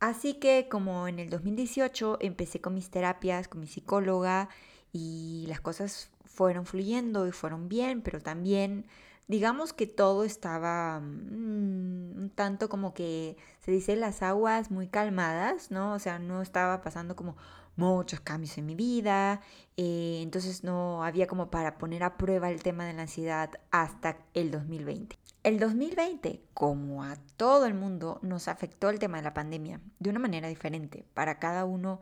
Así 0.00 0.34
que 0.34 0.68
como 0.68 1.08
en 1.08 1.18
el 1.18 1.30
2018 1.30 2.18
empecé 2.20 2.60
con 2.60 2.74
mis 2.74 2.90
terapias, 2.90 3.48
con 3.48 3.60
mi 3.60 3.66
psicóloga, 3.66 4.48
y 4.92 5.44
las 5.48 5.60
cosas 5.60 6.10
fueron 6.24 6.66
fluyendo 6.66 7.26
y 7.26 7.32
fueron 7.32 7.68
bien, 7.68 8.02
pero 8.02 8.20
también 8.20 8.86
digamos 9.26 9.72
que 9.72 9.86
todo 9.86 10.24
estaba 10.24 11.00
mm, 11.00 12.16
un 12.16 12.32
tanto 12.34 12.68
como 12.68 12.94
que 12.94 13.36
se 13.60 13.70
dice 13.70 13.96
las 13.96 14.22
aguas 14.22 14.70
muy 14.70 14.88
calmadas, 14.88 15.70
¿no? 15.70 15.92
O 15.94 15.98
sea, 15.98 16.18
no 16.18 16.42
estaba 16.42 16.80
pasando 16.80 17.16
como 17.16 17.36
muchos 17.78 18.20
cambios 18.20 18.58
en 18.58 18.66
mi 18.66 18.74
vida, 18.74 19.40
eh, 19.76 20.18
entonces 20.22 20.64
no 20.64 21.04
había 21.04 21.26
como 21.26 21.50
para 21.50 21.78
poner 21.78 22.02
a 22.02 22.18
prueba 22.18 22.50
el 22.50 22.62
tema 22.62 22.84
de 22.84 22.92
la 22.92 23.02
ansiedad 23.02 23.50
hasta 23.70 24.18
el 24.34 24.50
2020. 24.50 25.16
El 25.44 25.60
2020, 25.60 26.42
como 26.52 27.04
a 27.04 27.16
todo 27.36 27.66
el 27.66 27.74
mundo, 27.74 28.18
nos 28.22 28.48
afectó 28.48 28.90
el 28.90 28.98
tema 28.98 29.18
de 29.18 29.22
la 29.22 29.32
pandemia 29.32 29.80
de 30.00 30.10
una 30.10 30.18
manera 30.18 30.48
diferente. 30.48 31.06
Para 31.14 31.38
cada 31.38 31.64
uno 31.64 32.00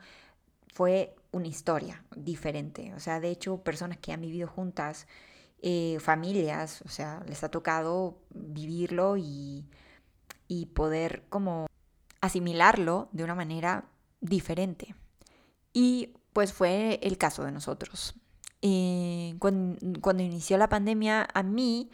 fue 0.73 1.15
una 1.31 1.47
historia 1.47 2.03
diferente. 2.17 2.95
O 2.95 3.01
sea, 3.01 3.21
de 3.21 3.31
hecho, 3.31 3.59
personas 3.59 3.99
que 3.99 4.13
han 4.13 4.23
vivido 4.23 4.49
juntas, 4.49 5.07
eh, 5.61 5.99
familias, 6.01 6.81
o 6.83 6.89
sea, 6.89 7.23
les 7.29 7.45
ha 7.45 7.51
tocado 7.51 8.19
vivirlo 8.31 9.19
y, 9.19 9.67
y 10.49 10.67
poder 10.67 11.25
como 11.29 11.67
asimilarlo 12.23 13.11
de 13.13 13.25
una 13.25 13.35
manera 13.35 13.85
diferente. 14.23 14.95
Y 15.79 16.15
pues 16.33 16.55
fue 16.55 16.99
el 17.03 17.19
caso 17.19 17.45
de 17.45 17.53
nosotros. 17.53 18.15
Eh, 18.63 19.37
cuando, 19.39 20.01
cuando, 20.01 20.23
inició 20.23 20.57
la 20.57 20.71
pandemia, 20.71 21.29
a 21.35 21.43
mí 21.43 21.91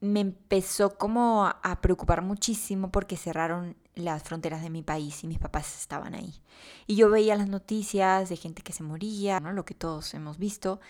me 0.00 0.20
empezó 0.20 0.96
como 0.96 1.44
a 1.44 1.80
preocupar 1.82 2.22
muchísimo 2.22 2.90
porque 2.90 3.18
cerraron 3.18 3.76
las 3.94 4.22
fronteras 4.22 4.62
de 4.62 4.70
mi 4.70 4.82
país 4.82 5.22
y 5.22 5.26
mis 5.26 5.38
papás 5.38 5.78
estaban 5.78 6.14
ahí. 6.14 6.40
Y 6.86 6.96
yo 6.96 7.10
veía 7.10 7.36
las 7.36 7.48
noticias 7.50 8.30
de 8.30 8.36
gente 8.36 8.62
que 8.62 8.72
se 8.72 8.82
moría, 8.82 9.38
¿no? 9.38 9.52
lo 9.52 9.66
que 9.66 9.74
todos 9.74 10.14
hemos 10.14 10.38
visto, 10.38 10.80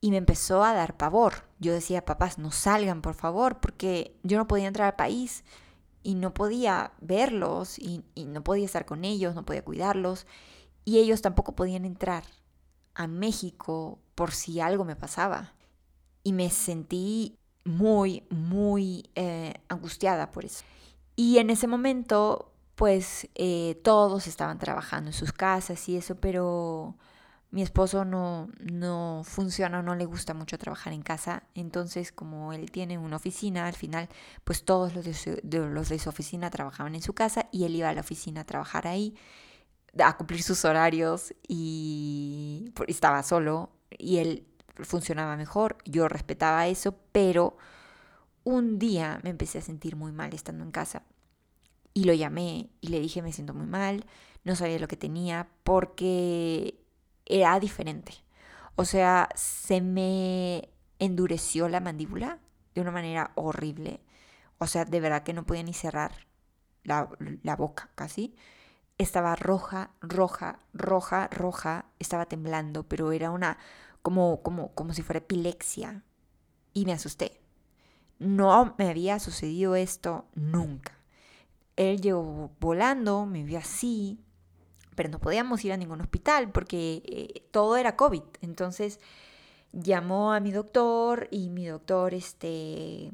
y 0.00 0.12
me 0.12 0.18
empezó 0.18 0.62
a 0.62 0.72
dar 0.72 0.96
pavor. 0.96 1.48
Yo 1.58 1.72
decía, 1.72 2.04
papás, 2.04 2.38
no 2.38 2.52
salgan, 2.52 3.02
por 3.02 3.14
favor, 3.14 3.58
porque 3.58 4.16
yo 4.22 4.38
no 4.38 4.46
podía 4.46 4.68
entrar 4.68 4.86
al 4.86 4.96
país 4.96 5.42
y 6.04 6.14
no 6.14 6.34
podía 6.34 6.92
verlos 7.00 7.78
y, 7.78 8.04
no 8.14 8.44
podía 8.44 8.66
estar 8.66 8.84
con 8.84 9.04
ellos, 9.04 9.34
no 9.34 9.44
podía 9.44 9.64
cuidarlos, 9.64 10.26
y 10.84 10.98
ellos 10.98 11.22
tampoco 11.22 11.56
podían 11.56 11.84
entrar 11.84 12.22
a 12.94 13.08
México 13.08 13.98
por 14.14 14.30
si 14.30 14.60
algo 14.60 14.84
me 14.84 14.94
pasaba. 14.94 15.54
Y 16.22 16.32
me 16.32 16.50
sentí 16.50 17.38
muy, 17.64 18.22
muy 18.30 19.10
eh, 19.14 19.54
angustiada 19.68 20.30
por 20.30 20.44
eso. 20.44 20.64
Y 21.16 21.38
en 21.38 21.50
ese 21.50 21.66
momento, 21.66 22.52
pues 22.74 23.28
eh, 23.34 23.80
todos 23.82 24.26
estaban 24.26 24.58
trabajando 24.58 25.10
en 25.10 25.14
sus 25.14 25.32
casas 25.32 25.88
y 25.88 25.96
eso, 25.96 26.16
pero 26.16 26.96
mi 27.54 27.62
esposo 27.62 28.04
no, 28.04 28.48
no 28.58 29.22
funciona, 29.22 29.80
no 29.80 29.94
le 29.94 30.06
gusta 30.06 30.34
mucho 30.34 30.58
trabajar 30.58 30.92
en 30.92 31.02
casa. 31.02 31.44
Entonces, 31.54 32.10
como 32.10 32.52
él 32.52 32.72
tiene 32.72 32.98
una 32.98 33.14
oficina, 33.14 33.68
al 33.68 33.74
final, 33.74 34.08
pues 34.42 34.64
todos 34.64 34.92
los 34.92 35.04
de 35.04 35.14
su, 35.14 35.38
los 35.44 35.88
de 35.88 36.00
su 36.00 36.08
oficina 36.08 36.50
trabajaban 36.50 36.96
en 36.96 37.00
su 37.00 37.14
casa 37.14 37.46
y 37.52 37.62
él 37.64 37.76
iba 37.76 37.88
a 37.88 37.94
la 37.94 38.00
oficina 38.00 38.40
a 38.40 38.44
trabajar 38.44 38.88
ahí, 38.88 39.14
a 40.02 40.16
cumplir 40.16 40.42
sus 40.42 40.64
horarios 40.64 41.32
y 41.46 42.72
estaba 42.88 43.22
solo 43.22 43.70
y 43.96 44.16
él 44.16 44.48
funcionaba 44.80 45.36
mejor. 45.36 45.78
Yo 45.84 46.08
respetaba 46.08 46.66
eso, 46.66 46.98
pero 47.12 47.56
un 48.42 48.80
día 48.80 49.20
me 49.22 49.30
empecé 49.30 49.58
a 49.58 49.62
sentir 49.62 49.94
muy 49.94 50.10
mal 50.10 50.34
estando 50.34 50.64
en 50.64 50.72
casa. 50.72 51.04
Y 51.92 52.02
lo 52.02 52.14
llamé 52.14 52.70
y 52.80 52.88
le 52.88 52.98
dije, 52.98 53.22
me 53.22 53.32
siento 53.32 53.54
muy 53.54 53.66
mal, 53.66 54.06
no 54.42 54.56
sabía 54.56 54.80
lo 54.80 54.88
que 54.88 54.96
tenía, 54.96 55.48
porque 55.62 56.83
era 57.26 57.58
diferente. 57.60 58.14
O 58.76 58.84
sea, 58.84 59.28
se 59.34 59.80
me 59.80 60.70
endureció 60.98 61.68
la 61.68 61.80
mandíbula 61.80 62.38
de 62.74 62.80
una 62.80 62.90
manera 62.90 63.32
horrible. 63.34 64.00
O 64.58 64.66
sea, 64.66 64.84
de 64.84 65.00
verdad 65.00 65.22
que 65.22 65.32
no 65.32 65.46
podía 65.46 65.62
ni 65.62 65.74
cerrar 65.74 66.26
la, 66.82 67.08
la 67.42 67.56
boca 67.56 67.90
casi. 67.94 68.34
Estaba 68.98 69.36
roja, 69.36 69.90
roja, 70.00 70.60
roja, 70.72 71.28
roja. 71.28 71.86
Estaba 71.98 72.26
temblando, 72.26 72.84
pero 72.84 73.12
era 73.12 73.30
una 73.30 73.58
como, 74.02 74.42
como, 74.42 74.74
como 74.74 74.92
si 74.92 75.02
fuera 75.02 75.18
epilepsia. 75.18 76.02
Y 76.72 76.84
me 76.86 76.92
asusté. 76.92 77.40
No 78.18 78.74
me 78.78 78.90
había 78.90 79.18
sucedido 79.18 79.76
esto 79.76 80.26
nunca. 80.34 80.92
Él 81.76 82.00
llegó 82.00 82.52
volando, 82.60 83.26
me 83.26 83.42
vio 83.42 83.58
así, 83.58 84.23
pero 84.94 85.08
no 85.08 85.20
podíamos 85.20 85.64
ir 85.64 85.72
a 85.72 85.76
ningún 85.76 86.00
hospital 86.00 86.50
porque 86.50 87.02
eh, 87.06 87.48
todo 87.50 87.76
era 87.76 87.96
COVID. 87.96 88.22
Entonces 88.40 89.00
llamó 89.72 90.32
a 90.32 90.40
mi 90.40 90.52
doctor 90.52 91.28
y 91.30 91.50
mi 91.50 91.66
doctor 91.66 92.14
este, 92.14 93.12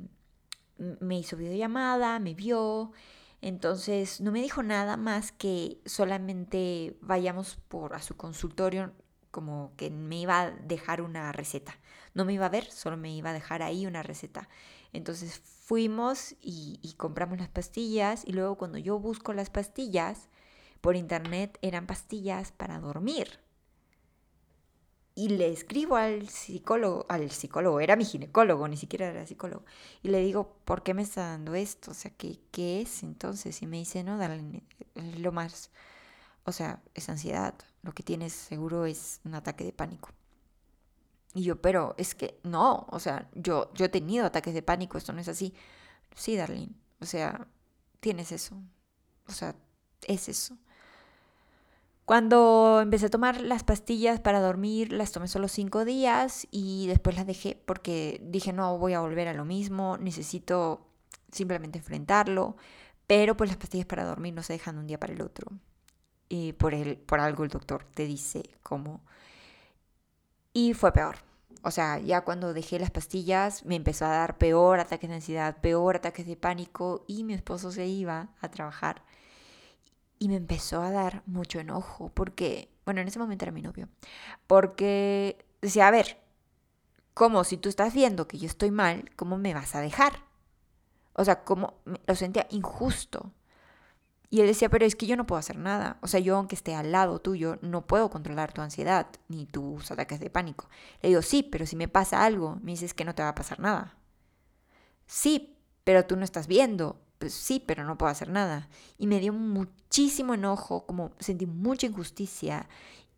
me 0.79 1.19
hizo 1.19 1.37
videollamada, 1.37 2.19
me 2.19 2.35
vio. 2.35 2.93
Entonces 3.41 4.21
no 4.21 4.33
me 4.33 4.43
dijo 4.43 4.63
nada 4.63 4.97
más 4.97 5.33
que 5.33 5.79
solamente 5.87 6.97
vayamos 7.01 7.57
por 7.69 7.95
a 7.95 8.03
su 8.03 8.17
consultorio 8.17 8.93
como 9.31 9.73
que 9.77 9.91
me 9.91 10.21
iba 10.21 10.41
a 10.41 10.51
dejar 10.51 11.03
una 11.03 11.33
receta. 11.33 11.79
No 12.15 12.25
me 12.25 12.33
iba 12.33 12.47
a 12.47 12.51
ver, 12.51 12.71
solo 12.71 12.97
me 12.97 13.15
iba 13.15 13.31
a 13.31 13.35
dejar 13.35 13.63
ahí 13.63 13.87
una 13.87 14.03
receta. 14.03 14.49
Entonces 14.93 15.39
fuimos 15.39 16.35
y, 16.41 16.95
compramos 16.97 17.39
las 17.39 17.49
pastillas 17.49 18.25
y 18.27 18.33
luego 18.33 18.57
cuando 18.57 18.79
yo 18.79 18.99
busco 18.99 19.33
las 19.33 19.51
pastillas 19.51 20.29
por 20.81 20.97
internet 20.97 21.59
eran 21.63 21.87
pastillas 21.87 22.53
para 22.53 22.79
dormir. 22.81 23.41
Y 25.15 25.29
le 25.29 25.53
escribo 25.53 25.97
al 25.97 26.29
psicólogo, 26.29 27.05
al 27.09 27.31
psicólogo, 27.31 27.81
era 27.81 27.97
mi 27.97 28.05
ginecólogo, 28.05 28.69
ni 28.69 28.77
siquiera 28.77 29.09
era 29.09 29.27
psicólogo, 29.27 29.65
y 30.03 30.09
le 30.09 30.21
digo, 30.21 30.57
¿por 30.65 30.83
qué 30.83 30.95
me 30.95 31.03
está 31.03 31.23
dando 31.31 31.55
esto? 31.55 31.91
O 31.91 31.95
sea, 31.95 32.11
¿qué, 32.13 32.41
qué 32.53 32.81
es 32.81 33.03
entonces? 33.03 33.61
Y 33.61 33.67
me 33.67 33.79
dice, 33.79 34.05
no, 34.05 34.17
dale, 34.17 34.63
lo 35.19 35.33
más, 35.33 35.71
o 36.45 36.53
sea, 36.53 36.81
es 36.95 37.09
ansiedad, 37.09 37.55
lo 37.83 37.93
que 37.93 38.03
tienes 38.03 38.33
seguro 38.33 38.87
es 38.87 39.21
un 39.25 39.35
ataque 39.35 39.65
de 39.65 39.73
pánico. 39.73 40.11
Y 41.35 41.43
yo, 41.43 41.61
pero 41.61 41.95
es 41.99 42.15
que 42.15 42.41
no, 42.43 42.87
o 42.91 42.99
sea, 42.99 43.29
yo, 43.35 43.73
yo 43.75 43.87
he 43.87 43.89
tenido 43.89 44.27
ataques 44.27 44.55
de 44.55 44.63
pánico, 44.63 44.97
esto 44.99 45.13
no 45.13 45.21
es 45.21 45.29
así. 45.29 45.55
Sí, 46.15 46.37
Darlene, 46.37 46.73
o 47.01 47.07
sea, 47.07 47.47
tienes 48.01 48.33
eso. 48.33 48.57
O 49.29 49.33
sea, 49.33 49.55
es 50.07 50.29
eso. 50.29 50.57
Cuando 52.11 52.81
empecé 52.83 53.07
a 53.07 53.09
tomar 53.09 53.41
las 53.41 53.63
pastillas 53.63 54.19
para 54.19 54.41
dormir, 54.41 54.93
las 54.93 55.13
tomé 55.13 55.29
solo 55.29 55.47
cinco 55.47 55.85
días 55.85 56.49
y 56.51 56.89
después 56.89 57.15
las 57.15 57.25
dejé 57.25 57.63
porque 57.65 58.21
dije, 58.25 58.53
no, 58.53 58.77
voy 58.79 58.95
a 58.95 59.01
volver 59.01 59.29
a 59.29 59.33
lo 59.33 59.45
mismo, 59.45 59.97
necesito 59.97 60.89
simplemente 61.31 61.79
enfrentarlo. 61.79 62.57
Pero 63.07 63.37
pues 63.37 63.49
las 63.49 63.59
pastillas 63.59 63.87
para 63.87 64.03
dormir 64.03 64.35
no 64.35 64.43
se 64.43 64.55
dejan 64.55 64.75
de 64.75 64.81
un 64.81 64.87
día 64.89 64.99
para 64.99 65.13
el 65.13 65.23
otro. 65.23 65.53
Y 66.29 66.53
por, 66.55 66.75
el, 66.75 66.97
por 66.97 67.21
algo 67.21 67.45
el 67.45 67.51
doctor 67.51 67.85
te 67.95 68.07
dice 68.07 68.43
cómo 68.65 69.03
y 70.53 70.75
fue 70.75 70.91
peor. 70.91 71.19
O 71.63 71.71
sea, 71.71 72.01
ya 72.01 72.23
cuando 72.23 72.53
dejé 72.53 72.81
las 72.81 72.91
pastillas 72.91 73.65
me 73.65 73.77
empezó 73.77 74.07
a 74.07 74.09
dar 74.09 74.37
peor 74.37 74.81
ataques 74.81 75.09
de 75.09 75.15
ansiedad, 75.15 75.59
peor 75.61 75.95
ataques 75.95 76.27
de 76.27 76.35
pánico 76.35 77.05
y 77.07 77.23
mi 77.23 77.35
esposo 77.35 77.71
se 77.71 77.87
iba 77.87 78.31
a 78.41 78.51
trabajar. 78.51 79.05
Y 80.21 80.29
me 80.29 80.37
empezó 80.37 80.83
a 80.83 80.91
dar 80.91 81.23
mucho 81.27 81.59
enojo 81.61 82.11
porque, 82.15 82.71
bueno, 82.85 83.01
en 83.01 83.09
ese 83.09 83.19
momento 83.19 83.47
era 83.47 83.53
mi 83.53 83.63
novio, 83.63 83.89
porque 84.47 85.45
decía, 85.63 85.89
a 85.89 85.91
ver, 85.91 86.21
¿cómo 87.15 87.43
si 87.43 87.57
tú 87.57 87.71
estás 87.71 87.95
viendo 87.95 88.29
que 88.29 88.39
yo 88.39 88.47
estoy 88.47 88.71
mal, 88.71 89.11
cómo 89.17 89.39
me 89.39 89.55
vas 89.55 89.75
a 89.75 89.81
dejar? 89.81 90.25
O 91.15 91.25
sea, 91.25 91.43
como 91.45 91.75
lo 92.07 92.15
sentía 92.15 92.47
injusto. 92.51 93.33
Y 94.29 94.43
él 94.43 94.47
decía, 94.47 94.69
pero 94.69 94.85
es 94.85 94.95
que 94.95 95.07
yo 95.07 95.17
no 95.17 95.27
puedo 95.27 95.39
hacer 95.41 95.57
nada. 95.57 95.99
O 96.03 96.07
sea, 96.07 96.21
yo 96.21 96.37
aunque 96.37 96.55
esté 96.55 96.75
al 96.75 96.93
lado 96.93 97.19
tuyo, 97.21 97.59
no 97.63 97.87
puedo 97.87 98.11
controlar 98.11 98.53
tu 98.53 98.61
ansiedad 98.61 99.07
ni 99.29 99.47
tus 99.47 99.91
ataques 99.91 100.21
de 100.21 100.31
pánico. 100.31 100.69
Le 101.03 101.09
digo, 101.09 101.23
sí, 101.23 101.43
pero 101.43 101.65
si 101.67 101.77
me 101.77 101.89
pasa 101.89 102.25
algo, 102.25 102.59
me 102.63 102.73
dices 102.73 102.95
que 102.95 103.07
no 103.07 103.15
te 103.15 103.23
va 103.23 103.31
a 103.31 103.35
pasar 103.35 103.59
nada. 103.59 103.97
Sí, 105.07 105.57
pero 105.85 106.07
tú 106.07 106.17
no 106.17 106.25
estás 106.25 106.47
viendo. 106.47 107.01
Pues 107.21 107.35
sí, 107.35 107.63
pero 107.65 107.85
no 107.85 107.99
puedo 107.99 108.11
hacer 108.11 108.31
nada. 108.31 108.71
Y 108.97 109.07
me 109.07 109.21
dio 109.21 109.35
muchísimo 109.35 110.33
enojo, 110.33 110.87
como 110.87 111.13
sentí 111.19 111.45
mucha 111.45 111.87
injusticia. 111.87 112.67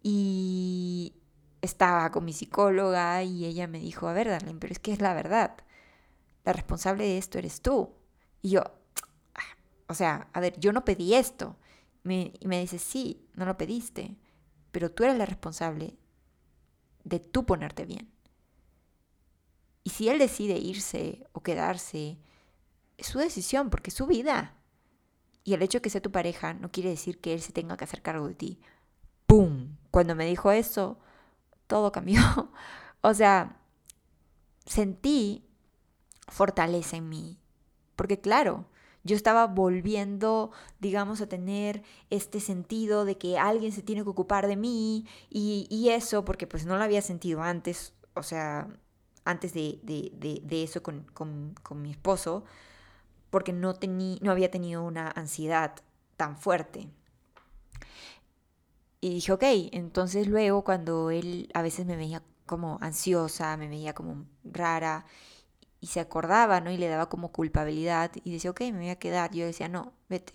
Y 0.03 1.15
estaba 1.63 2.11
con 2.11 2.25
mi 2.25 2.33
psicóloga 2.33 3.23
y 3.23 3.45
ella 3.47 3.69
me 3.69 3.79
dijo, 3.79 4.09
a 4.09 4.13
ver, 4.13 4.29
Darlene, 4.29 4.59
pero 4.59 4.73
es 4.73 4.81
que 4.81 4.93
es 4.93 5.01
la 5.01 5.15
verdad. 5.15 5.57
La 6.45 6.53
responsable 6.53 7.05
de 7.05 7.19
esto 7.19 7.39
eres 7.39 7.63
tú. 7.63 7.95
Y 8.43 8.51
yo, 8.51 8.65
o 9.87 9.95
sea, 9.95 10.29
a 10.33 10.41
ver, 10.41 10.59
yo 10.59 10.73
no 10.73 10.85
pedí 10.85 11.15
esto. 11.15 11.57
y 12.05 12.47
me 12.49 12.61
dice, 12.61 12.81
sí, 12.81 13.25
no 13.35 13.47
lo 13.47 13.57
pediste, 13.57 14.17
pero 14.73 14.91
tú 14.91 15.05
eres 15.05 15.17
la 15.17 15.27
responsable 15.27 15.97
de 17.05 17.21
tú 17.21 17.47
ponerte 17.47 17.85
bien. 17.85 18.11
Y 19.85 19.91
si 19.91 20.09
él 20.09 20.19
decide 20.19 20.59
irse 20.59 21.25
o 21.33 21.43
quedarse, 21.43 22.19
su 23.07 23.19
decisión, 23.19 23.71
porque 23.71 23.91
es 23.91 23.97
su 23.97 24.07
vida. 24.07 24.57
Y 25.45 25.55
el 25.55 25.63
hecho 25.63 25.79
de 25.79 25.83
que 25.83 25.91
sea 25.91 26.03
tu 26.03 26.13
pareja 26.13 26.55
no 26.55 26.71
quiere 26.71 26.91
decir 26.91 27.21
que 27.21 27.35
él 27.35 27.41
se 27.41 27.53
tenga 27.53 27.77
que 27.77 27.85
hacer 27.85 28.03
cargo 28.03 28.29
de 28.29 28.35
ti. 28.35 28.61
¡Pum! 29.27 29.77
Cuando 29.91 30.15
me 30.15 30.27
dijo 30.27 30.51
eso, 30.53 30.99
todo 31.67 31.93
cambió. 31.93 32.21
o 33.01 33.15
sea, 33.15 33.61
sentí 34.67 35.45
fortaleza 36.29 36.97
en 36.97 37.09
mí. 37.09 37.39
Porque 37.97 38.21
claro, 38.21 38.67
yo 39.05 39.17
estaba 39.17 39.47
volviendo, 39.47 40.53
digamos, 40.81 41.21
a 41.21 41.29
tener 41.29 41.83
este 42.11 42.41
sentido 42.41 43.05
de 43.05 43.19
que 43.19 43.39
alguien 43.39 43.73
se 43.73 43.83
tiene 43.83 44.05
que 44.05 44.11
ocupar 44.11 44.47
de 44.47 44.57
mí 44.57 45.07
y, 45.29 45.89
eso, 45.89 46.25
porque 46.25 46.47
pues 46.47 46.67
no 46.67 46.77
lo 46.77 46.85
había 46.85 47.03
sentido 47.03 47.43
antes, 47.43 47.95
o 48.15 48.23
sea, 48.23 48.69
antes 49.25 49.53
de, 49.55 49.81
eso 50.51 50.83
con, 50.83 51.55
mi 51.77 51.91
esposo, 51.91 52.45
porque 53.33 53.55
no, 53.55 53.75
no 54.21 54.31
había 54.31 54.51
tenido 54.51 54.85
una 54.85 55.11
ansiedad 55.11 55.75
tan 56.19 56.37
fuerte. 56.37 56.91
Y 59.01 59.15
dije, 59.15 59.33
ok, 59.33 59.43
entonces 59.73 60.27
luego 60.29 60.65
cuando 60.65 61.11
él 61.11 61.49
a 61.55 61.63
veces 61.63 61.87
me 61.87 61.97
veía 61.97 62.23
como 62.45 62.77
ansiosa, 62.83 63.57
me 63.57 63.69
veía 63.69 63.95
como 63.95 64.27
rara, 64.45 65.07
y 65.81 65.87
se 65.87 66.01
acordaba, 66.01 66.61
¿no? 66.61 66.71
Y 66.71 66.77
le 66.77 66.89
daba 66.89 67.09
como 67.09 67.33
culpabilidad 67.33 68.13
y 68.23 68.33
decía, 68.33 68.51
ok, 68.51 68.61
me 68.61 68.79
voy 68.79 68.91
a 68.91 68.99
quedar. 68.99 69.33
Yo 69.33 69.47
decía, 69.47 69.69
no, 69.69 69.95
vete. 70.11 70.35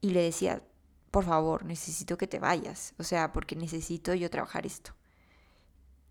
Y 0.00 0.10
le 0.10 0.22
decía, 0.22 0.62
por 1.10 1.24
favor, 1.24 1.64
necesito 1.64 2.16
que 2.16 2.28
te 2.28 2.38
vayas, 2.38 2.94
o 2.98 3.02
sea, 3.04 3.32
porque 3.32 3.56
necesito 3.56 4.14
yo 4.14 4.30
trabajar 4.30 4.66
esto. 4.66 4.92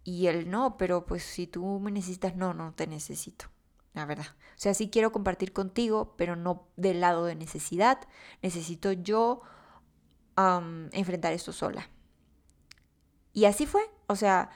Y 0.03 0.27
él, 0.27 0.49
no, 0.51 0.77
pero 0.77 1.05
pues 1.05 1.23
si 1.23 1.47
tú 1.47 1.79
me 1.79 1.91
necesitas, 1.91 2.35
no, 2.35 2.53
no 2.53 2.73
te 2.73 2.87
necesito, 2.87 3.45
la 3.93 4.05
verdad. 4.05 4.27
O 4.29 4.59
sea, 4.61 4.73
sí 4.73 4.89
quiero 4.89 5.11
compartir 5.11 5.53
contigo, 5.53 6.13
pero 6.17 6.35
no 6.35 6.67
del 6.77 7.01
lado 7.01 7.25
de 7.25 7.35
necesidad. 7.35 7.99
Necesito 8.41 8.91
yo 8.91 9.41
enfrentar 10.93 11.33
esto 11.33 11.53
sola. 11.53 11.89
Y 13.33 13.45
así 13.45 13.65
fue, 13.65 13.83
o 14.07 14.15
sea, 14.15 14.49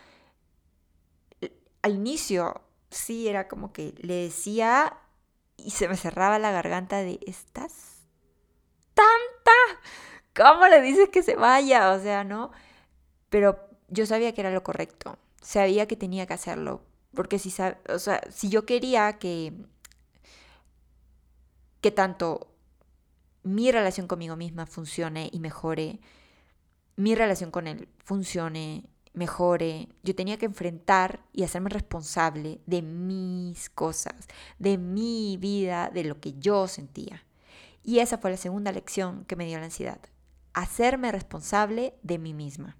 al 1.81 1.93
inicio 1.93 2.61
sí 2.89 3.27
era 3.27 3.47
como 3.47 3.71
que 3.71 3.93
le 3.99 4.15
decía 4.15 4.97
y 5.57 5.71
se 5.71 5.87
me 5.87 5.95
cerraba 5.95 6.39
la 6.39 6.51
garganta 6.51 6.97
de, 6.97 7.19
¿estás 7.27 8.07
tanta? 8.93 9.81
¿Cómo 10.35 10.67
le 10.67 10.81
dices 10.81 11.09
que 11.09 11.23
se 11.23 11.35
vaya? 11.35 11.91
O 11.91 11.99
sea, 11.99 12.23
¿no? 12.23 12.51
Pero 13.29 13.59
yo 13.87 14.05
sabía 14.05 14.33
que 14.33 14.41
era 14.41 14.51
lo 14.51 14.63
correcto, 14.63 15.17
sabía 15.41 15.87
que 15.87 15.95
tenía 15.95 16.25
que 16.25 16.33
hacerlo, 16.33 16.81
porque 17.15 17.39
si, 17.39 17.53
o 17.89 17.99
sea, 17.99 18.21
si 18.29 18.49
yo 18.49 18.65
quería 18.65 19.17
que, 19.17 19.53
que 21.81 21.91
tanto 21.91 22.51
mi 23.43 23.71
relación 23.71 24.07
conmigo 24.07 24.35
misma 24.35 24.65
funcione 24.65 25.29
y 25.31 25.39
mejore, 25.39 25.99
mi 26.95 27.15
relación 27.15 27.51
con 27.51 27.67
él 27.67 27.87
funcione 28.03 28.89
mejore, 29.15 29.87
yo 30.03 30.13
tenía 30.13 30.37
que 30.37 30.45
enfrentar 30.45 31.21
y 31.31 31.43
hacerme 31.43 31.69
responsable 31.69 32.61
de 32.65 32.81
mis 32.81 33.69
cosas, 33.69 34.27
de 34.59 34.77
mi 34.77 35.37
vida, 35.37 35.89
de 35.93 36.03
lo 36.03 36.19
que 36.19 36.33
yo 36.37 36.67
sentía. 36.67 37.23
Y 37.83 37.99
esa 37.99 38.17
fue 38.17 38.31
la 38.31 38.37
segunda 38.37 38.71
lección 38.71 39.25
que 39.25 39.35
me 39.35 39.45
dio 39.45 39.59
la 39.59 39.65
ansiedad, 39.65 39.99
hacerme 40.53 41.11
responsable 41.11 41.95
de 42.03 42.17
mí 42.17 42.33
misma. 42.33 42.77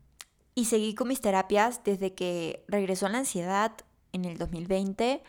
Y 0.56 0.66
seguí 0.66 0.96
con 0.96 1.08
mis 1.08 1.22
terapias 1.22 1.84
desde 1.84 2.14
que 2.14 2.66
regresó 2.68 3.08
la 3.10 3.20
ansiedad 3.20 3.74
en 4.16 4.26
el 4.26 4.38
2020. 4.38 5.24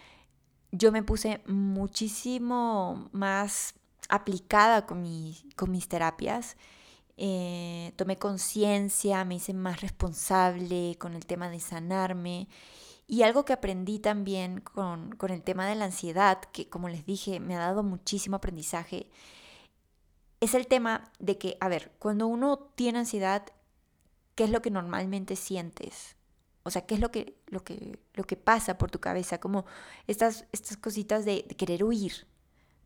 Yo 0.72 0.92
me 0.92 1.02
puse 1.02 1.42
muchísimo 1.46 3.08
más 3.12 3.74
aplicada 4.08 4.86
con, 4.86 5.02
mis 5.02 5.88
terapias 5.88 6.56
eh, 7.18 7.92
tomé 7.96 8.18
conciencia, 8.18 9.24
me 9.24 9.36
hice 9.36 9.54
más 9.54 9.80
responsable 9.80 10.96
con 10.98 11.14
el 11.14 11.24
tema 11.24 11.48
de 11.48 11.60
sanarme. 11.60 12.48
Y 13.06 13.22
algo 13.22 13.44
que 13.44 13.52
aprendí 13.52 13.98
también 13.98 14.60
con, 14.60 15.14
con, 15.16 15.30
el 15.30 15.42
tema 15.42 15.66
de 15.66 15.76
la 15.76 15.86
ansiedad, 15.86 16.40
que 16.52 16.68
como 16.68 16.88
les 16.88 17.06
dije, 17.06 17.40
me 17.40 17.56
ha 17.56 17.60
dado 17.60 17.82
muchísimo 17.82 18.36
aprendizaje, 18.36 19.08
es 20.40 20.54
el 20.54 20.66
tema 20.66 21.10
de 21.18 21.38
que, 21.38 21.56
a 21.60 21.68
ver, 21.68 21.92
cuando 21.98 22.26
uno 22.26 22.58
tiene 22.74 22.98
ansiedad, 22.98 23.46
¿qué 24.34 24.44
es 24.44 24.50
lo 24.50 24.60
que 24.60 24.70
normalmente 24.70 25.36
sientes? 25.36 26.15
O 26.66 26.70
sea, 26.70 26.84
¿qué 26.86 26.94
es 26.96 27.00
lo 27.00 27.10
que, 27.10 27.36
lo 27.46 27.62
que, 27.64 27.98
lo 28.14 28.24
que 28.24 28.36
pasa 28.36 28.76
por 28.78 28.90
tu 28.90 29.00
cabeza? 29.00 29.38
Como 29.38 29.64
estas, 30.06 30.46
estas 30.52 30.76
cositas 30.76 31.24
de, 31.24 31.44
de 31.48 31.56
querer 31.56 31.84
huir, 31.84 32.26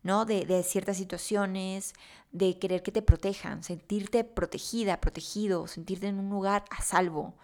¿no? 0.03 0.25
De, 0.25 0.63
ciertas 0.63 0.97
situaciones, 0.97 1.95
de 2.33 2.59
querer 2.59 2.83
que 2.83 2.93
te 2.93 3.03
protejan, 3.03 3.63
sentirte 3.63 4.25
protegida, 4.25 5.01
protegido, 5.01 5.67
sentirte 5.67 6.09
en 6.09 6.19
un 6.19 6.31
lugar 6.31 6.65
a 6.71 6.83
salvo. 6.83 7.35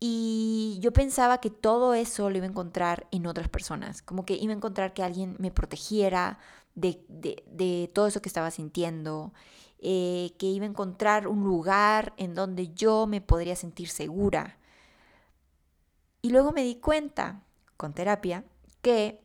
Y 0.00 0.78
yo 0.80 0.92
pensaba 0.92 1.38
que 1.38 1.50
todo 1.50 1.94
eso 1.94 2.28
lo 2.28 2.36
iba 2.36 2.46
a 2.46 2.50
encontrar 2.50 3.06
en 3.12 3.26
otras 3.26 3.48
personas, 3.48 4.02
como 4.02 4.24
que 4.24 4.34
iba 4.34 4.52
a 4.52 4.56
encontrar 4.56 4.94
que 4.94 5.02
alguien 5.02 5.36
me 5.38 5.50
protegiera 5.50 6.38
de, 6.74 7.90
todo 7.94 8.06
eso 8.08 8.20
que 8.20 8.28
estaba 8.28 8.50
sintiendo, 8.50 9.32
eh, 9.78 10.32
que 10.38 10.46
iba 10.46 10.66
a 10.66 10.68
encontrar 10.68 11.28
un 11.28 11.44
lugar 11.44 12.14
en 12.16 12.34
donde 12.34 12.72
yo 12.74 13.06
me 13.06 13.20
podría 13.20 13.56
sentir 13.56 13.88
segura. 13.88 14.58
Y 16.22 16.30
luego 16.30 16.52
me 16.52 16.62
di 16.62 16.76
cuenta, 16.76 17.42
con 17.76 17.92
terapia, 17.92 18.44
que 18.80 19.20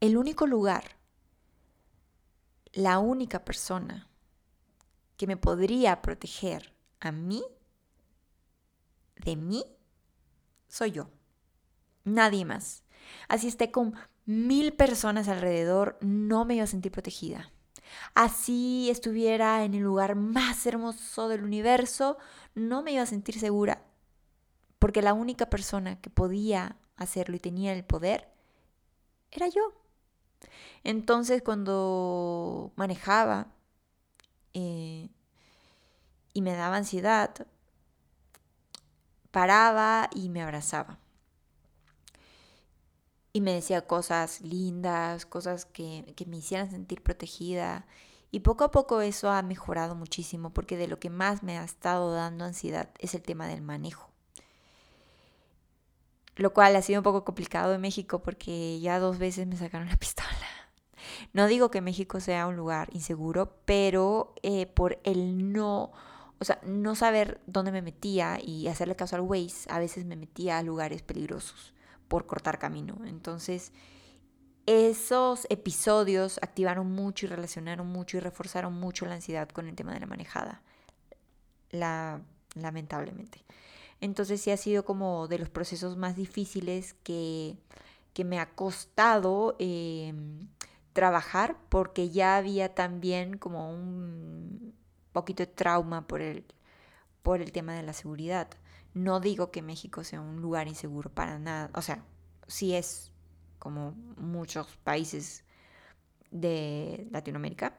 el 0.00 0.16
único 0.16 0.46
lugar, 0.46 0.96
la 2.72 2.98
única 2.98 3.44
persona 3.44 4.08
que 5.16 5.26
me 5.26 5.36
podría 5.36 6.02
proteger 6.02 6.74
a 7.00 7.12
mí, 7.12 7.44
de 9.16 9.36
mí, 9.36 9.64
soy 10.68 10.92
yo. 10.92 11.10
Nadie 12.04 12.44
más. 12.44 12.84
Así 13.28 13.48
esté 13.48 13.70
con 13.70 13.94
mil 14.26 14.72
personas 14.72 15.28
alrededor, 15.28 15.96
no 16.00 16.44
me 16.44 16.56
iba 16.56 16.64
a 16.64 16.68
sentir 16.68 16.92
protegida. 16.92 17.52
Así 18.14 18.90
estuviera 18.90 19.64
en 19.64 19.74
el 19.74 19.82
lugar 19.82 20.14
más 20.14 20.66
hermoso 20.66 21.28
del 21.28 21.42
universo, 21.42 22.18
no 22.54 22.82
me 22.82 22.92
iba 22.92 23.02
a 23.02 23.06
sentir 23.06 23.38
segura. 23.38 23.87
Porque 24.78 25.02
la 25.02 25.12
única 25.14 25.50
persona 25.50 26.00
que 26.00 26.10
podía 26.10 26.76
hacerlo 26.96 27.36
y 27.36 27.40
tenía 27.40 27.72
el 27.72 27.84
poder 27.84 28.28
era 29.30 29.48
yo. 29.48 29.72
Entonces 30.84 31.42
cuando 31.42 32.72
manejaba 32.76 33.48
eh, 34.54 35.08
y 36.32 36.42
me 36.42 36.54
daba 36.54 36.76
ansiedad, 36.76 37.46
paraba 39.30 40.08
y 40.14 40.28
me 40.28 40.42
abrazaba. 40.42 40.98
Y 43.32 43.40
me 43.40 43.52
decía 43.52 43.86
cosas 43.86 44.40
lindas, 44.40 45.26
cosas 45.26 45.64
que, 45.66 46.12
que 46.16 46.26
me 46.26 46.38
hicieran 46.38 46.70
sentir 46.70 47.02
protegida. 47.02 47.86
Y 48.30 48.40
poco 48.40 48.64
a 48.64 48.70
poco 48.70 49.00
eso 49.00 49.30
ha 49.30 49.42
mejorado 49.42 49.94
muchísimo 49.94 50.52
porque 50.52 50.76
de 50.76 50.88
lo 50.88 50.98
que 50.98 51.10
más 51.10 51.42
me 51.42 51.58
ha 51.58 51.64
estado 51.64 52.12
dando 52.12 52.44
ansiedad 52.44 52.90
es 52.98 53.14
el 53.14 53.22
tema 53.22 53.46
del 53.46 53.62
manejo 53.62 54.08
lo 56.38 56.54
cual 56.54 56.74
ha 56.76 56.82
sido 56.82 57.00
un 57.00 57.04
poco 57.04 57.24
complicado 57.24 57.74
en 57.74 57.80
México 57.80 58.22
porque 58.22 58.80
ya 58.80 58.98
dos 58.98 59.18
veces 59.18 59.46
me 59.46 59.56
sacaron 59.56 59.88
la 59.88 59.96
pistola. 59.98 60.28
No 61.32 61.46
digo 61.46 61.70
que 61.70 61.80
México 61.80 62.20
sea 62.20 62.46
un 62.46 62.56
lugar 62.56 62.88
inseguro, 62.92 63.56
pero 63.64 64.34
eh, 64.42 64.66
por 64.66 64.98
el 65.04 65.52
no, 65.52 65.92
o 66.38 66.44
sea, 66.44 66.60
no 66.64 66.94
saber 66.94 67.40
dónde 67.46 67.72
me 67.72 67.82
metía 67.82 68.38
y 68.42 68.68
hacerle 68.68 68.96
caso 68.96 69.16
al 69.16 69.22
Waze, 69.22 69.70
a 69.70 69.78
veces 69.78 70.04
me 70.04 70.16
metía 70.16 70.58
a 70.58 70.62
lugares 70.62 71.02
peligrosos 71.02 71.74
por 72.06 72.26
cortar 72.26 72.58
camino. 72.58 72.96
Entonces, 73.04 73.72
esos 74.66 75.46
episodios 75.50 76.38
activaron 76.42 76.92
mucho 76.92 77.26
y 77.26 77.30
relacionaron 77.30 77.86
mucho 77.86 78.16
y 78.16 78.20
reforzaron 78.20 78.74
mucho 78.74 79.06
la 79.06 79.14
ansiedad 79.14 79.48
con 79.48 79.66
el 79.66 79.74
tema 79.74 79.92
de 79.94 80.00
la 80.00 80.06
manejada. 80.06 80.62
La, 81.70 82.20
lamentablemente. 82.54 83.44
Entonces 84.00 84.40
sí 84.40 84.50
ha 84.50 84.56
sido 84.56 84.84
como 84.84 85.28
de 85.28 85.38
los 85.38 85.50
procesos 85.50 85.96
más 85.96 86.16
difíciles 86.16 86.94
que, 87.02 87.56
que 88.12 88.24
me 88.24 88.38
ha 88.38 88.54
costado 88.54 89.56
em, 89.58 90.48
trabajar 90.92 91.56
porque 91.68 92.10
ya 92.10 92.36
había 92.36 92.74
también 92.74 93.38
como 93.38 93.70
un 93.72 94.74
poquito 95.12 95.42
de 95.42 95.48
trauma 95.48 96.06
por 96.06 96.20
el, 96.22 96.44
por 97.22 97.40
el 97.40 97.52
tema 97.52 97.74
de 97.74 97.82
la 97.82 97.92
seguridad. 97.92 98.48
No 98.94 99.20
digo 99.20 99.50
que 99.50 99.62
México 99.62 100.04
sea 100.04 100.20
un 100.20 100.40
lugar 100.40 100.68
inseguro 100.68 101.10
para 101.10 101.38
nada, 101.38 101.70
o 101.74 101.82
sea, 101.82 102.04
sí 102.46 102.74
es 102.74 103.12
como 103.58 103.92
muchos 104.16 104.76
países 104.84 105.44
de 106.30 107.06
Latinoamérica, 107.10 107.78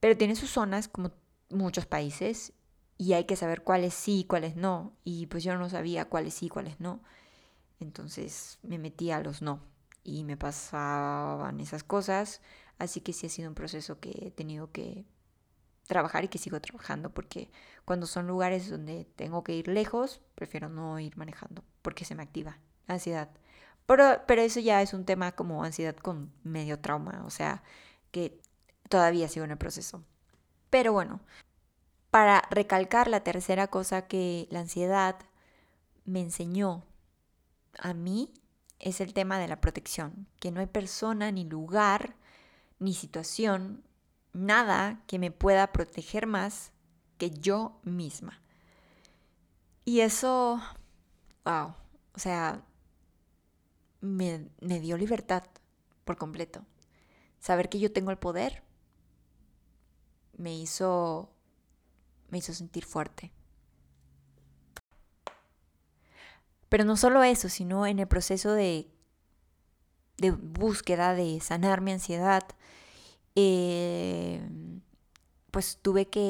pero 0.00 0.16
tiene 0.16 0.36
sus 0.36 0.50
zonas 0.50 0.88
como 0.88 1.12
muchos 1.50 1.86
países 1.86 2.52
y 3.00 3.14
hay 3.14 3.24
que 3.24 3.34
saber 3.34 3.62
cuáles 3.62 3.94
sí 3.94 4.20
y 4.20 4.24
cuáles 4.24 4.56
no. 4.56 4.92
Y 5.04 5.24
pues 5.28 5.42
yo 5.42 5.56
no 5.56 5.70
sabía 5.70 6.04
cuáles 6.04 6.34
sí 6.34 6.46
y 6.46 6.48
cuáles 6.50 6.80
no. 6.80 7.00
Entonces 7.80 8.58
me 8.62 8.78
metí 8.78 9.10
a 9.10 9.20
los 9.20 9.40
no 9.40 9.62
y 10.04 10.22
me 10.22 10.36
pasaban 10.36 11.60
esas 11.60 11.82
cosas. 11.82 12.42
Así 12.78 13.00
que 13.00 13.14
sí 13.14 13.26
ha 13.26 13.30
sido 13.30 13.48
un 13.48 13.54
proceso 13.54 14.00
que 14.00 14.10
he 14.26 14.30
tenido 14.30 14.70
que 14.70 15.06
trabajar 15.86 16.24
y 16.24 16.28
que 16.28 16.36
sigo 16.36 16.60
trabajando 16.60 17.08
porque 17.08 17.50
cuando 17.86 18.06
son 18.06 18.26
lugares 18.26 18.68
donde 18.68 19.06
tengo 19.16 19.44
que 19.44 19.54
ir 19.54 19.68
lejos, 19.68 20.20
prefiero 20.34 20.68
no 20.68 20.98
ir 21.00 21.16
manejando 21.16 21.64
porque 21.80 22.04
se 22.04 22.14
me 22.14 22.22
activa 22.22 22.58
ansiedad. 22.86 23.30
Pero, 23.86 24.24
pero 24.26 24.42
eso 24.42 24.60
ya 24.60 24.82
es 24.82 24.92
un 24.92 25.06
tema 25.06 25.32
como 25.32 25.64
ansiedad 25.64 25.96
con 25.96 26.34
medio 26.44 26.80
trauma, 26.80 27.22
o 27.24 27.30
sea, 27.30 27.62
que 28.10 28.38
todavía 28.90 29.26
sigo 29.28 29.46
en 29.46 29.52
el 29.52 29.58
proceso. 29.58 30.04
Pero 30.68 30.92
bueno, 30.92 31.20
para 32.10 32.42
recalcar 32.50 33.08
la 33.08 33.22
tercera 33.22 33.68
cosa 33.68 34.06
que 34.06 34.48
la 34.50 34.60
ansiedad 34.60 35.16
me 36.04 36.20
enseñó 36.20 36.84
a 37.78 37.94
mí 37.94 38.32
es 38.78 39.00
el 39.00 39.12
tema 39.12 39.38
de 39.38 39.48
la 39.48 39.60
protección, 39.60 40.26
que 40.40 40.50
no 40.50 40.60
hay 40.60 40.66
persona, 40.66 41.30
ni 41.30 41.44
lugar, 41.44 42.16
ni 42.78 42.94
situación, 42.94 43.84
nada 44.32 45.02
que 45.06 45.18
me 45.18 45.30
pueda 45.30 45.72
proteger 45.72 46.26
más 46.26 46.72
que 47.18 47.30
yo 47.30 47.78
misma. 47.84 48.40
Y 49.84 50.00
eso, 50.00 50.60
wow, 51.44 51.74
o 52.14 52.18
sea, 52.18 52.64
me, 54.00 54.48
me 54.60 54.80
dio 54.80 54.96
libertad 54.96 55.44
por 56.04 56.16
completo. 56.16 56.64
Saber 57.38 57.68
que 57.68 57.78
yo 57.78 57.92
tengo 57.92 58.10
el 58.10 58.18
poder 58.18 58.62
me 60.36 60.56
hizo, 60.56 61.30
me 62.30 62.38
hizo 62.38 62.52
sentir 62.52 62.84
fuerte. 62.84 63.32
Pero 66.68 66.84
no 66.84 66.96
solo 66.96 67.22
eso, 67.22 67.48
sino 67.48 67.86
en 67.86 67.98
el 67.98 68.06
proceso 68.06 68.52
de, 68.52 68.88
de 70.18 70.30
búsqueda, 70.30 71.14
de 71.14 71.40
sanar 71.40 71.80
mi 71.80 71.90
ansiedad, 71.90 72.44
eh, 73.34 74.40
pues 75.50 75.78
tuve 75.82 76.06
que 76.08 76.20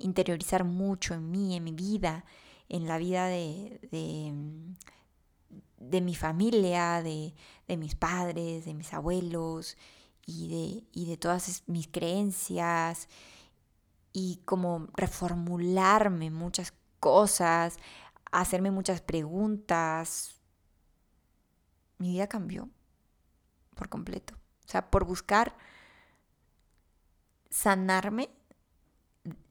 interiorizar 0.00 0.64
mucho 0.64 1.14
en 1.14 1.30
mí, 1.30 1.56
en 1.56 1.62
mi 1.62 1.72
vida, 1.72 2.24
en 2.68 2.88
la 2.88 2.98
vida 2.98 3.26
de, 3.26 3.78
de, 5.78 6.00
mi 6.00 6.14
familia, 6.16 7.02
de, 7.02 7.34
de, 7.68 7.76
mis 7.76 7.94
padres, 7.94 8.64
de 8.64 8.74
mis 8.74 8.92
abuelos 8.92 9.76
y 10.26 10.48
de, 10.48 10.84
y 10.92 11.06
de 11.06 11.16
todas 11.16 11.62
mis 11.66 11.86
creencias 11.86 13.08
y 14.12 14.40
como 14.44 14.88
reformularme 14.94 16.30
muchas 16.30 16.74
cosas, 16.98 17.76
hacerme 18.30 18.70
muchas 18.70 19.00
preguntas. 19.00 20.40
Mi 21.98 22.10
vida 22.12 22.28
cambió 22.28 22.68
por 23.74 23.88
completo. 23.88 24.34
O 24.66 24.68
sea, 24.68 24.90
por 24.90 25.04
buscar 25.04 25.56
sanarme, 27.50 28.30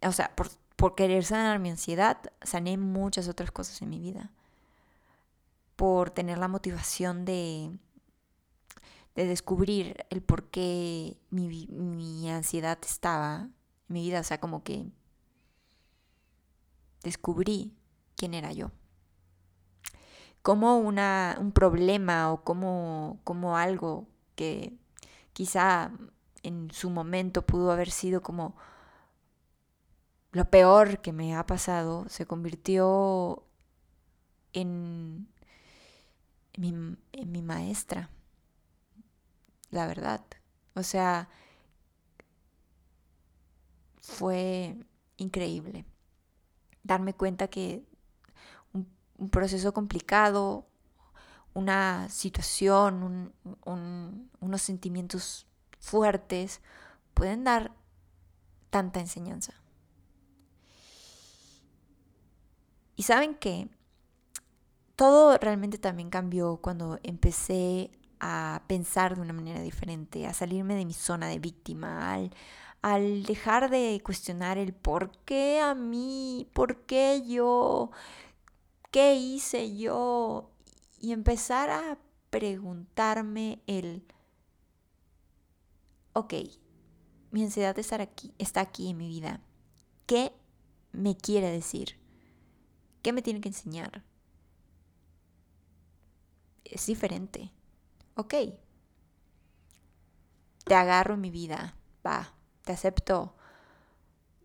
o 0.01 0.12
sea, 0.12 0.36
por, 0.36 0.49
por 0.76 0.95
querer 0.95 1.24
sanar 1.26 1.60
mi 1.60 1.70
ansiedad, 1.70 2.18
sané 2.41 2.78
muchas 2.78 3.28
otras 3.28 3.51
cosas 3.51 3.82
en 3.82 3.89
mi 3.89 3.99
vida. 3.99 4.32
Por 5.76 6.10
tener 6.10 6.38
la 6.38 6.47
motivación 6.47 7.26
de, 7.26 7.72
de 9.16 9.26
descubrir 9.26 10.05
el 10.10 10.22
por 10.22 10.49
qué 10.49 11.18
mi, 11.30 11.68
mi 11.68 12.30
ansiedad 12.30 12.78
estaba 12.82 13.49
mi 13.90 14.04
vida. 14.04 14.22
O 14.22 14.24
sea, 14.24 14.40
como 14.40 14.64
que 14.64 14.86
descubrí 17.04 17.74
quién 18.16 18.34
era 18.34 18.52
yo. 18.54 18.72
Como 20.42 20.78
una, 20.78 21.38
un 21.40 21.52
problema 21.52 22.32
o 22.32 22.44
como, 22.44 23.20
como 23.24 23.58
algo 23.58 24.08
que 24.36 24.74
quizá 25.34 25.92
en 26.44 26.72
su 26.72 26.90
momento 26.90 27.46
pudo 27.46 27.72
haber 27.72 27.92
sido 27.92 28.22
como 28.22 28.56
lo 30.32 30.50
peor 30.50 31.02
que 31.02 31.12
me 31.12 31.36
ha 31.36 31.46
pasado, 31.46 32.08
se 32.08 32.26
convirtió 32.26 33.44
en, 34.54 35.28
en, 36.54 36.98
mi, 37.32 37.42
maestra, 37.42 38.10
la 39.72 39.88
verdad. 39.88 40.24
O 40.76 40.84
sea, 40.84 41.30
fue 44.10 44.76
increíble 45.18 45.86
darme 46.84 47.14
cuenta 47.14 47.47
que 47.47 47.86
un, 48.74 49.30
proceso 49.30 49.74
complicado, 49.74 50.66
una 51.53 52.10
situación, 52.10 53.34
unos 53.66 54.62
sentimientos 54.62 55.45
fuertes 55.80 56.62
pueden 57.14 57.43
dar 57.43 57.72
tanta 58.70 58.99
enseñanza. 58.99 59.53
Y 62.95 63.03
saben 63.03 63.36
que 63.36 63.70
todo 64.95 65.38
realmente 65.38 65.78
también 65.78 66.10
cambió 66.10 66.57
cuando 66.57 66.99
empecé 67.03 67.91
a 68.20 68.64
pensar 68.68 69.16
de 69.16 69.22
una 69.22 69.34
manera 69.34 69.62
diferente, 69.62 70.28
a 70.28 70.34
salirme 70.34 70.76
de 70.76 70.86
mi 70.86 70.93
zona 70.93 71.28
de 71.28 71.39
víctima, 71.39 72.14
al, 72.14 72.32
al 72.82 73.24
dejar 73.24 73.70
de 73.70 74.02
cuestionar 74.04 74.58
el 74.58 74.74
por 74.74 75.12
qué 75.26 75.60
a 75.60 75.76
mí, 75.76 76.48
por 76.54 76.86
qué 76.86 77.24
yo, 77.28 77.92
qué 78.92 79.16
hice 79.16 79.78
yo, 79.78 80.50
y 81.00 81.12
empezar 81.12 81.70
a 81.70 81.98
preguntarme 82.30 83.62
el 83.68 84.04
ok, 86.14 86.34
mi 87.32 87.44
ansiedad 87.44 87.76
de 87.76 87.82
estar 87.82 88.02
aquí, 88.02 88.34
está 88.38 88.62
aquí 88.62 88.90
en 88.90 88.98
mi 88.98 89.08
vida. 89.08 89.42
¿Qué 90.06 90.34
me 90.92 91.16
quiere 91.16 91.52
decir? 91.52 91.98
¿Qué 93.02 93.14
me 93.14 93.22
tiene 93.22 93.42
que 93.42 93.50
enseñar? 93.50 94.04
Es 96.66 96.88
diferente. 96.88 97.52
Ok. 98.16 98.34
Te 100.66 100.76
agarro 100.76 101.14
en 101.14 101.22
mi 101.22 101.32
vida. 101.32 101.76
Va, 102.06 102.34
te 102.70 102.74
acepto. 102.74 103.34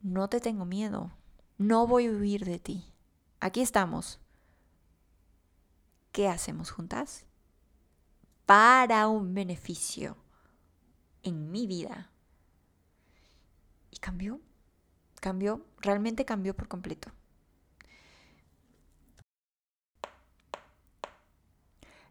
No 0.01 0.31
te 0.31 0.41
tengo 0.41 0.65
miedo. 0.65 1.13
No 1.59 1.87
voy 1.87 2.07
a 2.07 2.11
huir 2.11 2.47
de 2.47 2.59
ti. 2.59 2.91
Aquí 3.39 3.61
estamos. 3.61 4.19
¿Qué 6.11 6.27
hacemos 6.27 6.71
juntas? 6.71 7.27
Para 8.47 9.09
un 9.09 9.35
beneficio 9.35 10.17
en 11.23 11.51
mi 11.51 11.67
vida. 11.67 12.11
Y 13.91 13.99
cambió, 13.99 14.41
cambió, 15.21 15.61
realmente 15.83 16.25
cambió 16.25 16.57
por 16.57 16.67
completo. 16.67 17.13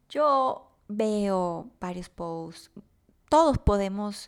Yo 0.10 0.78
veo 0.88 1.72
varios 1.80 2.10
posts, 2.10 2.70
todos 3.30 3.58
podemos 3.58 4.28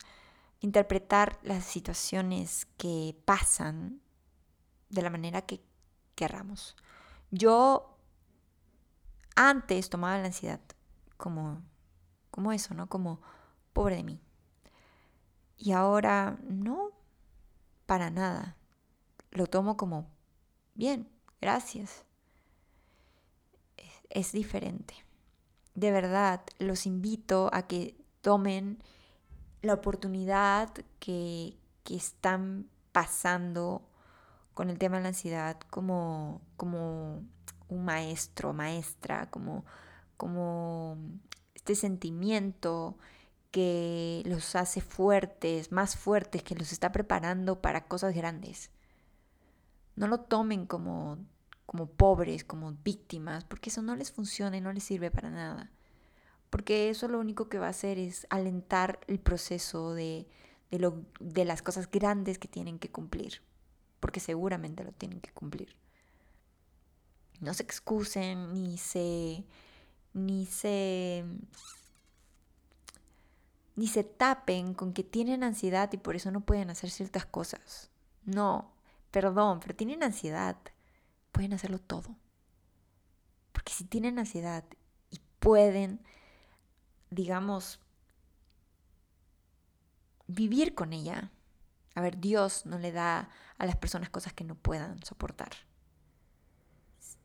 interpretar 0.66 1.40
las 1.44 1.64
situaciones 1.64 2.68
que 2.78 3.16
pasan 3.24 4.02
de 4.90 5.02
la 5.02 5.10
manera 5.10 5.44
que 5.44 5.64
querramos. 6.16 6.76
Yo 7.32 7.98
antes 9.36 9.90
tomaba 9.90 10.18
la 10.18 10.26
ansiedad 10.26 10.60
como, 11.18 11.62
como 12.32 12.52
eso, 12.52 12.74
¿no? 12.74 12.88
Como 12.88 13.22
pobre 13.74 13.98
de 13.98 14.04
mí. 14.04 14.22
Y 15.58 15.72
ahora 15.72 16.38
no, 16.44 16.92
para 17.86 18.10
nada. 18.10 18.58
Lo 19.32 19.48
tomo 19.48 19.78
como, 19.78 20.10
bien, 20.74 21.10
gracias. 21.42 22.06
Es, 24.10 24.32
diferente. 24.32 24.96
De 25.74 25.92
verdad, 25.92 26.42
los 26.58 26.86
invito 26.86 27.50
a 27.54 27.68
que 27.68 27.98
tomen 28.22 28.82
la 29.66 29.74
oportunidad 29.74 30.70
que, 31.00 31.58
que 31.84 31.96
están 31.96 32.68
pasando 32.92 33.82
con 34.54 34.70
el 34.70 34.78
tema 34.78 34.98
de 34.98 35.04
la 35.04 35.10
ansiedad 35.10 35.60
como, 35.70 36.42
como 36.58 37.24
un 37.68 37.86
maestro, 37.86 38.54
maestra, 38.54 39.30
como, 39.30 39.66
como 40.18 40.98
este 41.54 41.76
sentimiento 41.76 42.98
que 43.52 44.24
los 44.26 44.56
hace 44.56 44.82
fuertes, 44.82 45.72
más 45.72 45.96
fuertes, 45.96 46.44
que 46.44 46.56
los 46.56 46.72
está 46.72 46.92
preparando 46.92 47.62
para 47.62 47.88
cosas 47.88 48.14
grandes. 48.14 48.70
No 49.96 50.08
lo 50.08 50.20
tomen 50.20 50.66
como, 50.66 51.18
como 51.66 51.88
pobres, 51.88 52.44
como 52.44 52.74
víctimas, 52.84 53.46
porque 53.46 53.70
eso 53.70 53.82
no 53.82 53.96
les 53.96 54.12
funciona 54.12 54.58
y 54.58 54.62
no 54.62 54.74
les 54.74 54.84
sirve 54.84 55.12
para 55.12 55.30
nada. 55.30 55.72
Porque 56.56 56.90
eso 56.90 57.10
lo 57.10 57.20
único 57.20 57.50
que 57.50 57.60
va 57.60 57.68
a 57.68 57.72
hacer 57.72 58.00
es 58.00 58.28
alentar 58.30 59.02
el 59.08 59.20
proceso 59.20 59.94
de, 59.94 60.26
de, 60.72 60.80
lo, 60.80 61.04
de 61.20 61.44
las 61.44 61.62
cosas 61.62 61.92
grandes 61.92 62.40
que 62.40 62.48
tienen 62.48 62.80
que 62.80 62.90
cumplir, 62.90 63.42
porque 64.00 64.22
seguramente 64.22 64.86
lo 64.86 64.94
tienen 64.94 65.20
que 65.20 65.34
cumplir. 65.34 65.76
No 67.42 67.54
se 67.54 67.62
excusen 67.62 68.54
ni 68.54 68.78
se 68.78 69.44
ni 70.14 70.46
se 70.46 71.26
ni 73.76 73.88
se 73.88 74.06
tapen 74.06 74.76
con 74.76 74.94
que 74.94 75.04
tienen 75.04 75.44
ansiedad 75.44 75.92
y 75.92 75.98
por 75.98 76.16
eso 76.16 76.32
no 76.32 76.40
pueden 76.40 76.70
hacer 76.70 76.90
ciertas 76.90 77.26
cosas. 77.26 77.92
No, 78.24 78.72
perdón, 79.12 79.60
pero 79.60 79.76
tienen 79.76 80.04
ansiedad, 80.04 80.56
pueden 81.34 81.52
hacerlo 81.52 81.80
todo. 81.80 82.16
Porque 83.52 83.74
si 83.74 83.84
tienen 83.84 84.20
ansiedad 84.20 84.64
y 85.12 85.20
pueden, 85.40 86.00
digamos, 87.16 87.80
vivir 90.28 90.76
con 90.76 90.94
ella, 90.94 91.32
a 91.96 92.02
ver, 92.02 92.20
Dios 92.20 92.66
no 92.66 92.78
le 92.78 92.92
da 92.92 93.30
a 93.58 93.66
las 93.66 93.78
personas 93.78 94.10
cosas 94.10 94.34
que 94.34 94.44
no 94.44 94.56
puedan 94.56 95.04
soportar. 95.04 95.52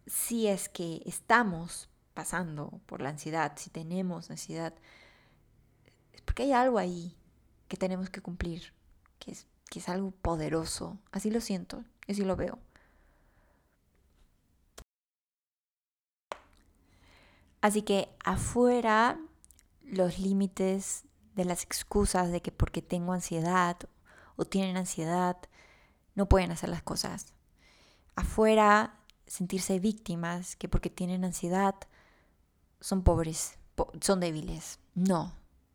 Si 0.07 0.47
es 0.47 0.69
que 0.69 1.03
estamos 1.05 1.89
pasando 2.15 2.81
por 2.87 3.03
la 3.03 3.11
ansiedad, 3.11 3.53
si 3.57 3.71
tenemos 3.71 4.31
ansiedad, 4.31 4.75
es 6.13 6.23
porque 6.23 6.45
hay 6.45 6.53
algo 6.53 6.79
ahí 6.79 7.17
que 7.69 7.77
tenemos 7.77 8.11
que 8.11 8.21
cumplir, 8.21 8.73
que 9.19 9.33
es, 9.33 9.47
que 9.69 9.81
es 9.81 9.89
algo 9.89 10.13
poderoso. 10.13 10.99
Así 11.11 11.31
lo 11.31 11.41
siento, 11.41 11.85
así 12.09 12.25
lo 12.25 12.37
veo. 12.37 12.59
Así 17.61 17.83
que 17.83 18.09
afuera 18.25 19.19
los 19.91 20.19
límites 20.19 21.05
de 21.35 21.45
las 21.45 21.65
excusas 21.65 22.31
de 22.31 22.43
que 22.43 22.53
porque 22.53 22.83
tengo 22.83 23.13
ansiedad 23.13 23.77
o 24.37 24.45
tienen 24.45 24.77
ansiedad 24.77 25.37
no 26.15 26.29
pueden 26.29 26.51
hacer 26.51 26.69
las 26.69 26.83
cosas. 26.83 27.33
Afuera 28.17 28.99
sentirse 29.27 29.79
víctimas 29.79 30.57
que 30.57 30.69
porque 30.69 30.91
tienen 30.91 31.25
ansiedad 31.25 31.75
son 32.81 33.03
pobres, 33.03 33.59
son 34.01 34.21
débiles. 34.21 34.79
No, 34.95 35.35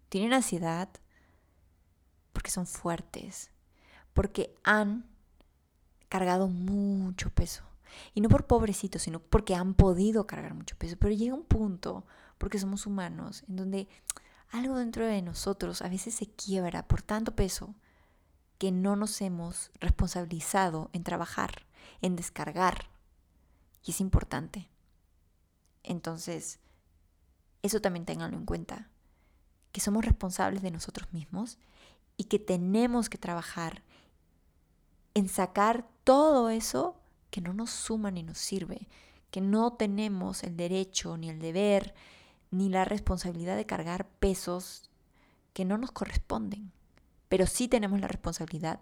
tienen 0.09 0.33
ansiedad 0.33 0.89
porque 2.33 2.51
son 2.51 2.67
fuertes, 2.67 3.51
porque 4.13 4.55
han 4.63 5.05
cargado 6.09 6.47
mucho 6.47 7.29
peso. 7.29 7.63
Y 8.13 8.21
no 8.21 8.29
por 8.29 8.45
pobrecitos, 8.45 9.03
sino 9.03 9.19
porque 9.19 9.55
han 9.55 9.73
podido 9.73 10.27
cargar 10.27 10.53
mucho 10.53 10.75
peso. 10.77 10.97
Pero 10.99 11.13
llega 11.13 11.33
un 11.33 11.45
punto, 11.45 12.05
porque 12.37 12.59
somos 12.59 12.85
humanos, 12.85 13.43
en 13.47 13.55
donde 13.55 13.87
algo 14.51 14.77
dentro 14.77 15.05
de 15.05 15.21
nosotros 15.21 15.81
a 15.81 15.89
veces 15.89 16.15
se 16.15 16.27
quiebra 16.27 16.87
por 16.87 17.01
tanto 17.01 17.35
peso 17.35 17.75
que 18.57 18.71
no 18.71 18.95
nos 18.95 19.21
hemos 19.21 19.71
responsabilizado 19.79 20.89
en 20.93 21.03
trabajar, 21.03 21.65
en 22.01 22.15
descargar. 22.15 22.89
Y 23.83 23.91
es 23.91 24.01
importante. 24.01 24.69
Entonces, 25.83 26.59
eso 27.61 27.81
también 27.81 28.05
ténganlo 28.05 28.37
en 28.37 28.45
cuenta, 28.45 28.89
que 29.71 29.81
somos 29.81 30.05
responsables 30.05 30.61
de 30.61 30.71
nosotros 30.71 31.11
mismos 31.11 31.57
y 32.17 32.25
que 32.25 32.39
tenemos 32.39 33.09
que 33.09 33.17
trabajar 33.17 33.83
en 35.13 35.27
sacar 35.27 35.87
todo 36.03 36.49
eso 36.49 36.95
que 37.29 37.41
no 37.41 37.53
nos 37.53 37.71
suma 37.71 38.11
ni 38.11 38.23
nos 38.23 38.37
sirve, 38.37 38.87
que 39.31 39.41
no 39.41 39.73
tenemos 39.73 40.43
el 40.43 40.55
derecho 40.55 41.17
ni 41.17 41.29
el 41.29 41.39
deber 41.39 41.93
ni 42.51 42.69
la 42.69 42.85
responsabilidad 42.85 43.55
de 43.55 43.65
cargar 43.65 44.07
pesos 44.07 44.89
que 45.53 45.65
no 45.65 45.77
nos 45.77 45.91
corresponden, 45.91 46.71
pero 47.29 47.47
sí 47.47 47.67
tenemos 47.67 47.99
la 47.99 48.07
responsabilidad 48.07 48.79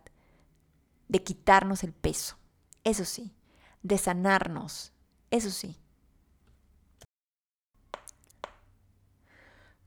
de 1.07 1.23
quitarnos 1.23 1.83
el 1.83 1.93
peso, 1.93 2.37
eso 2.83 3.05
sí, 3.05 3.33
de 3.81 3.97
sanarnos, 3.97 4.91
eso 5.31 5.49
sí. 5.51 5.77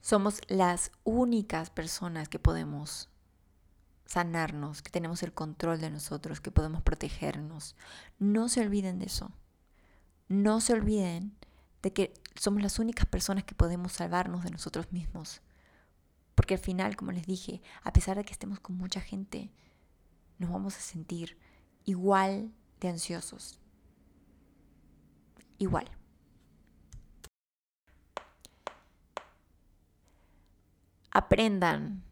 Somos 0.00 0.40
las 0.46 0.92
únicas 1.02 1.70
personas 1.70 2.28
que 2.28 2.38
podemos 2.38 3.08
sanarnos, 4.04 4.82
que 4.82 4.90
tenemos 4.90 5.22
el 5.24 5.32
control 5.32 5.80
de 5.80 5.90
nosotros, 5.90 6.40
que 6.40 6.52
podemos 6.52 6.82
protegernos. 6.82 7.74
No 8.20 8.48
se 8.48 8.60
olviden 8.60 9.00
de 9.00 9.06
eso. 9.06 9.32
No 10.28 10.60
se 10.60 10.74
olviden 10.74 11.36
de 11.82 11.92
que 11.92 12.14
somos 12.38 12.62
las 12.62 12.78
únicas 12.78 13.06
personas 13.06 13.44
que 13.44 13.54
podemos 13.54 13.92
salvarnos 13.92 14.44
de 14.44 14.50
nosotros 14.50 14.92
mismos. 14.92 15.40
Porque 16.34 16.54
al 16.54 16.60
final, 16.60 16.96
como 16.96 17.12
les 17.12 17.26
dije, 17.26 17.62
a 17.82 17.92
pesar 17.92 18.16
de 18.16 18.24
que 18.24 18.32
estemos 18.32 18.60
con 18.60 18.76
mucha 18.76 19.00
gente, 19.00 19.50
nos 20.38 20.50
vamos 20.50 20.76
a 20.76 20.80
sentir 20.80 21.38
igual 21.84 22.52
de 22.80 22.88
ansiosos. 22.88 23.60
Igual. 25.58 25.90
aprendan, 31.16 32.02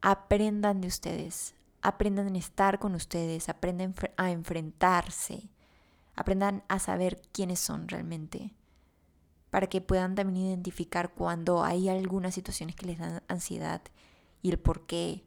aprendan 0.00 0.80
de 0.80 0.86
ustedes, 0.86 1.56
aprendan 1.82 2.36
a 2.36 2.38
estar 2.38 2.78
con 2.78 2.94
ustedes, 2.94 3.48
aprendan 3.48 3.96
a 4.16 4.30
enfrentarse, 4.30 5.50
aprendan 6.14 6.62
a 6.68 6.78
saber 6.78 7.20
quiénes 7.32 7.58
son 7.58 7.88
realmente, 7.88 8.54
para 9.50 9.66
que 9.66 9.80
puedan 9.80 10.14
también 10.14 10.46
identificar 10.46 11.12
cuando 11.14 11.64
hay 11.64 11.88
algunas 11.88 12.34
situaciones 12.34 12.76
que 12.76 12.86
les 12.86 12.98
dan 12.98 13.22
ansiedad 13.28 13.82
y 14.42 14.50
el 14.50 14.58
por 14.58 14.86
qué, 14.86 15.24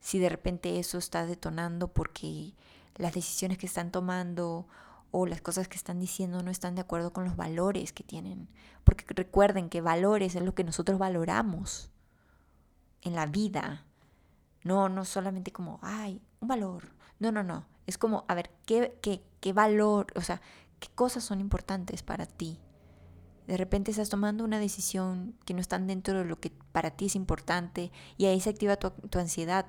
si 0.00 0.18
de 0.18 0.28
repente 0.28 0.78
eso 0.78 0.98
está 0.98 1.26
detonando 1.26 1.88
porque 1.88 2.54
las 2.96 3.14
decisiones 3.14 3.58
que 3.58 3.66
están 3.66 3.90
tomando 3.90 4.66
o 5.10 5.26
las 5.26 5.40
cosas 5.40 5.68
que 5.68 5.76
están 5.76 5.98
diciendo 5.98 6.42
no 6.42 6.50
están 6.50 6.74
de 6.74 6.82
acuerdo 6.82 7.12
con 7.12 7.24
los 7.24 7.36
valores 7.36 7.92
que 7.92 8.04
tienen. 8.04 8.48
Porque 8.84 9.04
recuerden 9.08 9.68
que 9.68 9.80
valores 9.80 10.34
es 10.34 10.42
lo 10.42 10.54
que 10.54 10.64
nosotros 10.64 10.98
valoramos 10.98 11.90
en 13.02 13.14
la 13.14 13.26
vida. 13.26 13.84
No, 14.62 14.88
no 14.88 15.04
solamente 15.04 15.52
como, 15.52 15.80
ay, 15.82 16.22
un 16.40 16.48
valor. 16.48 16.84
No, 17.18 17.32
no, 17.32 17.42
no. 17.42 17.66
Es 17.86 17.98
como, 17.98 18.24
a 18.28 18.34
ver, 18.34 18.50
¿qué, 18.66 18.98
qué, 19.02 19.22
qué 19.40 19.52
valor, 19.52 20.06
o 20.14 20.20
sea, 20.20 20.40
qué 20.78 20.88
cosas 20.94 21.24
son 21.24 21.40
importantes 21.40 22.02
para 22.02 22.26
ti? 22.26 22.60
De 23.46 23.56
repente 23.56 23.90
estás 23.90 24.08
tomando 24.08 24.44
una 24.44 24.58
decisión 24.58 25.34
que 25.44 25.54
no 25.54 25.60
están 25.60 25.86
dentro 25.86 26.18
de 26.18 26.24
lo 26.24 26.38
que 26.38 26.52
para 26.72 26.92
ti 26.92 27.06
es 27.06 27.16
importante 27.16 27.90
y 28.16 28.26
ahí 28.26 28.40
se 28.40 28.50
activa 28.50 28.76
tu, 28.76 28.90
tu 28.90 29.18
ansiedad. 29.18 29.66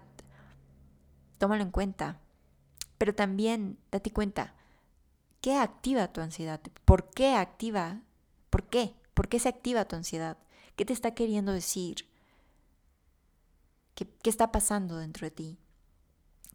Tómalo 1.37 1.63
en 1.63 1.71
cuenta. 1.71 2.19
Pero 2.97 3.15
también 3.15 3.79
date 3.91 4.11
cuenta, 4.11 4.53
¿qué 5.41 5.55
activa 5.55 6.13
tu 6.13 6.21
ansiedad? 6.21 6.61
¿Por 6.85 7.09
qué 7.09 7.33
activa? 7.33 8.01
¿Por 8.51 8.65
qué? 8.65 8.93
¿Por 9.15 9.27
qué 9.27 9.39
se 9.39 9.49
activa 9.49 9.85
tu 9.85 9.95
ansiedad? 9.95 10.37
¿Qué 10.75 10.85
te 10.85 10.93
está 10.93 11.15
queriendo 11.15 11.51
decir? 11.51 12.07
¿Qué, 13.95 14.07
está 14.29 14.51
pasando 14.51 14.97
dentro 14.97 15.25
de 15.25 15.31
ti? 15.31 15.57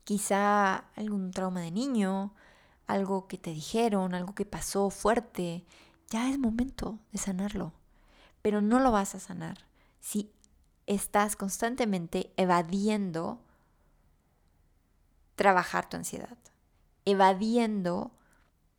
Quizá 0.05 0.77
algún 0.97 1.31
trauma 1.33 1.61
de 1.61 1.71
niño, 1.71 2.35
algo 2.87 3.27
que 3.29 3.39
te 3.39 3.51
dijeron, 3.51 4.15
algo 4.15 4.35
que 4.35 4.47
pasó 4.47 4.91
fuerte. 4.91 5.65
Ya 6.11 6.31
es 6.31 6.39
momento 6.39 6.99
de 7.13 7.19
sanarlo. 7.19 7.73
Pero 8.43 8.61
no 8.61 8.79
lo 8.81 8.93
vas 8.93 9.15
a 9.15 9.21
sanar 9.21 9.67
si 10.01 10.31
estás 10.87 11.35
constantemente 11.35 12.33
evadiendo 12.37 13.41
trabajar 15.35 15.89
tu 15.89 15.97
ansiedad, 15.97 16.39
evadiendo 17.05 18.13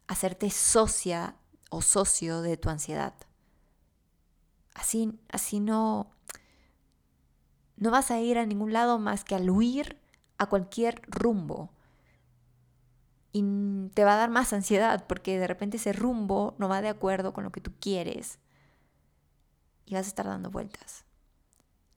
hacerte 0.07 0.49
socia 0.49 1.35
o 1.69 1.81
socio 1.81 2.41
de 2.41 2.57
tu 2.57 2.69
ansiedad. 2.69 3.13
Así, 4.73 5.19
así 5.29 5.59
no, 5.59 6.09
no 7.75 7.91
vas 7.91 8.11
a 8.11 8.19
ir 8.19 8.37
a 8.37 8.45
ningún 8.45 8.73
lado 8.73 8.99
más 8.99 9.23
que 9.23 9.35
al 9.35 9.49
huir 9.49 9.99
a 10.37 10.47
cualquier 10.47 11.01
rumbo. 11.07 11.69
Y 13.37 13.91
te 13.93 14.03
va 14.03 14.15
a 14.15 14.17
dar 14.17 14.31
más 14.31 14.51
ansiedad 14.51 15.05
porque 15.07 15.37
de 15.37 15.45
repente 15.45 15.77
ese 15.77 15.93
rumbo 15.93 16.55
no 16.57 16.67
va 16.67 16.81
de 16.81 16.89
acuerdo 16.89 17.33
con 17.33 17.43
lo 17.43 17.51
que 17.51 17.61
tú 17.61 17.71
quieres. 17.79 18.39
Y 19.85 19.93
vas 19.93 20.07
a 20.07 20.09
estar 20.09 20.25
dando 20.25 20.49
vueltas. 20.49 21.05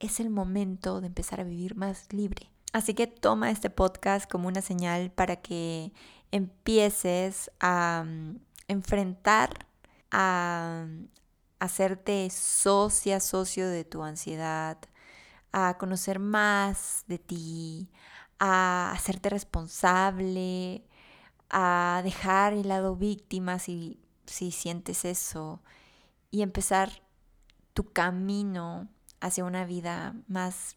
es 0.00 0.20
el 0.20 0.28
momento 0.28 1.00
de 1.00 1.06
empezar 1.06 1.40
a 1.40 1.44
vivir 1.44 1.76
más 1.76 2.12
libre. 2.12 2.50
Así 2.74 2.92
que 2.92 3.06
toma 3.06 3.50
este 3.50 3.70
podcast 3.70 4.30
como 4.30 4.48
una 4.48 4.60
señal 4.60 5.10
para 5.10 5.36
que 5.36 5.92
empieces 6.30 7.50
a 7.58 8.04
mm, 8.06 8.36
enfrentar, 8.68 9.66
a 10.10 10.84
mm, 10.86 11.06
hacerte 11.58 12.28
socia, 12.28 13.18
socio 13.20 13.66
de 13.66 13.84
tu 13.84 14.02
ansiedad, 14.02 14.76
a 15.52 15.78
conocer 15.78 16.18
más 16.18 17.04
de 17.08 17.18
ti, 17.18 17.90
a 18.38 18.92
hacerte 18.92 19.30
responsable, 19.30 20.84
a 21.50 22.00
dejar 22.04 22.52
el 22.52 22.68
lado 22.68 22.96
víctima 22.96 23.58
si, 23.58 23.98
si 24.26 24.50
sientes 24.50 25.04
eso 25.04 25.60
y 26.30 26.42
empezar 26.42 27.02
tu 27.74 27.92
camino 27.92 28.88
hacia 29.20 29.44
una 29.44 29.64
vida 29.64 30.14
más 30.28 30.76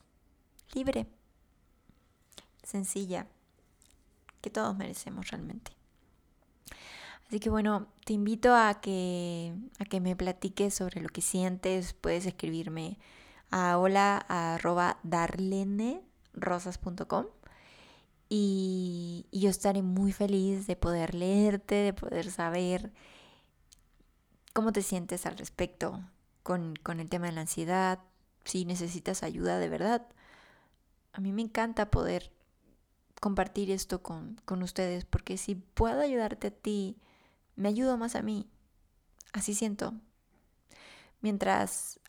libre, 0.74 1.08
sencilla, 2.64 3.28
que 4.42 4.50
todos 4.50 4.76
merecemos 4.76 5.30
realmente. 5.30 5.72
Así 7.28 7.40
que 7.40 7.50
bueno, 7.50 7.88
te 8.06 8.14
invito 8.14 8.54
a 8.54 8.80
que, 8.82 9.56
a 9.80 9.86
que 9.86 10.00
me 10.00 10.16
platiques 10.16 10.74
sobre 10.74 11.02
lo 11.02 11.10
que 11.10 11.22
sientes. 11.22 11.94
Puedes 11.94 12.26
escribirme 12.26 13.00
a 13.50 13.78
hola 13.78 14.26
y, 18.36 19.28
yo 19.32 19.52
estaré 19.52 19.84
muy 19.84 20.12
feliz 20.12 20.66
de 20.66 20.76
poder 20.76 21.14
leerte, 21.14 21.76
de 21.76 21.94
poder 21.94 22.32
saber 22.32 22.92
cómo 24.54 24.72
te 24.72 24.82
sientes 24.82 25.28
al 25.28 25.38
respecto 25.38 26.02
con, 26.42 26.76
con 26.82 27.00
el 27.00 27.10
tema 27.10 27.28
de 27.28 27.34
la 27.34 27.42
ansiedad, 27.42 28.00
si 28.44 28.66
necesitas 28.66 29.22
ayuda 29.22 29.60
de 29.60 29.70
verdad. 29.70 30.08
A 31.12 31.22
mí 31.22 31.32
me 31.32 31.44
encanta 31.44 31.92
poder 31.92 32.32
compartir 33.22 33.70
esto 33.70 34.02
con, 34.02 34.42
con 34.46 34.64
ustedes, 34.64 35.06
porque 35.06 35.38
si 35.38 35.54
puedo 35.54 36.02
ayudarte 36.02 36.48
a 36.48 36.52
ti, 36.52 36.98
me 37.56 37.70
ayudo 37.70 37.98
más 37.98 38.16
a 38.16 38.24
mí. 38.24 38.50
Así 39.32 39.54
siento. 39.54 39.94
Mientras 41.22 42.00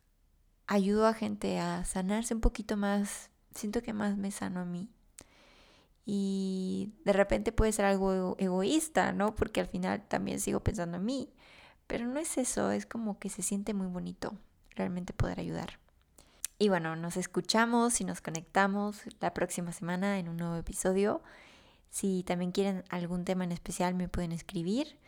ayudo 0.66 1.06
a 1.06 1.12
gente 1.12 1.58
a 1.58 1.84
sanarse 1.84 2.32
un 2.34 2.40
poquito 2.40 2.78
más, 2.78 3.28
siento 3.54 3.82
que 3.82 3.92
más 3.92 4.16
me 4.16 4.30
sano 4.30 4.60
a 4.60 4.64
mí. 4.64 4.88
Y 6.06 6.92
de 7.04 7.12
repente 7.12 7.52
puede 7.52 7.72
ser 7.72 7.86
algo 7.86 8.36
egoísta, 8.38 9.12
¿no? 9.12 9.34
Porque 9.34 9.60
al 9.60 9.66
final 9.66 10.06
también 10.06 10.40
sigo 10.40 10.60
pensando 10.60 10.98
en 10.98 11.04
mí. 11.04 11.32
Pero 11.86 12.06
no 12.06 12.18
es 12.18 12.36
eso, 12.38 12.70
es 12.70 12.86
como 12.86 13.18
que 13.18 13.28
se 13.28 13.42
siente 13.42 13.74
muy 13.74 13.86
bonito 13.86 14.34
realmente 14.74 15.12
poder 15.12 15.40
ayudar. 15.40 15.78
Y 16.58 16.68
bueno, 16.68 16.96
nos 16.96 17.16
escuchamos 17.16 18.00
y 18.00 18.04
nos 18.04 18.20
conectamos 18.20 19.02
la 19.20 19.34
próxima 19.34 19.72
semana 19.72 20.18
en 20.18 20.28
un 20.28 20.36
nuevo 20.36 20.56
episodio. 20.56 21.22
Si 21.90 22.22
también 22.22 22.52
quieren 22.52 22.84
algún 22.90 23.24
tema 23.24 23.44
en 23.44 23.52
especial 23.52 23.94
me 23.94 24.08
pueden 24.08 24.32
escribir 24.32 24.98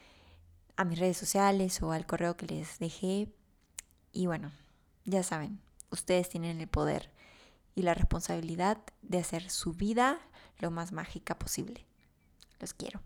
a 0.77 0.85
mis 0.85 0.99
redes 0.99 1.17
sociales 1.17 1.83
o 1.83 1.93
al 1.93 2.07
correo 2.07 2.37
que 2.37 2.47
les 2.47 2.79
dejé. 2.79 3.29
Y 4.13 4.27
bueno, 4.27 4.53
ya 5.05 5.23
saben, 5.23 5.61
ustedes 5.91 6.29
tienen 6.29 6.61
el 6.61 6.69
poder 6.69 7.11
y 7.75 7.83
la 7.83 7.95
responsabilidad 7.95 8.79
de 9.03 9.19
hacer 9.19 9.51
su 9.51 9.73
vida 9.73 10.19
lo 10.59 10.71
más 10.71 10.93
mágica 10.93 11.39
posible. 11.39 11.85
Los 12.61 12.75
quiero. 12.75 13.01